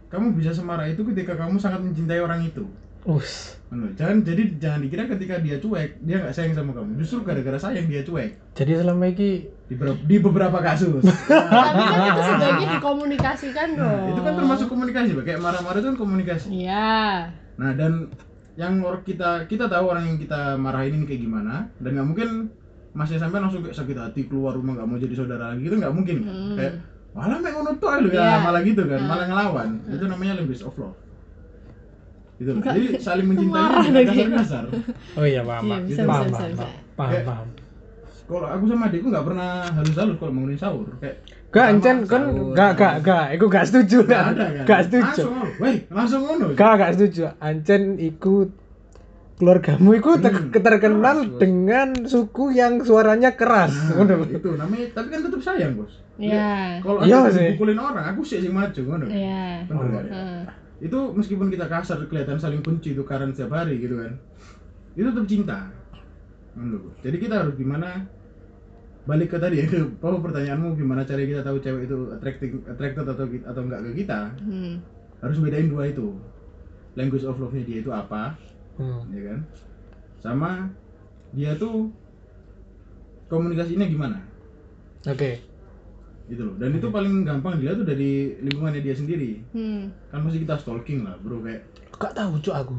Kamu 0.09 0.35
bisa 0.35 0.51
semarah 0.51 0.89
itu 0.89 1.05
ketika 1.13 1.37
kamu 1.39 1.61
sangat 1.61 1.85
mencintai 1.85 2.19
orang 2.19 2.43
itu. 2.43 2.65
Us. 3.05 3.55
Bener. 3.69 3.93
Jangan 3.95 4.17
jadi 4.23 4.43
jangan 4.57 4.81
dikira 4.81 5.05
ketika 5.07 5.35
dia 5.39 5.57
cuek, 5.57 6.01
dia 6.01 6.17
nggak 6.19 6.33
sayang 6.33 6.53
sama 6.53 6.73
kamu. 6.73 6.99
Justru 6.99 7.23
gara-gara 7.23 7.55
sayang 7.57 7.87
dia 7.87 8.01
cuek. 8.01 8.31
Jadi 8.55 8.71
selama 8.75 9.05
ini 9.07 9.31
Di, 9.69 9.77
ber- 9.77 10.01
di 10.01 10.17
beberapa 10.17 10.59
kasus. 10.59 11.05
Tapi 11.29 11.83
kan 11.85 12.01
itu 12.09 12.23
sebaiknya 12.25 12.69
dikomunikasikan 12.75 13.69
dong. 13.75 13.85
Nah, 14.01 14.09
itu 14.09 14.21
kan 14.23 14.33
termasuk 14.35 14.67
komunikasi. 14.67 15.13
Kayak 15.19 15.41
marah-marah 15.41 15.79
itu 15.79 15.89
kan 15.93 15.99
komunikasi. 15.99 16.47
Iya. 16.51 17.29
Nah, 17.55 17.71
dan 17.75 18.09
yang 18.57 18.81
orang 18.81 19.05
kita 19.05 19.45
kita 19.45 19.69
tahu 19.69 19.85
orang 19.87 20.09
yang 20.09 20.19
kita 20.19 20.57
marahin 20.57 20.97
ini 20.97 21.07
kayak 21.07 21.23
gimana 21.23 21.55
dan 21.79 21.95
nggak 21.95 22.09
mungkin 22.09 22.29
masnya 22.91 23.21
sampai 23.21 23.39
langsung 23.39 23.63
kayak 23.63 23.77
sakit 23.77 23.95
hati 23.95 24.27
keluar 24.27 24.51
rumah 24.51 24.75
nggak 24.75 24.89
mau 24.89 24.99
jadi 24.99 25.15
saudara 25.15 25.55
lagi 25.55 25.63
itu 25.63 25.79
nggak 25.79 25.95
mungkin 25.95 26.17
kan? 26.19 26.35
Hmm. 26.35 26.57
kayak 26.59 26.75
malah 27.15 27.39
mek 27.39 27.55
ngono 27.55 27.71
tuh 27.79 27.89
lu 28.03 28.09
ya 28.11 28.19
Iya. 28.19 28.37
malah 28.43 28.61
gitu 28.67 28.83
kan 28.83 28.99
Hmm. 28.99 29.07
malah 29.07 29.25
ngelawan 29.31 29.69
itu 29.87 30.05
namanya 30.05 30.33
language 30.35 30.67
of 30.67 30.75
love 30.75 30.99
gitu 32.39 32.49
loh 32.49 32.59
Enggak. 32.59 32.75
jadi 32.75 32.89
saling 32.99 33.27
mencintai 33.27 33.91
lagi. 33.91 34.07
kasar-kasar 34.09 34.65
Oh 35.15 35.25
iya 35.25 35.43
paham. 35.43 35.63
Iya, 35.63 35.69
paham. 35.69 35.83
bisa, 35.85 36.03
paham, 36.05 36.25
bisa, 36.25 36.33
paham, 36.33 36.49
bisa, 36.49 36.63
paham, 36.63 36.73
paham, 36.95 37.11
Kayak- 37.11 37.27
paham. 37.27 37.47
kalau 38.25 38.47
aku 38.47 38.65
sama 38.67 38.85
adikku 38.87 39.07
nggak 39.09 39.27
pernah 39.27 39.51
halus-halus 39.69 40.17
kalau 40.17 40.33
bangunin 40.33 40.57
sahur 40.57 40.89
kayak 40.97 41.17
Gak, 41.49 41.67
Encen 41.73 42.05
kan 42.05 42.23
gak, 42.53 42.73
gak, 42.77 42.95
gak, 43.01 43.25
aku 43.33 43.49
gak 43.49 43.65
setuju 43.65 44.05
nggak 44.05 44.21
kan. 44.21 44.37
ada 44.37 44.45
Gak 44.63 44.81
setuju. 44.85 45.23
langsung 45.25 45.35
langsung 45.91 46.21
ngono 46.23 46.47
Gak, 46.53 46.73
gak 46.77 46.91
setuju. 46.93 47.21
Ancen 47.39 47.83
ikut 47.99 48.49
keluargamu 49.35 49.91
itu 49.95 50.11
ter- 50.19 50.35
Hmm, 50.35 50.53
terkenal 50.53 51.17
keras, 51.25 51.39
dengan 51.39 51.89
suku 52.05 52.53
yang 52.53 52.83
suaranya 52.83 53.33
keras 53.33 53.73
Nah, 53.73 54.29
itu 54.29 54.51
namanya 54.53 54.87
tapi 54.93 55.09
kan 55.09 55.21
tetap 55.23 55.41
sayang 55.41 55.73
bos 55.73 55.89
Iya. 56.19 56.83
kalau 56.83 57.01
Iya 57.01 57.17
aku 57.17 57.31
sih. 57.33 57.49
dipukulin 57.49 57.79
orang 57.79 58.05
aku 58.09 58.21
sih 58.21 58.39
yang 58.41 58.53
maju 58.53 58.81
ngono 58.85 59.05
Iya. 59.09 59.47
Bener 59.65 59.85
nggak? 59.89 60.05
Itu 60.79 61.11
meskipun 61.15 61.51
kita 61.51 61.67
kasar 61.67 62.07
kelihatan 62.07 62.39
saling 62.39 62.63
benci 62.63 62.95
itu 62.95 63.03
karena 63.03 63.35
setiap 63.35 63.59
hari 63.59 63.83
gitu 63.83 63.99
kan. 63.99 64.15
Itu 64.95 65.11
tetap 65.11 65.27
cinta. 65.27 65.59
Jadi 67.03 67.17
kita 67.23 67.47
harus 67.47 67.55
gimana 67.55 68.07
balik 69.07 69.33
ke 69.33 69.39
tadi 69.41 69.63
ya 69.63 69.67
ke 69.71 69.79
apa 70.05 70.19
pertanyaanmu 70.21 70.77
gimana 70.77 71.01
cara 71.07 71.23
kita 71.25 71.41
tahu 71.41 71.57
cewek 71.63 71.89
itu 71.89 71.97
attracting 72.13 72.53
attracted 72.69 73.07
atau 73.09 73.25
atau 73.25 73.63
enggak 73.65 73.81
ke 73.91 73.91
kita? 74.05 74.21
Hmm. 74.43 74.83
harus 75.19 75.39
bedain 75.43 75.67
dua 75.67 75.91
itu. 75.91 76.15
Language 76.95 77.27
of 77.27 77.39
love-nya 77.43 77.63
dia 77.67 77.79
itu 77.83 77.91
apa 77.91 78.35
Hmm. 78.79 79.03
ya 79.11 79.35
kan? 79.35 79.39
Sama 80.23 80.51
dia 81.35 81.59
tuh 81.59 81.91
komunikasinya 83.27 83.87
gimana? 83.91 84.23
Oke. 85.07 85.43
Gitu 86.29 86.43
loh 86.43 86.55
dan 86.55 86.71
itu 86.71 86.87
paling 86.87 87.25
gampang 87.25 87.57
dilihat 87.57 87.77
tuh 87.77 87.89
dari 87.89 88.11
lingkungannya 88.39 88.81
dia 88.81 88.93
sendiri 88.93 89.41
Hmm. 89.51 89.89
kan 90.07 90.21
pasti 90.21 90.39
kita 90.39 90.55
stalking 90.57 91.01
lah 91.01 91.17
bro 91.17 91.41
kayak 91.41 91.65
Gak 91.91 92.15
tahu 92.15 92.39
cuk 92.39 92.55
aku. 92.55 92.77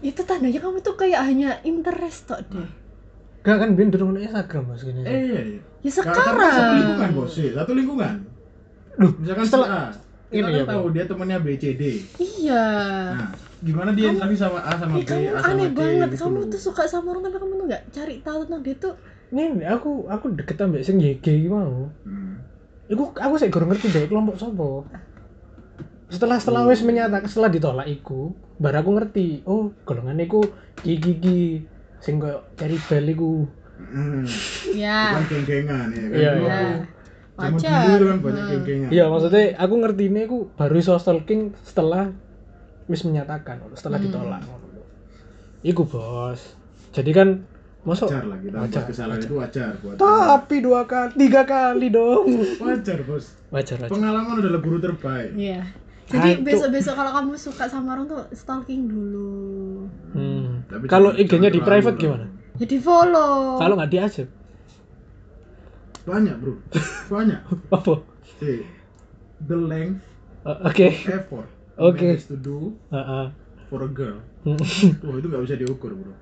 Itu 0.00 0.22
tandanya 0.22 0.58
kamu 0.58 0.78
tuh 0.80 0.94
kayak 0.94 1.20
hanya 1.22 1.62
interest 1.62 2.26
tok 2.26 2.42
deh. 2.48 2.66
Gak 3.40 3.56
kan 3.56 3.68
durung 3.74 4.10
ono 4.10 4.18
Instagram 4.18 4.64
Mas 4.66 4.82
gini. 4.82 5.00
eh 5.00 5.20
iya 5.22 5.40
iya 5.46 5.60
Ya 5.78 5.90
Ka- 5.94 6.10
karena 6.10 6.46
satu 6.48 6.72
lingkungan 6.74 6.98
sekarang. 6.98 7.12
bos 7.14 7.30
sih 7.30 7.48
satu 7.52 7.72
lingkungan 7.72 8.14
Loh, 8.96 9.12
misalkan 9.14 9.44
setelah- 9.46 9.68
si 9.68 9.70
A 9.70 9.82
kita 10.28 10.34
ini 10.34 10.42
kan 10.42 10.50
ya, 10.50 10.64
tahu 10.66 10.84
dia 10.90 11.04
temannya 11.06 11.38
B 11.38 11.48
C 11.54 11.64
D 11.72 11.82
Iya. 12.18 12.64
nah 13.14 13.28
gimana 13.58 13.90
dia 13.92 14.08
Kamu- 14.10 14.34
sama 14.34 14.58
A 14.60 14.72
sama 14.74 14.94
B 14.94 15.02
kamu 15.02 15.22
A 15.24 15.38
sama 15.38 15.48
aneh 15.48 15.68
C 15.68 15.74
banget. 15.76 16.08
gitu 16.08 16.18
kamu 16.20 16.38
tuh 16.48 16.60
suka 16.60 16.82
sama 16.84 17.06
orang 17.08 17.22
tapi 17.24 17.36
kamu 17.36 17.52
tuh 17.54 17.66
nggak 17.68 17.82
cari 17.88 18.16
tahu 18.20 18.38
tentang 18.42 18.62
dia 18.64 18.76
tuh. 18.76 18.94
Ini 19.28 19.42
aku 19.64 20.08
aku 20.08 20.32
deket 20.32 20.56
ambek 20.58 20.80
sing 20.80 20.96
YG 20.98 21.20
iki 21.20 21.48
mau. 21.48 21.92
Hmm. 22.02 22.40
Iku 22.88 23.12
aku 23.12 23.34
sih 23.36 23.48
gurung 23.48 23.68
ngerti 23.68 23.88
deh 23.88 24.08
kelompok 24.08 24.40
sopo. 24.40 24.88
Setelah 26.08 26.40
setelah 26.40 26.64
wis 26.64 26.80
menyatakan 26.80 27.28
setelah 27.28 27.52
ditolak 27.52 27.84
iku, 27.86 28.32
baru 28.56 28.80
aku 28.80 28.90
ngerti. 28.96 29.28
Oh, 29.44 29.76
golongan 29.84 30.16
iku 30.18 30.40
gigi 30.80 31.20
gigi 31.20 31.42
sing 32.00 32.16
koyo 32.16 32.48
cari 32.56 32.80
bel 32.80 33.06
iku. 33.06 33.44
Hmm. 33.78 34.24
Ya. 34.72 35.14
bukan 35.14 35.24
geng-gengan 35.30 35.86
ya 35.88 36.02
kan 36.02 36.10
Iya, 36.10 36.30
iya. 36.34 36.58
aku 37.38 37.56
zaman 37.62 37.62
Wajar. 37.62 37.78
dulu 37.78 37.94
itu 37.94 38.04
kan 38.04 38.18
banyak 38.18 38.42
Hmm. 38.42 38.50
geng-gengan 38.50 38.88
Iya, 38.90 39.04
maksudnya 39.06 39.44
aku 39.54 39.74
ngerti 39.78 40.02
ini 40.04 40.20
aku 40.26 40.38
baru 40.50 40.74
iso 40.74 40.92
stalking 40.98 41.40
setelah 41.62 42.10
wis 42.90 43.06
menyatakan, 43.06 43.62
setelah 43.72 44.02
Hmm. 44.02 44.06
ditolak. 44.08 44.42
Iku 45.60 45.82
bos. 45.84 46.40
Jadi 46.90 47.10
kan 47.12 47.28
masuk 47.88 48.06
wajar 48.06 48.24
lah 48.24 48.38
kita 48.38 48.56
Wajar, 48.58 48.68
buat 48.74 48.86
kesalahan 48.86 49.16
wajar. 49.16 49.24
itu 49.24 49.34
wajar 49.34 49.70
buat 49.78 49.94
tapi 49.96 50.56
dua 50.60 50.80
kali, 50.84 51.10
tiga 51.16 51.42
kali 51.42 51.86
dong. 51.88 52.24
wajar 52.60 52.98
bos 53.02 53.24
Wajar 53.48 53.76
wajar. 53.78 53.88
pengalaman 53.88 54.34
adalah 54.38 54.60
guru 54.60 54.78
terbaik 54.78 55.30
Iya. 55.32 55.60
Jadi 56.06 56.30
Aduh. 56.30 56.40
besok-besok 56.42 56.94
kalau 56.94 57.12
kamu 57.12 57.36
suka 57.36 57.64
sama 57.64 57.92
orang 57.92 58.06
tuh 58.06 58.24
stalking 58.32 58.88
dulu. 58.88 59.84
Hmm. 60.10 60.64
Tapi 60.64 60.84
Kalau 60.84 61.12
IG-nya 61.12 61.48
di 61.48 61.60
private 61.60 61.96
terlalu 61.96 62.24
gimana? 62.24 62.26
Ya 62.56 62.66
di 62.66 62.78
follow. 62.78 63.56
Kalau 63.56 63.74
nggak 63.74 63.90
di 63.90 63.98
accept, 63.98 64.32
banyak 66.02 66.34
bro 66.34 66.56
banyak 67.12 67.40
apa? 67.68 67.94
sih 68.38 68.64
the 69.42 69.54
length 69.54 70.00
Uh, 70.40 70.64
Oke. 70.64 70.88
effort 71.04 71.44
Oke. 71.76 72.08
managed 72.08 72.30
to 72.30 72.38
do 72.38 72.72
Heeh. 72.88 73.26
for 73.68 73.82
a 73.82 73.90
girl 73.90 74.16
wah 74.46 75.14
itu 75.14 75.26
nggak 75.26 75.44
bisa 75.44 75.56
diukur 75.56 75.92
bro 75.92 76.14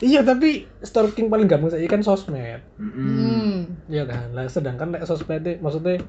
Iya 0.00 0.24
tapi 0.24 0.64
stalking 0.80 1.28
paling 1.28 1.44
gampang 1.44 1.70
saya 1.70 1.84
kan 1.84 2.00
sosmed. 2.00 2.64
Hmm. 2.76 3.68
Iya 3.86 4.08
kan. 4.08 4.32
Lah 4.32 4.48
sedangkan 4.48 4.96
nek 4.96 5.04
sosmed 5.04 5.44
itu 5.44 5.60
maksudnya 5.60 6.00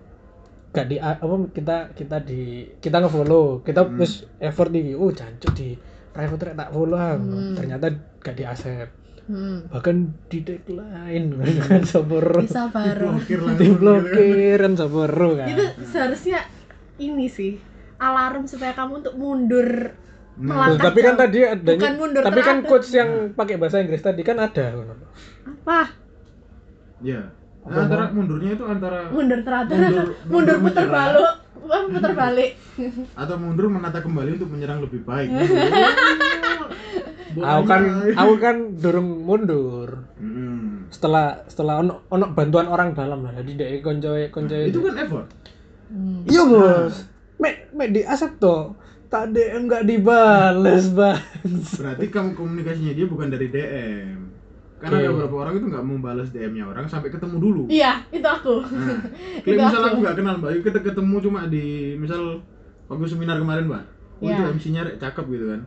gak 0.72 0.88
di 0.88 0.96
apa 0.96 1.20
kita 1.52 1.92
kita 1.92 2.24
di 2.24 2.64
kita 2.80 3.04
ngefollow 3.04 3.60
kita 3.60 3.84
Hmm. 3.84 4.00
wis 4.00 4.24
effort 4.40 4.72
di 4.72 4.96
oh 4.96 5.12
jancuk 5.12 5.52
di 5.52 5.76
private 6.12 6.56
tak 6.56 6.72
follow. 6.72 6.96
Hmm. 6.96 7.52
ternyata 7.54 7.92
gak 8.20 8.36
di 8.36 8.44
accept 8.44 8.92
Hmm. 9.22 9.64
bahkan 9.70 10.12
di 10.28 10.44
decline 10.44 11.28
kan 11.68 11.84
sabur 11.84 12.26
Bisa 12.42 12.68
bareng. 12.68 13.22
Diblokir 13.22 13.40
kan. 13.40 13.78
blokir 13.80 14.60
kan 14.60 14.74
kan 15.38 15.48
Itu 15.52 15.66
seharusnya 15.88 16.40
ini 16.98 17.28
sih 17.28 17.60
alarm 17.96 18.48
supaya 18.48 18.72
kamu 18.74 19.06
untuk 19.06 19.16
mundur 19.16 19.70
Nah, 19.72 20.11
melangkah 20.40 20.90
tapi 20.90 21.00
kan 21.04 21.16
tadi 21.20 21.38
adanya 21.44 21.80
Bukan 21.80 21.94
mundur 22.00 22.22
tapi 22.24 22.40
kan 22.42 22.58
coach 22.64 22.90
yang 22.96 23.10
pakai 23.36 23.56
bahasa 23.60 23.84
Inggris 23.84 24.02
tadi 24.02 24.22
kan 24.24 24.38
ada 24.40 24.66
apa? 25.44 25.92
Ya 27.02 27.22
Apa 27.62 27.78
Nah, 27.78 27.84
antara 27.86 28.04
mundurnya 28.10 28.58
itu 28.58 28.66
antara 28.66 29.00
mundur 29.14 29.40
teratur 29.46 29.76
Mundur- 29.78 30.18
mundur, 30.32 30.56
mundur 30.58 30.58
putar 30.66 30.88
balik. 30.90 31.34
Wah, 31.62 31.82
putar 31.86 32.14
balik. 32.18 32.52
Atau 33.22 33.36
mundur 33.38 33.66
menata 33.70 34.00
kembali 34.02 34.30
untuk 34.42 34.50
menyerang 34.50 34.82
lebih 34.82 35.06
baik. 35.06 35.30
Aku 37.32 37.64
kan 37.64 37.82
aku 38.12 38.34
kan 38.44 38.56
durung 38.76 39.24
mundur. 39.24 40.04
Mm. 40.20 40.92
setelah 40.92 41.48
setelah 41.48 41.80
ono 41.80 42.04
ono 42.12 42.36
bantuan 42.36 42.68
orang 42.68 42.92
dalam 42.92 43.24
lah. 43.24 43.32
Jadi 43.40 43.56
dek 43.56 43.72
konco 43.80 44.12
konco 44.28 44.52
itu 44.52 44.80
kan 44.84 44.96
effort? 45.00 45.28
Hmm. 45.88 46.28
iya 46.28 46.44
bos. 46.44 47.08
Mek 47.40 47.72
mek 47.72 47.96
di 47.96 48.02
asap 48.04 48.36
tuh 48.44 48.76
tak 49.12 49.36
de 49.36 49.44
enggak 49.52 49.84
dibales 49.84 50.88
bang 50.98 51.20
berarti 51.76 52.06
kamu 52.08 52.30
komunikasinya 52.32 52.94
dia 52.96 53.06
bukan 53.06 53.28
dari 53.28 53.52
DM 53.52 54.32
karena 54.80 54.96
Oke. 54.98 55.04
ada 55.04 55.12
beberapa 55.14 55.36
orang 55.38 55.54
itu 55.60 55.68
nggak 55.68 55.84
mau 55.84 55.98
balas 56.00 56.32
DM-nya 56.32 56.66
orang 56.66 56.88
sampai 56.88 57.12
ketemu 57.12 57.38
dulu 57.38 57.64
iya 57.68 58.02
itu 58.10 58.24
aku 58.24 58.64
Nah, 58.64 58.98
Itu 59.46 59.52
kayak 59.52 59.68
misal 59.68 59.82
aku. 59.84 59.90
aku 59.92 59.98
nggak 60.00 60.16
kenal 60.18 60.36
mbak, 60.38 60.52
kita 60.64 60.80
ketemu 60.82 61.16
cuma 61.22 61.40
di 61.46 61.66
misal 61.96 62.42
waktu 62.88 63.06
seminar 63.06 63.38
kemarin 63.38 63.68
mbak, 63.68 63.84
oh 64.18 64.28
itu 64.28 64.42
Iya. 64.42 64.52
MC-nya 64.52 64.82
cakep 64.98 65.26
gitu 65.30 65.46
kan. 65.50 65.62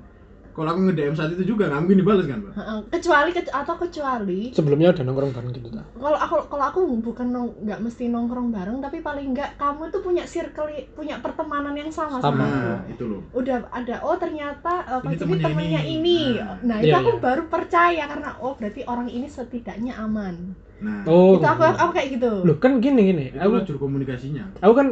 Kalau 0.55 0.69
aku 0.69 0.81
nge-DM 0.85 1.13
saat 1.13 1.31
itu 1.31 1.43
juga 1.45 1.67
nggak 1.67 1.81
mungkin 1.83 1.99
dibales 1.99 2.25
kan 2.25 2.39
mbak? 2.39 2.55
Heeh. 2.55 2.79
kecuali 2.89 3.31
ke- 3.31 3.51
atau 3.53 3.75
kecuali 3.75 4.41
sebelumnya 4.51 4.89
udah 4.89 5.03
nongkrong 5.03 5.33
bareng 5.33 5.51
gitu 5.53 5.69
tak 5.69 5.83
kalau 5.93 6.15
aku 6.17 6.37
kalau 6.47 6.65
aku 6.65 6.79
bukan 7.01 7.27
nong 7.29 7.49
nggak 7.61 7.81
mesti 7.81 8.05
nongkrong 8.07 8.49
bareng 8.49 8.79
tapi 8.79 8.99
paling 9.01 9.35
nggak 9.35 9.51
kamu 9.57 9.83
tuh 9.89 10.01
punya 10.01 10.23
circle 10.25 10.65
punya 10.93 11.19
pertemanan 11.19 11.75
yang 11.75 11.91
sama 11.91 12.17
Sama. 12.17 12.23
sama 12.23 12.45
Nah, 12.45 12.55
aku 12.79 12.87
itu 12.89 13.05
loh. 13.05 13.21
udah 13.33 13.57
ada 13.69 13.95
oh 14.01 14.15
ternyata 14.15 14.73
uh, 14.89 15.01
Ini 15.03 15.17
temennya 15.17 15.45
temennya 15.45 15.83
ini. 15.83 15.99
ini, 15.99 16.21
Nah. 16.37 16.57
nah 16.63 16.77
itu 16.79 16.87
Iya, 16.89 16.97
aku 16.97 17.11
iya. 17.11 17.21
baru 17.21 17.43
percaya 17.45 18.03
karena 18.07 18.31
oh 18.39 18.53
berarti 18.55 18.81
orang 18.85 19.09
ini 19.09 19.27
setidaknya 19.27 19.93
aman 19.97 20.55
Nah, 20.77 21.03
oh 21.05 21.35
itu 21.35 21.47
aku 21.49 21.63
aku 21.67 21.91
kayak 21.93 22.09
gitu 22.13 22.31
loh 22.41 22.57
kan 22.57 22.79
gini 22.79 23.01
gini 23.09 23.25
itu 23.29 23.39
aku 23.41 23.53
lajur 23.57 23.77
komunikasinya. 23.77 24.55
aku 24.57 24.73
kan 24.73 24.87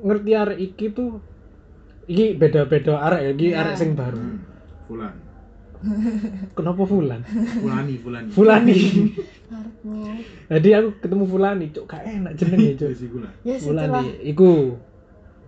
ngerti 0.00 0.30
arek 0.32 0.58
iki 0.62 0.86
tuh 0.90 1.16
iki 2.04 2.34
beda-beda 2.34 3.00
arek 3.02 3.20
ya 3.22 3.30
iki 3.32 3.46
Iya. 3.48 3.60
arek 3.62 3.74
sing 3.74 3.92
baru 3.94 4.20
Hmm. 4.20 4.57
Fulan, 4.88 5.14
kenapa 6.58 6.82
Fulan? 6.82 7.20
Fulani, 7.62 7.94
Fulani. 8.00 8.28
Fulani. 8.32 8.78
Jadi 10.50 10.68
aku 10.74 10.88
ketemu 10.98 11.24
Fulani 11.28 11.64
cuk. 11.70 11.84
Gak 11.86 12.02
enak 12.02 12.32
jenenge 12.34 12.74
ya 12.82 12.90
situlah 12.90 13.32
Fulani 13.62 14.18
iku 14.26 14.74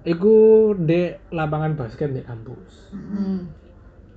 iku 0.07 0.35
di 0.77 1.13
lapangan 1.35 1.77
basket 1.77 2.15
di 2.15 2.23
kampus. 2.25 2.95
Hmm. 2.95 3.51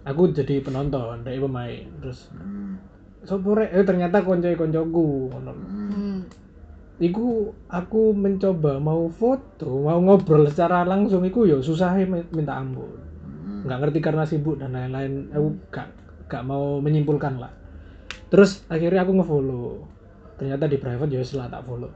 aku 0.03 0.35
jadi 0.35 0.59
penonton 0.59 1.23
dari 1.23 1.39
pemain. 1.39 1.87
Terus 2.03 2.27
Hmm. 2.35 2.75
sopo 3.23 3.55
rek? 3.55 3.71
Eh 3.71 3.87
ternyata 3.87 4.19
konco-koncoku 4.21 5.31
ngono 5.31 5.51
Hmm. 5.55 6.19
iku 6.99 7.51
aku 7.67 8.11
mencoba 8.11 8.79
mau 8.79 9.07
foto 9.09 9.81
mau 9.81 9.99
ngobrol 9.99 10.47
secara 10.47 10.83
langsung 10.83 11.23
iku 11.23 11.47
yo 11.47 11.59
susah 11.59 11.95
minta 12.31 12.59
ampun. 12.59 13.02
Nggak 13.63 13.79
ngerti 13.79 13.99
karena 14.03 14.23
sibuk 14.27 14.59
dan 14.59 14.75
lain-lain 14.75 15.31
aku 15.31 15.47
gak 15.71 15.87
gak 16.27 16.43
mau 16.43 16.79
menyimpulkan 16.83 17.39
lah 17.39 17.51
terus 18.27 18.63
akhirnya 18.67 19.07
aku 19.07 19.15
ngefollow 19.19 19.83
ternyata 20.35 20.67
di 20.67 20.77
private 20.79 21.11
ya 21.13 21.21
setelah 21.23 21.47
tak 21.59 21.63
follow 21.67 21.91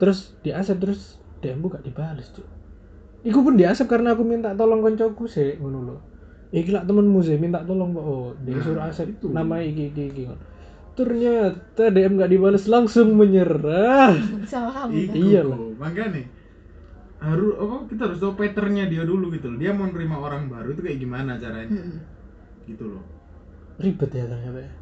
terus 0.00 0.36
di 0.40 0.52
accept 0.52 0.80
terus 0.80 1.00
DM 1.44 1.64
gak 1.68 1.84
dibales 1.84 2.32
cuy 2.32 2.46
Iku 3.26 3.42
pun 3.42 3.58
di 3.58 3.66
accept 3.66 3.90
karena 3.90 4.14
aku 4.14 4.22
minta 4.22 4.54
tolong 4.54 4.78
koncoku 4.78 5.26
sih 5.26 5.58
ngono 5.58 5.78
lho. 5.82 5.96
Iki 6.54 6.70
lak 6.70 6.86
temenmu 6.86 7.18
sih 7.26 7.34
minta 7.34 7.58
tolong 7.66 7.90
Pak. 7.90 8.04
Oh, 8.06 8.30
dia 8.46 8.54
Nah, 8.54 8.62
suruh 8.62 8.82
accept 8.86 9.18
itu. 9.18 9.26
nama 9.34 9.58
iki 9.58 9.90
iki 9.90 10.02
iki. 10.14 10.22
Ternyata 10.94 11.90
DM 11.90 12.22
gak 12.22 12.30
dibales 12.30 12.70
langsung 12.70 13.18
menyerah. 13.18 14.14
sama 14.46 14.70
kamu? 14.86 15.10
Iya 15.10 15.42
lah. 15.42 15.58
Makanya 15.74 16.22
harus 17.26 17.52
apa 17.56 17.76
kita 17.86 18.02
harus 18.06 18.18
tahu 18.18 18.32
patternnya 18.34 18.86
dia 18.86 19.02
dulu 19.02 19.28
gitu 19.30 19.50
loh. 19.50 19.58
Dia 19.58 19.70
mau 19.70 19.86
nerima 19.86 20.16
orang 20.16 20.46
baru 20.46 20.70
itu 20.70 20.80
kayak 20.80 20.98
gimana 20.98 21.36
caranya 21.36 21.68
Hmm. 21.68 21.98
gitu 22.64 22.84
loh. 22.88 23.02
Ribet 23.76 24.10
ya 24.10 24.24
ternyata. 24.24 24.60
ya. 24.60 24.72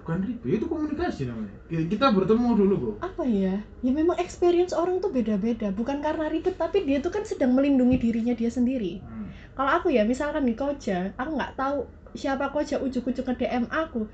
Bukan 0.00 0.18
ribet, 0.24 0.48
itu 0.56 0.64
komunikasi 0.64 1.22
namanya. 1.24 1.52
Kita 1.68 2.10
bertemu 2.10 2.48
dulu 2.56 2.74
kok. 2.80 2.94
apa 3.00 3.22
ya 3.22 3.54
ya 3.80 3.90
memang 3.90 4.16
experience 4.16 4.72
orang 4.72 4.98
tuh 4.98 5.08
beda-beda 5.08 5.68
bukan 5.70 6.00
karena 6.00 6.26
ribet 6.26 6.56
tapi 6.56 6.82
dia 6.82 6.98
tuh 6.98 7.08
kan 7.08 7.22
sedang 7.22 7.52
melindungi 7.52 7.96
dirinya 7.96 8.32
dia 8.32 8.48
sendiri 8.48 9.00
Hmm. 9.00 9.28
kalau 9.52 9.70
aku 9.76 9.88
ya 9.88 10.02
misalkan 10.02 10.42
di 10.42 10.56
koja 10.56 11.12
aku 11.14 11.30
nggak 11.32 11.52
tahu 11.54 11.84
siapa 12.12 12.48
koja 12.48 12.76
ujuk-ujuk 12.76 13.22
ke 13.22 13.34
DM 13.38 13.68
aku 13.68 14.08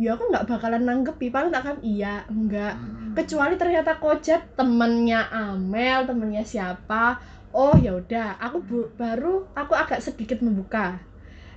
ya 0.00 0.16
aku 0.16 0.32
nggak 0.32 0.48
bakalan 0.48 0.82
nanggepi 0.88 1.28
paling 1.28 1.52
tak 1.52 1.64
kan 1.68 1.76
iya 1.84 2.24
enggak. 2.28 2.74
Hmm. 2.76 3.12
kecuali 3.12 3.60
ternyata 3.60 4.00
koja 4.00 4.40
temennya 4.56 5.28
Amel 5.28 6.08
temennya 6.08 6.40
siapa 6.44 7.20
oh 7.52 7.76
ya 7.76 7.92
udah 8.00 8.40
aku 8.40 8.88
baru 8.96 9.44
aku 9.52 9.72
agak 9.76 10.00
sedikit 10.00 10.40
membuka. 10.40 10.96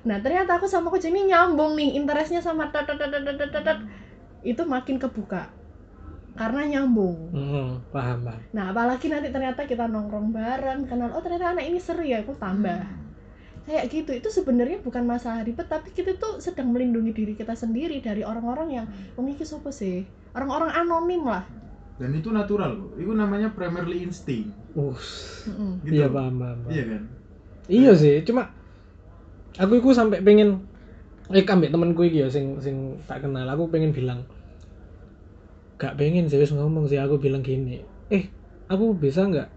Nah 0.06 0.20
ternyata 0.20 0.60
aku 0.60 0.68
sama 0.68 0.92
koja 0.92 1.08
ini 1.08 1.32
nyambung 1.32 1.80
nih 1.80 1.96
interestnya 1.96 2.44
sama 2.44 2.70
tat 2.70 2.92
tat. 2.92 3.80
itu 4.46 4.62
makin 4.68 5.02
kebuka. 5.02 5.50
Karena 6.36 6.68
nyambung. 6.68 7.32
Hmm, 7.32 7.80
paham 7.96 8.28
paham. 8.28 8.42
Nah 8.52 8.76
apalagi 8.76 9.08
nanti 9.08 9.32
ternyata 9.32 9.64
kita 9.64 9.88
nongkrong 9.88 10.36
bareng 10.36 10.84
kenal 10.86 11.16
oh 11.16 11.24
ternyata 11.24 11.56
anak 11.56 11.72
ini 11.72 11.80
seru 11.80 12.04
ya 12.04 12.22
aku 12.22 12.36
tambah 12.36 13.05
kayak 13.66 13.86
gitu. 13.90 14.12
Itu 14.14 14.30
sebenarnya 14.30 14.80
bukan 14.82 15.04
masalah 15.04 15.42
ribet 15.42 15.66
tapi 15.66 15.92
kita 15.92 16.16
tuh 16.16 16.38
sedang 16.38 16.70
melindungi 16.72 17.12
diri 17.12 17.34
kita 17.34 17.58
sendiri 17.58 18.00
dari 18.00 18.22
orang-orang 18.22 18.70
yang 18.72 18.86
wong 19.18 19.34
iki 19.34 19.44
sopo 19.44 19.74
sih? 19.74 20.06
Orang-orang 20.38 20.72
anonim 20.72 21.26
lah. 21.26 21.44
Dan 21.96 22.12
itu 22.12 22.28
natural 22.28 22.76
kok 22.76 22.94
itu 23.00 23.12
namanya 23.16 23.56
primarily 23.56 24.04
instinct. 24.04 24.52
Uh 24.76 24.96
gitu. 25.88 26.04
Iya 26.04 26.08
paham 26.12 26.36
paham, 26.38 26.58
paham. 26.68 26.74
iya 26.76 26.84
kan? 26.86 27.02
Iya 27.66 27.92
sih 27.98 28.16
cuma 28.28 28.52
aku 29.56 29.80
iku 29.80 29.90
sampai 29.96 30.20
pengen 30.22 30.68
eh 31.32 31.42
ambek 31.42 31.74
temenku 31.74 32.06
iki 32.06 32.22
ya 32.22 32.30
sing 32.30 32.60
sing 32.62 33.02
tak 33.10 33.26
kenal 33.26 33.48
aku 33.50 33.72
pengen 33.72 33.96
bilang 33.96 34.28
gak 35.82 35.98
pengen 35.98 36.30
sih 36.30 36.38
wis 36.38 36.54
ngomong 36.54 36.86
sih 36.86 37.02
aku 37.02 37.18
bilang 37.18 37.42
gini 37.42 37.82
eh 38.12 38.30
aku 38.70 38.94
bisa 38.94 39.26
nggak? 39.26 39.50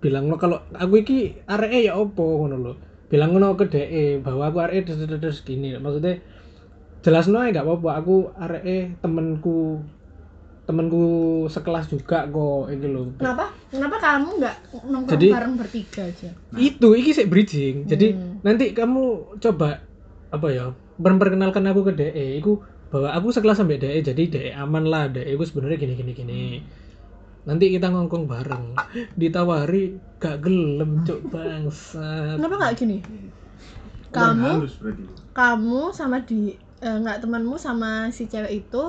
Bilang 0.00 0.28
no 0.28 0.36
kalau 0.40 0.64
aku 0.76 1.02
iki 1.02 1.40
areke 1.48 1.80
ya 1.84 1.96
opo 1.96 2.44
ngono 2.44 2.56
lho 2.60 2.72
bilang 3.10 3.34
ngono 3.34 3.58
ke 3.58 3.66
DE 3.66 4.22
bahwa 4.22 4.48
aku 4.48 4.86
des 4.86 4.96
des 4.96 5.18
des 5.18 5.36
gini. 5.42 5.74
Maksudnya 5.76 6.22
jelas 7.02 7.26
no 7.26 7.42
gak 7.42 7.66
apa-apa. 7.66 7.90
Aku 7.98 8.30
areke 8.32 8.94
temenku 9.02 9.82
temenku 10.64 11.02
sekelas 11.50 11.90
juga 11.90 12.30
kok 12.30 12.70
iki 12.70 12.86
lho. 12.86 13.10
Kenapa? 13.18 13.50
Kenapa 13.74 13.96
kamu 13.98 14.28
nggak 14.38 14.56
nongkrong 14.86 15.10
Jadi- 15.18 15.32
bareng 15.34 15.54
bertiga 15.58 16.02
aja? 16.06 16.30
Itu 16.54 16.94
iki 16.94 17.10
sih 17.10 17.26
bridging. 17.26 17.90
Jadi 17.90 18.14
Hmm. 18.14 18.38
nanti 18.46 18.70
kamu 18.70 19.34
coba 19.42 19.82
apa 20.30 20.46
ya 20.46 20.70
memperkenalkan 20.96 21.66
aku 21.66 21.90
ke 21.90 21.92
DE 21.98 22.38
iku 22.38 22.62
bahwa 22.86 23.10
aku 23.10 23.34
sekelas 23.34 23.58
sampai 23.58 23.82
DE 23.82 23.98
jadi 23.98 24.22
DE 24.30 24.50
aman 24.54 24.86
lah. 24.86 25.10
DE 25.10 25.34
ku 25.34 25.42
sebenarnya 25.42 25.74
gini 25.74 25.94
gini 25.98 26.12
gini 26.14 26.42
nanti 27.48 27.72
kita 27.72 27.88
ngongkong 27.88 28.28
bareng 28.28 28.76
ditawari 29.16 29.96
gak 30.20 30.44
gelem 30.44 31.00
cuk 31.02 31.32
bangsa 31.32 32.36
kenapa 32.36 32.54
nggak 32.60 32.74
gini 32.76 32.98
Kurang 34.10 34.36
kamu 34.36 34.48
halus 34.60 34.74
kamu 35.32 35.80
sama 35.94 36.16
di 36.26 36.52
eh, 36.82 36.96
nggak 37.00 37.22
temanmu 37.22 37.56
sama 37.56 38.10
si 38.10 38.26
cewek 38.26 38.66
itu 38.66 38.84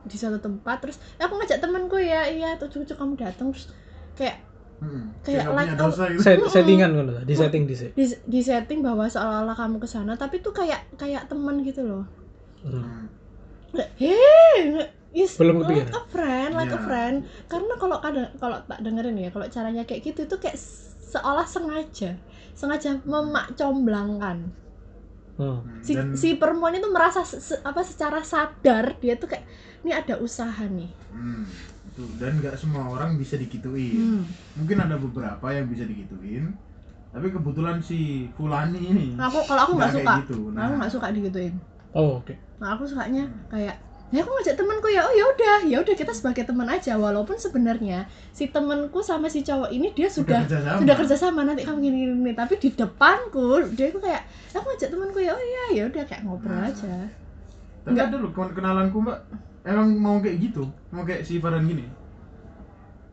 di 0.00 0.16
satu 0.16 0.40
tempat 0.40 0.80
terus 0.80 0.96
"Eh, 1.20 1.22
aku 1.22 1.36
ngajak 1.36 1.60
temanku 1.60 2.00
ya 2.00 2.24
iya 2.24 2.56
tuh 2.56 2.66
cucu 2.66 2.96
kamu 2.96 3.14
datang 3.14 3.52
terus 3.52 3.68
kayak 4.16 4.38
Hmm. 4.80 5.12
Kayak 5.20 5.44
like 5.52 5.76
gitu 5.76 5.84
Set- 6.24 6.40
settingan 6.48 6.90
kan 6.96 7.04
di 7.28 7.36
setting 7.36 7.68
di 7.68 7.76
di, 7.92 8.04
di 8.24 8.40
setting 8.40 8.80
bahwa 8.80 9.04
seolah-olah 9.04 9.52
kamu 9.52 9.76
ke 9.76 9.84
sana 9.84 10.16
tapi 10.16 10.40
tuh 10.40 10.56
kayak 10.56 10.80
kayak 10.96 11.28
teman 11.28 11.60
gitu 11.60 11.84
loh 11.84 12.08
Hmm. 12.64 13.04
Hmm. 13.76 14.80
Is 15.10 15.34
Belum 15.42 15.66
like 15.66 15.90
kepikiran? 15.90 15.90
a 15.90 16.02
friend 16.14 16.50
like 16.54 16.70
a 16.70 16.78
Iya. 16.78 16.86
friend 16.86 17.14
karena 17.50 17.74
kalau 17.82 17.96
kadang 17.98 18.30
kalau 18.38 18.58
tak 18.62 18.78
dengerin 18.78 19.18
ya 19.18 19.28
kalau 19.34 19.46
caranya 19.50 19.82
kayak 19.82 20.02
gitu 20.06 20.20
itu 20.26 20.36
kayak 20.38 20.58
seolah 21.10 21.46
sengaja 21.46 22.14
sengaja 22.54 22.90
memak 23.02 23.58
comblangkan 23.58 24.54
Hmm. 25.40 25.64
si, 25.80 25.96
Dan- 25.96 26.12
si 26.12 26.28
perempuan 26.36 26.76
itu 26.76 26.84
merasa 26.92 27.24
se- 27.24 27.40
se- 27.40 27.60
apa 27.64 27.80
secara 27.80 28.20
sadar 28.20 29.00
dia 29.00 29.16
tuh 29.16 29.24
kayak 29.32 29.44
ini 29.82 29.92
ada 29.96 30.20
usaha 30.20 30.62
nih 30.68 30.92
Hmm, 31.10 31.42
itu 31.90 32.02
dan 32.20 32.38
nggak 32.38 32.54
semua 32.60 32.86
orang 32.86 33.16
bisa 33.16 33.34
dikituin 33.40 33.98
Hmm. 33.98 34.24
mungkin 34.60 34.78
ada 34.78 35.00
beberapa 35.00 35.46
yang 35.50 35.66
bisa 35.66 35.88
dikituin 35.88 36.52
tapi 37.10 37.26
kebetulan 37.34 37.82
si 37.82 38.30
Fulani 38.38 38.78
ini 38.78 39.06
Nah, 39.18 39.26
aku 39.26 39.42
kalau 39.48 39.60
aku 39.66 39.72
nggak 39.80 39.92
suka 39.96 40.12
gitu. 40.22 40.36
aku 40.52 40.54
Nah. 40.54 40.76
nggak 40.78 40.92
suka 40.92 41.06
digituin 41.10 41.54
oh 41.96 42.20
oke 42.22 42.34
nah 42.60 42.76
aku 42.76 42.84
sukanya 42.84 43.24
kayak 43.48 43.76
ya 44.10 44.20
aku 44.20 44.30
ngajak 44.32 44.54
temanku 44.54 44.88
ya 44.88 45.02
oh 45.02 45.12
ya 45.12 45.22
udah 45.24 45.58
ya 45.64 45.76
udah 45.78 45.94
kita 45.94 46.10
sebagai 46.10 46.42
teman 46.42 46.66
aja 46.66 46.98
walaupun 46.98 47.38
sebenarnya 47.38 48.04
si 48.30 48.50
temanku 48.50 48.98
sama 49.00 49.26
si 49.26 49.40
cowok 49.40 49.70
ini 49.70 49.94
dia 49.94 50.10
sudah 50.10 50.42
kerja 50.42 50.58
sama. 50.60 50.78
sudah 50.78 50.94
kerja 50.96 51.16
sama 51.16 51.40
nanti 51.44 51.62
kamu 51.62 51.78
gini 51.80 51.96
gini 52.00 52.12
gini. 52.18 52.32
tapi 52.32 52.58
di 52.58 52.70
depanku 52.70 53.46
dia 53.70 53.86
itu 53.86 53.98
kayak 53.98 54.22
aku 54.50 54.66
ngajak 54.66 54.90
temanku 54.90 55.18
ya 55.18 55.30
oh 55.30 55.38
iya 55.40 55.64
ya 55.72 55.82
udah 55.86 56.02
kayak 56.04 56.22
ngobrol 56.22 56.52
Nah. 56.52 56.66
aja 56.66 56.94
tapi 57.80 57.94
nggak. 57.94 58.06
ada 58.08 58.16
loh 58.18 58.30
kawan 58.30 58.50
kenalanku 58.50 58.98
mbak 58.98 59.18
emang 59.62 59.88
mau 59.94 60.16
kayak 60.18 60.36
gitu 60.40 60.62
mau 60.90 61.02
kayak 61.02 61.22
si 61.22 61.38
Farhan 61.38 61.62
gini 61.64 61.86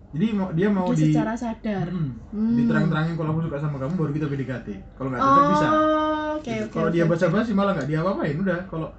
jadi 0.08 0.28
mau 0.34 0.50
dia 0.50 0.68
mau 0.68 0.89
dia 0.89 0.98
di 0.98 1.14
secara 1.14 1.34
sadar 1.36 1.86
Hmm, 1.88 2.10
Hmm. 2.32 2.56
diterang-terangin 2.58 3.14
kalau 3.14 3.30
aku 3.32 3.41
suka 3.45 3.58
sama 3.60 3.78
kamu 3.78 3.93
baru 3.93 4.12
kita 4.12 4.26
PDKT 4.26 4.68
kalau 4.98 5.08
nggak 5.12 5.22
cocok 5.22 5.45
bisa 5.48 5.68
oh 5.68 5.76
oke 6.34 6.48
Gitu. 6.48 6.64
oke 6.64 6.74
kalau 6.74 6.89
oke, 6.89 6.95
dia 6.95 7.04
oke. 7.06 7.12
basa-basi 7.12 7.52
malah 7.54 7.72
nggak 7.76 7.86
dia 7.86 8.00
apa-apain 8.02 8.34
udah 8.36 8.60
kalau 8.66 8.89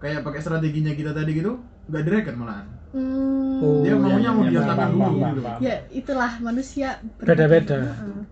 kayak 0.00 0.24
pakai 0.24 0.40
strateginya 0.40 0.92
kita 0.96 1.12
tadi 1.12 1.36
gitu 1.36 1.60
nggak 1.92 2.02
direken 2.08 2.36
malahan. 2.40 2.66
Hmm. 2.90 3.62
Oh, 3.62 3.86
Dia 3.86 3.94
maunya 3.94 4.18
iya, 4.18 4.30
mau 4.34 4.42
iya, 4.42 4.50
dia 4.50 4.62
tangan 4.66 4.90
paham, 4.98 5.14
dulu 5.14 5.30
gitu. 5.30 5.42
ya 5.62 5.76
itulah 5.94 6.32
manusia 6.42 6.88
Beda-beda. 7.22 7.78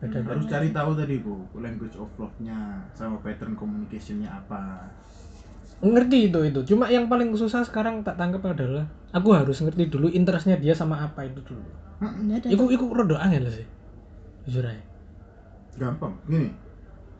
Harus 0.03 0.45
cari 0.51 0.69
tahu 0.75 0.91
tadi 0.99 1.15
bu 1.23 1.47
language 1.55 1.95
of 2.01 2.11
love-nya 2.19 2.83
sama 2.97 3.21
pattern 3.23 3.55
communication-nya 3.55 4.35
apa. 4.35 4.89
Ngerti 5.79 6.33
itu 6.33 6.41
itu. 6.43 6.61
Cuma 6.75 6.91
yang 6.91 7.07
paling 7.07 7.31
susah 7.39 7.63
sekarang 7.63 8.03
tak 8.03 8.19
tangkap 8.19 8.43
adalah 8.51 8.89
aku 9.15 9.31
harus 9.31 9.63
ngerti 9.63 9.87
dulu 9.87 10.11
interestnya 10.11 10.59
dia 10.59 10.75
sama 10.75 11.07
apa 11.07 11.29
itu 11.29 11.39
dulu. 11.45 11.63
Ada 12.03 12.51
iku 12.51 12.65
iku 12.73 12.85
rada 12.97 13.21
angel 13.21 13.47
sih. 13.53 13.67
Jujur 14.49 14.65
aja. 14.67 14.83
Gampang. 15.79 16.19
Gini 16.27 16.51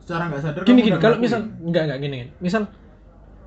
secara 0.09 0.25
nggak 0.25 0.41
sadar 0.41 0.61
gini 0.65 0.81
gini. 0.81 0.97
kalau 0.97 1.21
misal 1.21 1.45
enggak 1.61 1.85
enggak 1.85 1.99
gini 2.01 2.15
gini. 2.25 2.31
misal 2.41 2.65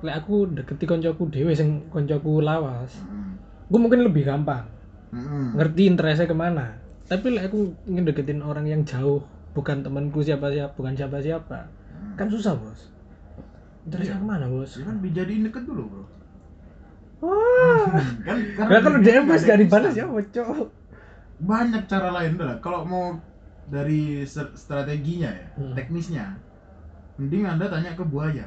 lek 0.03 0.15
aku 0.19 0.51
deketi 0.51 0.83
koncoku 0.83 1.31
dhewe 1.31 1.51
sing 1.51 1.87
koncoku 1.87 2.39
lawas 2.39 2.99
Mm-mm. 2.99 3.39
gue 3.71 3.79
mungkin 3.79 4.03
lebih 4.03 4.27
gampang. 4.27 4.67
Mm-mm. 5.09 5.55
ngerti 5.55 5.87
interestnya 5.87 6.27
ke 6.27 6.35
mana. 6.35 6.75
Tapi 7.07 7.31
lek 7.31 7.47
aku 7.47 7.71
ngedeketin 7.87 8.43
orang 8.43 8.67
yang 8.67 8.83
jauh 8.83 9.23
bukan 9.53 9.79
temanku 9.79 10.19
siapa 10.19 10.49
siapa 10.49 10.73
bukan 10.73 10.93
siapa 10.93 11.17
siapa 11.17 11.59
Mm. 11.93 12.19
kan 12.19 12.27
susah 12.27 12.53
bos. 12.53 12.91
Interestnya 13.85 14.19
ke 14.19 14.27
mana 14.27 14.45
bos? 14.45 14.75
Ya 14.75 14.83
kan 14.83 14.99
dijadiin 14.99 15.47
deket 15.47 15.63
dulu 15.63 15.83
bro. 15.87 16.03
Wah. 17.23 17.87
Kan 18.27 18.37
Nah, 18.59 18.79
kalau 18.83 18.99
DM 18.99 19.23
ada 19.23 19.39
gak 19.39 19.59
dibalas 19.61 19.93
ya 19.93 20.03
bocok 20.03 20.67
banyak 21.39 21.83
cara 21.87 22.11
lain 22.11 22.35
lah. 22.35 22.59
kalau 22.59 22.83
mau 22.83 23.15
dari 23.67 24.23
strateginya 24.27 25.31
ya 25.31 25.47
Hmm. 25.55 25.71
teknisnya 25.71 26.35
mending 27.15 27.47
anda 27.47 27.67
tanya 27.67 27.95
ke 27.95 28.03
buaya 28.03 28.43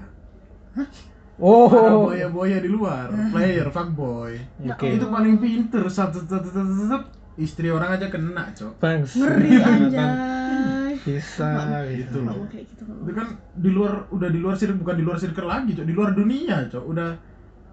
oh. 1.41 1.68
Buaya-buaya 2.11 2.59
di 2.61 2.70
luar 2.70 3.12
player 3.32 3.68
fuckboy. 3.68 4.32
Oke. 4.66 4.97
Itu 4.97 5.07
paling 5.09 5.37
pinter. 5.37 5.84
Satu 5.89 6.24
satu 6.24 6.49
satu 6.49 6.72
satu 6.87 6.97
istri 7.37 7.68
orang 7.68 8.01
aja 8.01 8.09
kena 8.09 8.53
cok. 8.57 8.80
Bangsa 8.80 9.16
ngeri 9.20 9.51
anjay. 9.61 10.95
bisa 11.07 11.47
Gitu. 11.87 12.18
loh. 12.24 12.51
gitu 12.51 12.82
itu 12.82 13.12
kan 13.14 13.39
di 13.55 13.70
luar 13.70 14.11
udah 14.11 14.26
di 14.26 14.41
luar 14.43 14.59
circle 14.59 14.80
bukan 14.82 14.97
di 14.99 15.05
luar 15.05 15.18
circle 15.20 15.47
lagi 15.47 15.70
cok. 15.76 15.87
Di 15.87 15.95
luar 15.95 16.11
dunia 16.16 16.66
cok. 16.72 16.84
Udah 16.89 17.11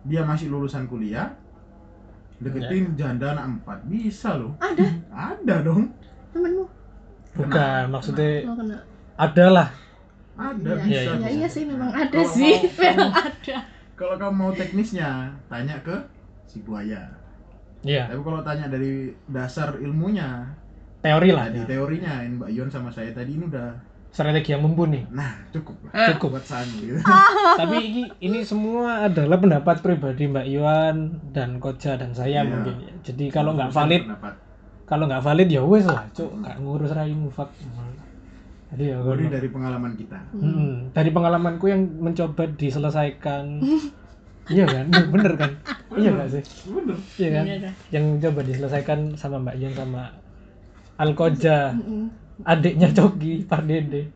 dia 0.03 0.22
masih 0.28 0.51
lulusan 0.51 0.86
kuliah 0.91 1.32
deketin 2.43 2.99
janda 2.99 3.34
anak 3.34 3.57
empat. 3.57 3.78
Bisa 3.88 4.36
loh. 4.36 4.59
Ada? 4.59 4.88
Ada 5.09 5.55
dong. 5.64 5.89
Temenmu? 6.36 6.66
Bukan 7.34 7.84
maksudnya 7.89 8.45
kena. 8.45 8.78
ada 9.18 9.45
adalah 10.36 10.79
Iya, 10.79 10.84
bisa 10.84 10.99
iya, 10.99 11.13
bisa. 11.15 11.29
iya 11.31 11.47
sih 11.47 11.63
memang 11.63 11.89
ada 11.89 12.09
Kalau 12.11 12.31
sih 12.31 12.53
mau- 12.55 12.73
memang 12.84 13.13
ada. 13.13 13.57
kalau 13.93 14.15
kamu 14.17 14.34
mau 14.34 14.51
teknisnya 14.51 15.09
tanya 15.45 15.75
ke 15.79 15.95
si 16.43 16.59
buaya. 16.59 17.01
Iya. 17.81 18.07
Tapi 18.07 18.21
kalau 18.21 18.41
tanya 18.41 18.65
dari 18.67 18.93
dasar 19.25 19.77
ilmunya 19.77 20.49
teori 20.99 21.29
lah 21.29 21.45
tadi 21.45 21.59
ya. 21.59 21.67
teorinya 21.67 22.13
yang 22.19 22.34
Mbak 22.38 22.49
Yon 22.49 22.69
sama 22.69 22.88
saya 22.88 23.11
tadi 23.11 23.36
ini 23.36 23.45
udah 23.45 23.75
strategi 24.07 24.49
yang 24.49 24.61
mumpuni. 24.61 25.03
Nah 25.09 25.36
cukup 25.49 25.75
lah. 25.86 26.09
Cukup. 26.09 26.29
Buat 26.34 26.45
Sani 26.45 26.77
gitu. 26.79 26.97
tapi 27.59 27.77
ini 27.84 28.03
ini 28.19 28.39
semua 28.41 29.03
adalah 29.03 29.36
pendapat 29.36 29.79
pribadi 29.79 30.25
Mbak 30.25 30.47
Yuan 30.49 30.95
dan 31.29 31.57
Koja 31.57 31.93
dan 31.93 32.09
saya 32.11 32.39
Iya. 32.39 32.47
mungkin. 32.47 32.75
Jadi 33.01 33.25
kalau 33.27 33.53
nggak 33.53 33.69
valid 33.69 34.01
pendapat. 34.03 34.34
kalau 34.86 35.03
nggak 35.05 35.21
valid 35.21 35.47
ya 35.47 35.61
wes 35.61 35.84
lah 35.84 36.07
cuk. 36.09 36.31
Nggak 36.31 36.55
ngurus 36.57 36.91
raimu 36.91 37.27
fuck 37.29 37.51
jadi 38.74 38.84
ya 38.89 38.97
Ini 38.97 39.05
kalau- 39.05 39.32
dari 39.32 39.49
pengalaman 39.49 39.93
kita 39.93 40.17
Hmm, 40.34 40.89
dari 40.91 41.09
pengalamanku 41.09 41.65
yang 41.65 41.82
mencoba 41.99 42.43
diselesaikan 42.53 43.61
iya 44.53 44.65
kan 44.65 44.86
bener 44.89 45.34
kan 45.38 45.51
iya 45.95 46.09
nggak 46.11 46.30
sih 46.30 46.43
bener 46.67 46.97
iya 47.15 47.30
kan 47.32 47.43
Iya 47.45 47.55
dah. 47.63 47.74
yang 47.89 48.05
coba 48.19 48.39
diselesaikan 48.43 48.99
sama 49.15 49.39
Mbak 49.39 49.55
Yuan 49.55 49.74
sama 49.74 50.03
Alkoja 50.93 51.74
adiknya 52.41 52.89
Coki 52.91 53.45
Pak 53.45 53.61
Dede 53.63 54.09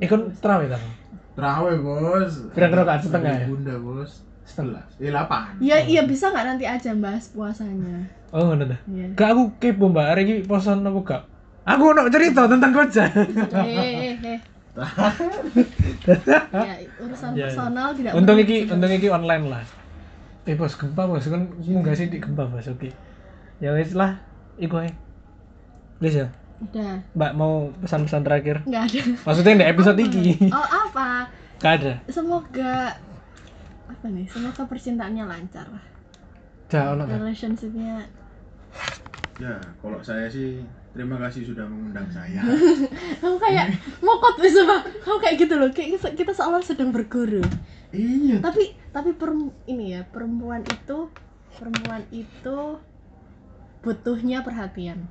ikut 0.00 0.20
terawih 0.40 0.68
tak 0.68 0.82
Terawih 1.34 1.82
bos. 1.82 2.46
Berapa 2.54 2.86
rakaat? 2.86 3.10
Setengah 3.10 3.34
ya? 3.34 3.46
Bunda 3.50 3.74
bos. 3.82 4.22
Setengah. 4.46 4.86
Eh 5.02 5.10
delapan. 5.10 5.50
Iya 5.58 5.82
iya 5.82 6.02
bisa 6.06 6.30
nggak 6.30 6.46
nanti 6.46 6.62
aja 6.62 6.94
bahas 6.94 7.26
puasanya. 7.34 8.06
Oh, 8.30 8.54
ta. 8.54 8.78
Iya. 8.86 9.18
Gak 9.18 9.28
aku 9.34 9.42
kepo 9.58 9.90
Mbak, 9.90 10.06
hari 10.06 10.22
ini 10.22 10.34
posan 10.46 10.86
apa 10.86 11.00
gak? 11.02 11.22
Aku 11.64 11.96
nak 11.96 12.12
cerita 12.12 12.44
tentang 12.44 12.72
koja. 12.76 13.04
Eh 13.08 14.12
eh 14.12 14.14
eh. 14.20 14.38
ya 16.52 16.74
urusan 17.00 17.30
Ya, 17.32 17.46
ya. 17.46 17.46
personal 17.48 17.88
tidak 17.94 18.12
Untung 18.18 18.38
iki, 18.42 18.66
untung 18.68 18.92
iki 18.92 19.08
online 19.08 19.44
lah. 19.48 19.64
Eh 20.44 20.54
bos 20.58 20.76
gempa 20.76 21.08
bos 21.08 21.24
kan 21.24 21.48
munggah 21.64 21.94
sih 21.96 22.12
di 22.12 22.20
gempa 22.20 22.44
bos 22.44 22.68
oke. 22.68 22.90
Ya 23.62 23.72
wis 23.72 23.96
lah, 23.96 24.20
iku 24.60 24.82
ae. 24.82 24.90
Wis 26.02 26.20
ya. 26.20 26.28
Udah 26.60 27.00
Mbak 27.16 27.32
mau 27.34 27.72
pesan-pesan 27.80 28.22
terakhir. 28.22 28.56
nggak 28.68 28.82
ada. 28.84 29.00
Maksudnya 29.24 29.56
di 29.56 29.66
episode 29.66 29.98
iki. 30.00 30.26
Oh 30.52 30.68
apa? 30.68 31.30
Gak 31.62 31.72
ada. 31.80 31.92
Semoga 32.12 32.98
apa 33.88 34.06
nih? 34.10 34.26
Semoga 34.28 34.68
percintaannya 34.68 35.24
lancar. 35.24 35.64
Jangan 36.68 36.98
ono 36.98 37.02
kan. 37.08 37.16
Relationshipnya 37.24 38.04
Ya, 39.40 39.58
kalau 39.82 39.98
saya 39.98 40.30
sih 40.30 40.62
terima 40.94 41.18
kasih 41.18 41.42
sudah 41.44 41.66
mengundang 41.66 42.06
saya. 42.08 42.38
kamu 43.20 43.36
kayak 43.36 43.66
mokot 43.98 44.38
bisa 44.38 44.62
bang 44.62 44.82
kamu 44.96 45.18
kayak 45.18 45.34
gitu 45.36 45.54
loh 45.54 45.68
kayak 45.68 45.88
kita- 46.14 46.14
seolah 46.32 46.62
sedang 46.62 46.88
berguru 46.88 47.42
iya. 47.90 48.38
tapi 48.38 48.78
tapi 48.88 49.10
perem- 49.12 49.54
ini 49.64 49.92
ya 49.92 50.06
perempuan 50.06 50.62
itu 50.62 51.10
perempuan 51.52 52.02
itu 52.08 52.58
butuhnya 53.80 54.40
perhatian 54.40 55.02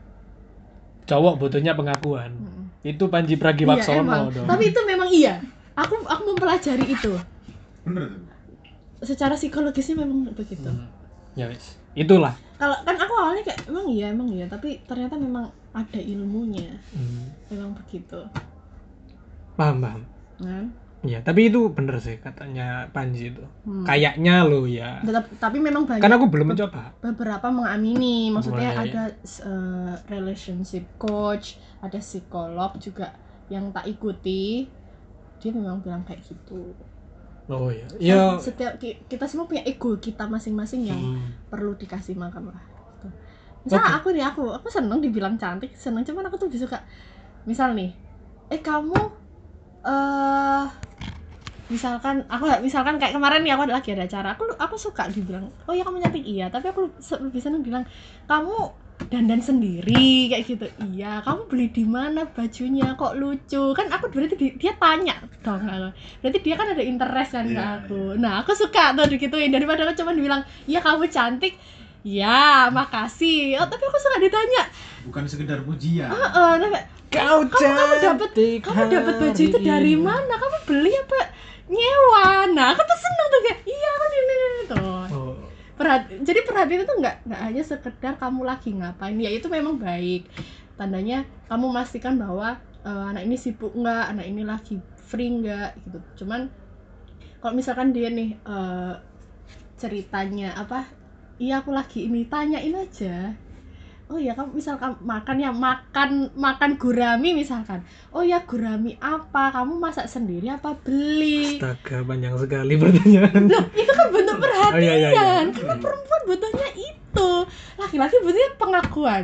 Cowok 1.03 1.36
butuhnya 1.38 1.75
pengakuan. 1.75 2.31
Mm. 2.31 2.63
Itu 2.81 3.11
Panji 3.11 3.36
iya 3.36 3.41
Pragiwaksono 3.43 3.99
emang 3.99 4.31
dong. 4.31 4.47
tapi 4.47 4.71
itu 4.71 4.79
memang 4.81 5.09
iya 5.09 5.36
aku 5.73 5.99
aku 6.01 6.21
mempelajari 6.25 6.86
itu 6.86 7.11
Bener 7.84 8.07
tuh. 8.07 8.23
secara 9.03 9.36
psikologisnya 9.36 9.99
memang 9.99 10.31
begitu 10.31 10.63
Hmm. 10.63 10.88
Ya 11.36 11.47
wis. 11.47 11.75
Itulah. 11.93 12.31
kalau 12.55 12.79
kan 12.81 12.95
aku 12.95 13.13
awalnya 13.13 13.43
kayak 13.43 13.67
emang 13.67 13.86
iya 13.86 14.05
emang 14.09 14.27
iya 14.27 14.47
tapi 14.47 14.79
ternyata 14.81 15.15
memang 15.15 15.51
ada 15.74 15.99
ilmunya 15.99 16.78
Hmm. 16.89 17.34
memang 17.47 17.74
begitu 17.76 18.21
Paham, 19.53 19.78
paham. 19.80 20.01
kan 20.39 20.65
Ya, 21.03 21.19
tapi 21.19 21.51
itu 21.51 21.67
bener 21.67 21.99
sih 21.99 22.15
katanya 22.15 22.88
Panji 22.89 23.28
itu. 23.28 23.43
Hmm. 23.67 23.84
Kayaknya 23.84 24.39
lo 24.41 24.63
ya. 24.63 25.03
Tetap- 25.03 25.36
tapi 25.36 25.59
memang 25.59 25.84
banyak 25.84 25.99
Kan 25.99 26.15
aku 26.15 26.32
belum 26.32 26.55
mencoba. 26.55 26.95
beberapa 26.97 27.51
mengamini 27.51 28.32
maksudnya 28.32 28.71
Mulai. 28.71 28.88
ada 28.88 29.03
uh, 29.43 29.93
relationship 30.07 30.88
coach 30.95 31.59
ada 31.80 31.99
psikolog 31.99 32.80
juga 32.80 33.11
yang 33.51 33.67
tak 33.69 33.84
ikuti 33.86 34.71
dia 35.38 35.51
memang 35.51 35.84
bilang 35.84 36.01
kayak 36.01 36.24
gitu 36.24 36.71
Oh 37.45 37.67
iya. 37.67 37.84
Ya. 37.99 38.39
setiap 38.39 38.80
ki- 38.80 39.03
kita 39.03 39.28
semua 39.28 39.43
punya 39.43 39.59
ego 39.61 39.99
kita 39.99 40.24
masing-masing 40.26 40.88
yang 40.88 41.03
Hmm. 41.03 41.36
perlu 41.51 41.76
dikasih 41.76 42.15
makan 42.15 42.47
lah 42.47 42.63
misalnya 43.64 43.91
aku 43.97 44.07
nih 44.16 44.24
aku 44.28 44.43
aku 44.57 44.68
seneng 44.72 44.99
dibilang 45.03 45.36
cantik 45.41 45.72
seneng. 45.76 46.03
Cuman 46.07 46.28
aku 46.28 46.36
tuh 46.41 46.49
bisa 46.51 46.66
suka 46.68 46.80
misal 47.49 47.76
nih 47.78 47.91
eh 48.53 48.61
kamu 48.61 48.99
eh 49.88 50.66
misalkan 51.72 52.28
aku 52.28 52.45
misalkan 52.61 52.99
kayak 52.99 53.16
kemarin 53.16 53.41
nih 53.41 53.55
aku 53.55 53.66
ada 53.66 53.76
lagi 53.80 53.89
ada 53.95 54.03
acara 54.05 54.36
aku 54.36 54.43
aku 54.59 54.76
suka 54.76 55.07
dibilang 55.09 55.47
oh 55.68 55.74
ya 55.74 55.84
kamu 55.88 56.03
cantik. 56.03 56.24
Iya 56.28 56.51
tapi 56.51 56.70
aku 56.70 56.91
lebih 57.24 57.41
seneng 57.41 57.64
bilang 57.64 57.84
kamu 58.28 58.55
dandan 59.09 59.41
sendiri 59.41 60.30
kayak 60.32 60.43
gitu. 60.47 60.66
Iya 60.93 61.24
kamu 61.26 61.41
beli 61.49 61.68
di 61.74 61.84
mana 61.88 62.28
bajunya? 62.30 62.93
Kok 62.99 63.14
lucu? 63.18 63.64
Kan 63.74 63.88
aku 63.89 64.05
berarti 64.11 64.36
di- 64.38 64.55
dia 64.59 64.74
tanya 64.78 65.16
dong 65.43 65.64
aku. 65.66 65.89
berarti 66.22 66.39
dia 66.45 66.55
kan 66.59 66.68
ada 66.76 66.84
interest 66.84 67.30
kan 67.36 67.45
ke 67.47 67.55
Iya, 67.55 67.66
aku. 67.84 68.01
nah 68.20 68.34
aku 68.43 68.51
suka 68.53 68.93
tuh 68.93 69.07
digituin. 69.09 69.49
Daripada 69.49 69.88
aku 69.88 69.95
cuma 70.03 70.11
dibilang 70.14 70.41
iya 70.70 70.80
kamu 70.84 71.07
cantik 71.09 71.55
ya 72.03 72.67
makasih. 72.69 73.55
Oh, 73.57 73.67
tapi 73.67 73.83
aku 73.87 73.97
suka 73.97 74.19
ditanya. 74.19 74.63
Bukan 75.07 75.23
sekedar 75.27 75.63
pujian. 75.63 76.11
Heeh, 76.11 76.51
nah, 76.59 76.67
kayak, 76.67 76.87
Kau 77.13 77.45
kamu 77.45 77.77
kamu 77.77 77.95
dapat 78.01 78.29
kamu 78.65 78.83
dapat 78.89 79.13
baju 79.21 79.41
itu 79.45 79.59
dari 79.61 79.93
mana? 79.93 80.33
Kamu 80.33 80.57
beli 80.65 80.93
apa? 80.97 81.19
Nyewa. 81.69 82.49
Nah 82.51 82.73
aku 82.73 82.81
tuh 82.81 82.99
seneng 82.99 83.27
tuh 83.29 83.41
kayak 83.45 83.59
iya 83.69 83.89
aku 83.93 84.05
ini 84.09 84.17
ini 84.17 84.33
ini 84.33 84.63
tuh. 84.65 85.01
Oh. 85.13 85.33
Perhati- 85.77 86.21
jadi 86.25 86.39
perhatian 86.41 86.81
itu 86.85 86.93
nggak 86.97 87.15
nggak 87.29 87.41
hanya 87.41 87.63
sekedar 87.63 88.13
kamu 88.17 88.41
lagi 88.43 88.69
ngapain. 88.73 89.17
Ya 89.21 89.29
itu 89.29 89.45
memang 89.45 89.77
baik. 89.77 90.25
Tandanya 90.73 91.21
kamu 91.47 91.69
memastikan 91.69 92.17
bahwa 92.17 92.57
eh, 92.81 93.03
anak 93.13 93.23
ini 93.29 93.37
sibuk 93.37 93.77
nggak? 93.77 94.03
Anak 94.17 94.25
ini 94.25 94.41
lagi 94.41 94.81
free 94.97 95.29
nggak? 95.37 95.69
Gitu. 95.85 95.99
Cuman 96.25 96.49
kalau 97.39 97.53
misalkan 97.53 97.93
dia 97.93 98.09
nih 98.09 98.41
eh, 98.41 98.93
ceritanya 99.77 100.57
apa 100.57 100.89
iya 101.43 101.59
aku 101.59 101.75
lagi 101.75 102.07
ini 102.07 102.23
tanyain 102.31 102.71
aja 102.71 103.35
oh 104.07 104.19
ya 104.19 104.31
kamu 104.31 104.55
misalkan 104.55 104.95
makan 105.03 105.35
ya 105.43 105.51
makan 105.51 106.31
makan 106.39 106.79
gurami 106.79 107.35
misalkan 107.35 107.83
oh 108.15 108.23
ya 108.23 108.47
gurami 108.47 108.95
apa 109.03 109.51
kamu 109.51 109.75
masak 109.75 110.07
sendiri 110.07 110.47
apa 110.55 110.71
beli 110.79 111.59
Astaga, 111.59 112.03
panjang 112.07 112.35
sekali 112.39 112.73
pertanyaan. 112.79 113.51
Loh, 113.51 113.65
itu 113.75 113.91
kan 113.91 114.07
bentuk 114.11 114.37
perhatian. 114.37 114.75
Oh, 114.75 114.79
iya, 114.79 114.93
iya, 114.99 115.09
iya. 115.11 115.23
Karena 115.49 115.75
perempuan 115.79 116.21
butuhnya 116.27 116.69
itu. 116.75 117.29
Laki-laki 117.79 118.15
butuhnya 118.21 118.49
pengakuan. 118.59 119.23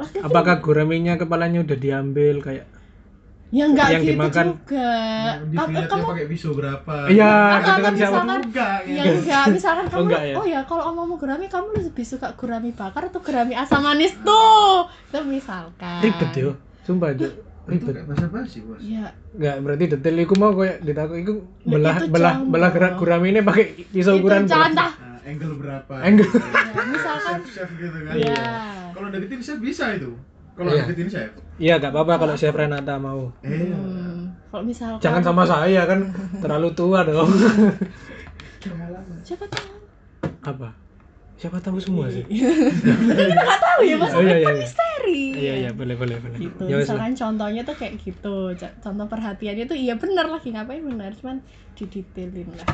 Laki-laki 0.00 0.26
Apakah 0.26 0.54
guraminya 0.64 1.14
kepalanya 1.20 1.62
udah 1.62 1.76
diambil 1.78 2.40
kayak 2.40 2.64
ya 3.54 3.64
enggak 3.64 3.86
yang 3.88 4.02
gitu 4.02 4.12
dimakan? 4.12 4.46
juga. 4.50 4.90
Dilihatnya 5.44 5.82
kamu 5.86 6.02
pakai 6.04 6.26
pisau 6.26 6.52
berapa? 6.52 6.94
Iya, 7.06 7.32
gitu 7.54 7.70
kan 7.78 7.92
siapa? 7.94 7.94
misalkan- 7.94 8.42
Enggak, 8.44 8.76
ya 8.82 8.94
gitu. 9.00 9.14
enggak, 9.16 9.44
misalkan 9.48 9.84
kamu 9.88 9.94
Oh, 9.94 10.04
enggak 10.04 10.22
ya? 10.24 10.34
oh 10.34 10.44
ya 10.44 10.60
kalau 10.64 10.82
ngomong 10.92 11.16
gurami 11.16 11.46
kamu 11.46 11.66
lebih 11.80 12.04
suka 12.04 12.28
gurami 12.34 12.70
bakar 12.70 13.02
atau 13.06 13.20
gurami 13.20 13.54
asam 13.54 13.80
manis 13.80 14.12
tuh. 14.20 14.90
Itu 15.06 15.18
misalkan. 15.22 16.00
ribet 16.00 16.32
yo. 16.34 16.50
Sumpah. 16.82 17.14
Itu 17.14 17.30
Ribet. 17.64 17.96
bahasa 18.04 18.28
basi, 18.28 18.60
Bos. 18.60 18.76
Ya, 18.78 19.08
Enggak, 19.32 19.54
berarti 19.58 19.84
detail 19.88 20.16
iku 20.18 20.34
mau 20.34 20.52
kayak 20.52 20.82
ditakut 20.82 21.16
iku 21.16 21.32
Ya, 21.62 21.70
belah 21.70 21.96
itu 21.96 22.06
belah 22.10 22.34
belah 22.44 22.70
gerak 22.70 22.92
gurami 22.94 23.26
ini 23.30 23.40
pakai 23.40 23.64
pisau 23.86 24.12
itu 24.12 24.20
ukuran 24.20 24.42
berapa? 24.42 24.52
contoh. 24.58 24.90
Nah, 24.92 25.18
angle 25.24 25.54
berapa? 25.56 25.94
Angle. 25.96 26.28
Ya, 26.28 26.82
misalkan 26.84 27.36
chef 27.40 27.54
chef 27.56 27.70
gitu 27.72 27.98
kan. 28.02 28.12
ya. 28.14 28.44
Kalau 28.90 29.08
deketin 29.08 29.40
chef 29.40 29.58
bisa 29.58 29.84
itu. 29.92 30.12
Kalau 30.54 30.70
Iya. 30.70 30.82
deketin 30.84 31.08
chef. 31.08 31.30
Iya, 31.54 31.74
enggak 31.78 31.92
apa-apa 31.92 32.14
kalau 32.16 32.34
Chef 32.34 32.50
Renata 32.50 32.94
mau. 32.96 33.30
Eh, 33.40 33.50
Hmm, 33.70 34.30
kalau 34.48 34.62
misalkan 34.62 35.02
Jangan 35.02 35.22
sama 35.24 35.42
saya 35.44 35.82
kan 35.84 36.00
terlalu 36.38 36.70
tua 36.72 37.02
dong. 37.02 37.30
siapa 39.20 39.44
tahu 39.46 39.68
apa? 40.42 40.68
Siapa 41.34 41.58
tahu 41.58 41.76
semua 41.78 42.06
sih. 42.08 42.22
kita 42.24 43.34
nggak 43.34 43.60
tahu 43.60 43.80
ya 43.82 43.96
mas 43.96 44.12
Oh, 44.12 44.22
iya, 44.22 44.36
iya, 44.36 44.46
iya. 44.46 44.54
misteri 44.56 45.22
Iya, 45.34 45.54
iya, 45.58 45.70
boleh, 45.70 45.94
boleh, 45.94 46.16
boleh. 46.16 46.38
gitu 46.38 46.64
Ya 46.64 46.78
misalkan 46.78 47.12
contohnya 47.12 47.62
tuh 47.62 47.74
kayak 47.74 47.98
gitu 47.98 48.54
contoh 48.54 49.06
perhatiannya 49.06 49.64
tuh 49.64 49.74
iya 49.74 49.94
bener 49.94 50.26
lagi 50.26 50.48
ngapain 50.48 50.80
bener 50.80 51.12
cuman 51.18 51.42
didetailin 51.74 52.54
lah 52.54 52.68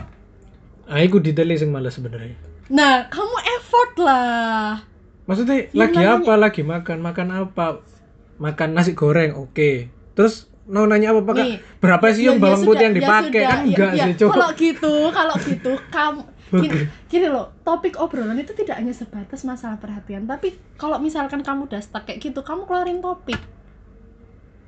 Ah, 0.86 1.00
iku 1.00 1.18
detailnya 1.18 1.54
sing 1.56 1.70
males 1.70 1.94
sebenarnya. 1.94 2.34
nah 2.68 3.06
kamu 3.06 3.36
effort 3.56 3.92
lah 3.98 4.82
Maksudnya 5.30 5.56
Ya, 5.64 5.86
lagi 5.86 5.94
namanya- 5.96 6.18
apa? 6.18 6.32
Lagi 6.36 6.62
makan, 6.64 6.98
makan 6.98 7.28
apa? 7.30 7.66
Makan 8.36 8.68
nasi 8.72 8.92
goreng, 8.92 9.38
oke. 9.38 9.86
Terus 10.12 10.34
mau 10.66 10.82
nanya 10.82 11.14
apa, 11.14 11.22
Pak? 11.22 11.32
Kak? 11.32 11.44
Nih, 11.44 11.56
Berapa 11.78 12.04
sih 12.10 12.20
Ya- 12.20 12.26
yang 12.26 12.36
ya 12.36 12.42
bawang 12.42 12.62
putih 12.64 12.82
yang 12.82 12.94
ya 12.94 12.98
dipakai? 12.98 13.30
kan 13.40 13.46
ya- 13.54 13.62
enggak 13.64 13.92
ya. 13.92 14.04
sih, 14.04 14.14
Cok. 14.16 14.30
kalau 14.32 14.48
gitu 14.52 14.92
kalau 15.10 15.34
gitu 15.40 15.72
kamu 15.88 16.20
gini, 16.52 16.78
gini 17.06 17.26
loh 17.28 17.54
topik 17.60 17.94
obrolan 17.96 18.34
itu 18.36 18.50
tidak 18.52 18.74
hanya 18.76 18.90
sebatas 18.90 19.46
masalah 19.46 19.78
perhatian 19.78 20.26
tapi 20.26 20.50
kalau 20.74 20.98
misalkan 20.98 21.40
kamu 21.40 21.64
udah 21.64 21.78
stuck 21.78 22.02
kayak 22.02 22.18
gitu 22.20 22.42
kamu 22.42 22.66
keluarin 22.66 22.98
topik 22.98 23.38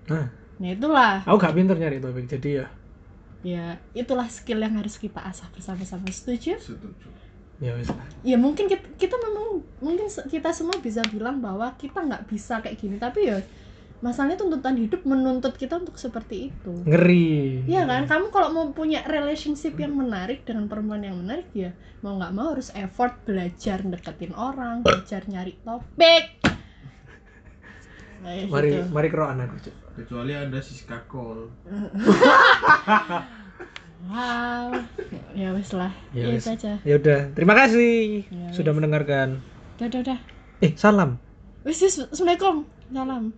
Nah, 0.04 0.30
nah 0.56 0.68
itulah 0.68 1.22
aku 1.22 1.36
gak 1.36 1.54
pinter 1.54 1.74
nyari 1.74 1.98
topik, 1.98 2.26
jadi 2.28 2.50
ya 2.54 2.66
ya 3.42 3.64
itulah 3.92 4.26
skill 4.28 4.58
yang 4.58 4.74
harus 4.74 4.94
kita 4.94 5.18
asah 5.20 5.50
bersama-sama 5.50 6.06
setuju 6.08 6.54
setuju. 6.56 7.08
Ya 7.62 7.78
lah. 7.78 8.06
ya 8.26 8.34
mungkin 8.34 8.66
kita, 8.66 8.82
kita 8.98 9.14
memang 9.22 9.62
mungkin 9.78 10.10
kita 10.10 10.50
semua 10.50 10.74
bisa 10.82 10.98
bilang 11.14 11.38
bahwa 11.38 11.70
kita 11.78 12.02
nggak 12.02 12.26
bisa 12.26 12.58
kayak 12.58 12.74
gini 12.74 12.98
tapi 12.98 13.30
ya 13.30 13.38
masalahnya 14.02 14.34
tuntutan 14.34 14.74
hidup 14.74 15.06
menuntut 15.06 15.54
kita 15.54 15.78
untuk 15.78 15.94
seperti 15.94 16.50
itu 16.50 16.74
Ngeri. 16.82 17.62
Iya 17.70 17.86
kan 17.86 18.10
kamu 18.10 18.34
kalau 18.34 18.50
mau 18.50 18.66
punya 18.74 19.06
relationship 19.06 19.78
yang 19.78 19.94
menarik 19.94 20.42
dengan 20.42 20.66
perempuan 20.66 21.06
yang 21.06 21.22
menarik 21.22 21.46
ya 21.54 21.70
mau 22.02 22.18
nggak 22.18 22.34
mau 22.34 22.50
harus 22.50 22.74
effort 22.74 23.14
belajar 23.22 23.78
deketin 23.86 24.34
orang 24.34 24.82
belajar 24.82 25.22
nyari 25.30 25.54
topik 25.62 26.42
Kayak 28.22 28.54
Mari 28.54 28.68
gitu. 28.70 28.86
mari 28.94 29.08
kero 29.10 29.26
anakku, 29.26 29.58
Cok. 29.66 29.74
Kecuali 29.98 30.30
ada 30.30 30.58
si 30.62 30.86
kakol. 30.86 31.50
wow 34.10 34.70
ya 35.36 35.48
wes 35.56 35.70
lah. 35.72 35.92
Ya 36.12 36.26
ya, 36.28 36.34
wes. 36.34 36.44
itu 36.44 36.50
aja. 36.56 36.72
Ya 36.84 36.94
udah, 37.00 37.20
terima 37.36 37.54
kasih 37.56 38.24
Ya 38.28 38.46
sudah 38.52 38.72
mendengarkan. 38.76 39.38
udah 39.78 39.86
udah 39.88 40.00
udah 40.04 40.18
Eh, 40.62 40.72
salam. 40.78 41.18
wes, 41.66 41.78
assalamualaikum. 41.82 42.66
Salam 42.92 43.32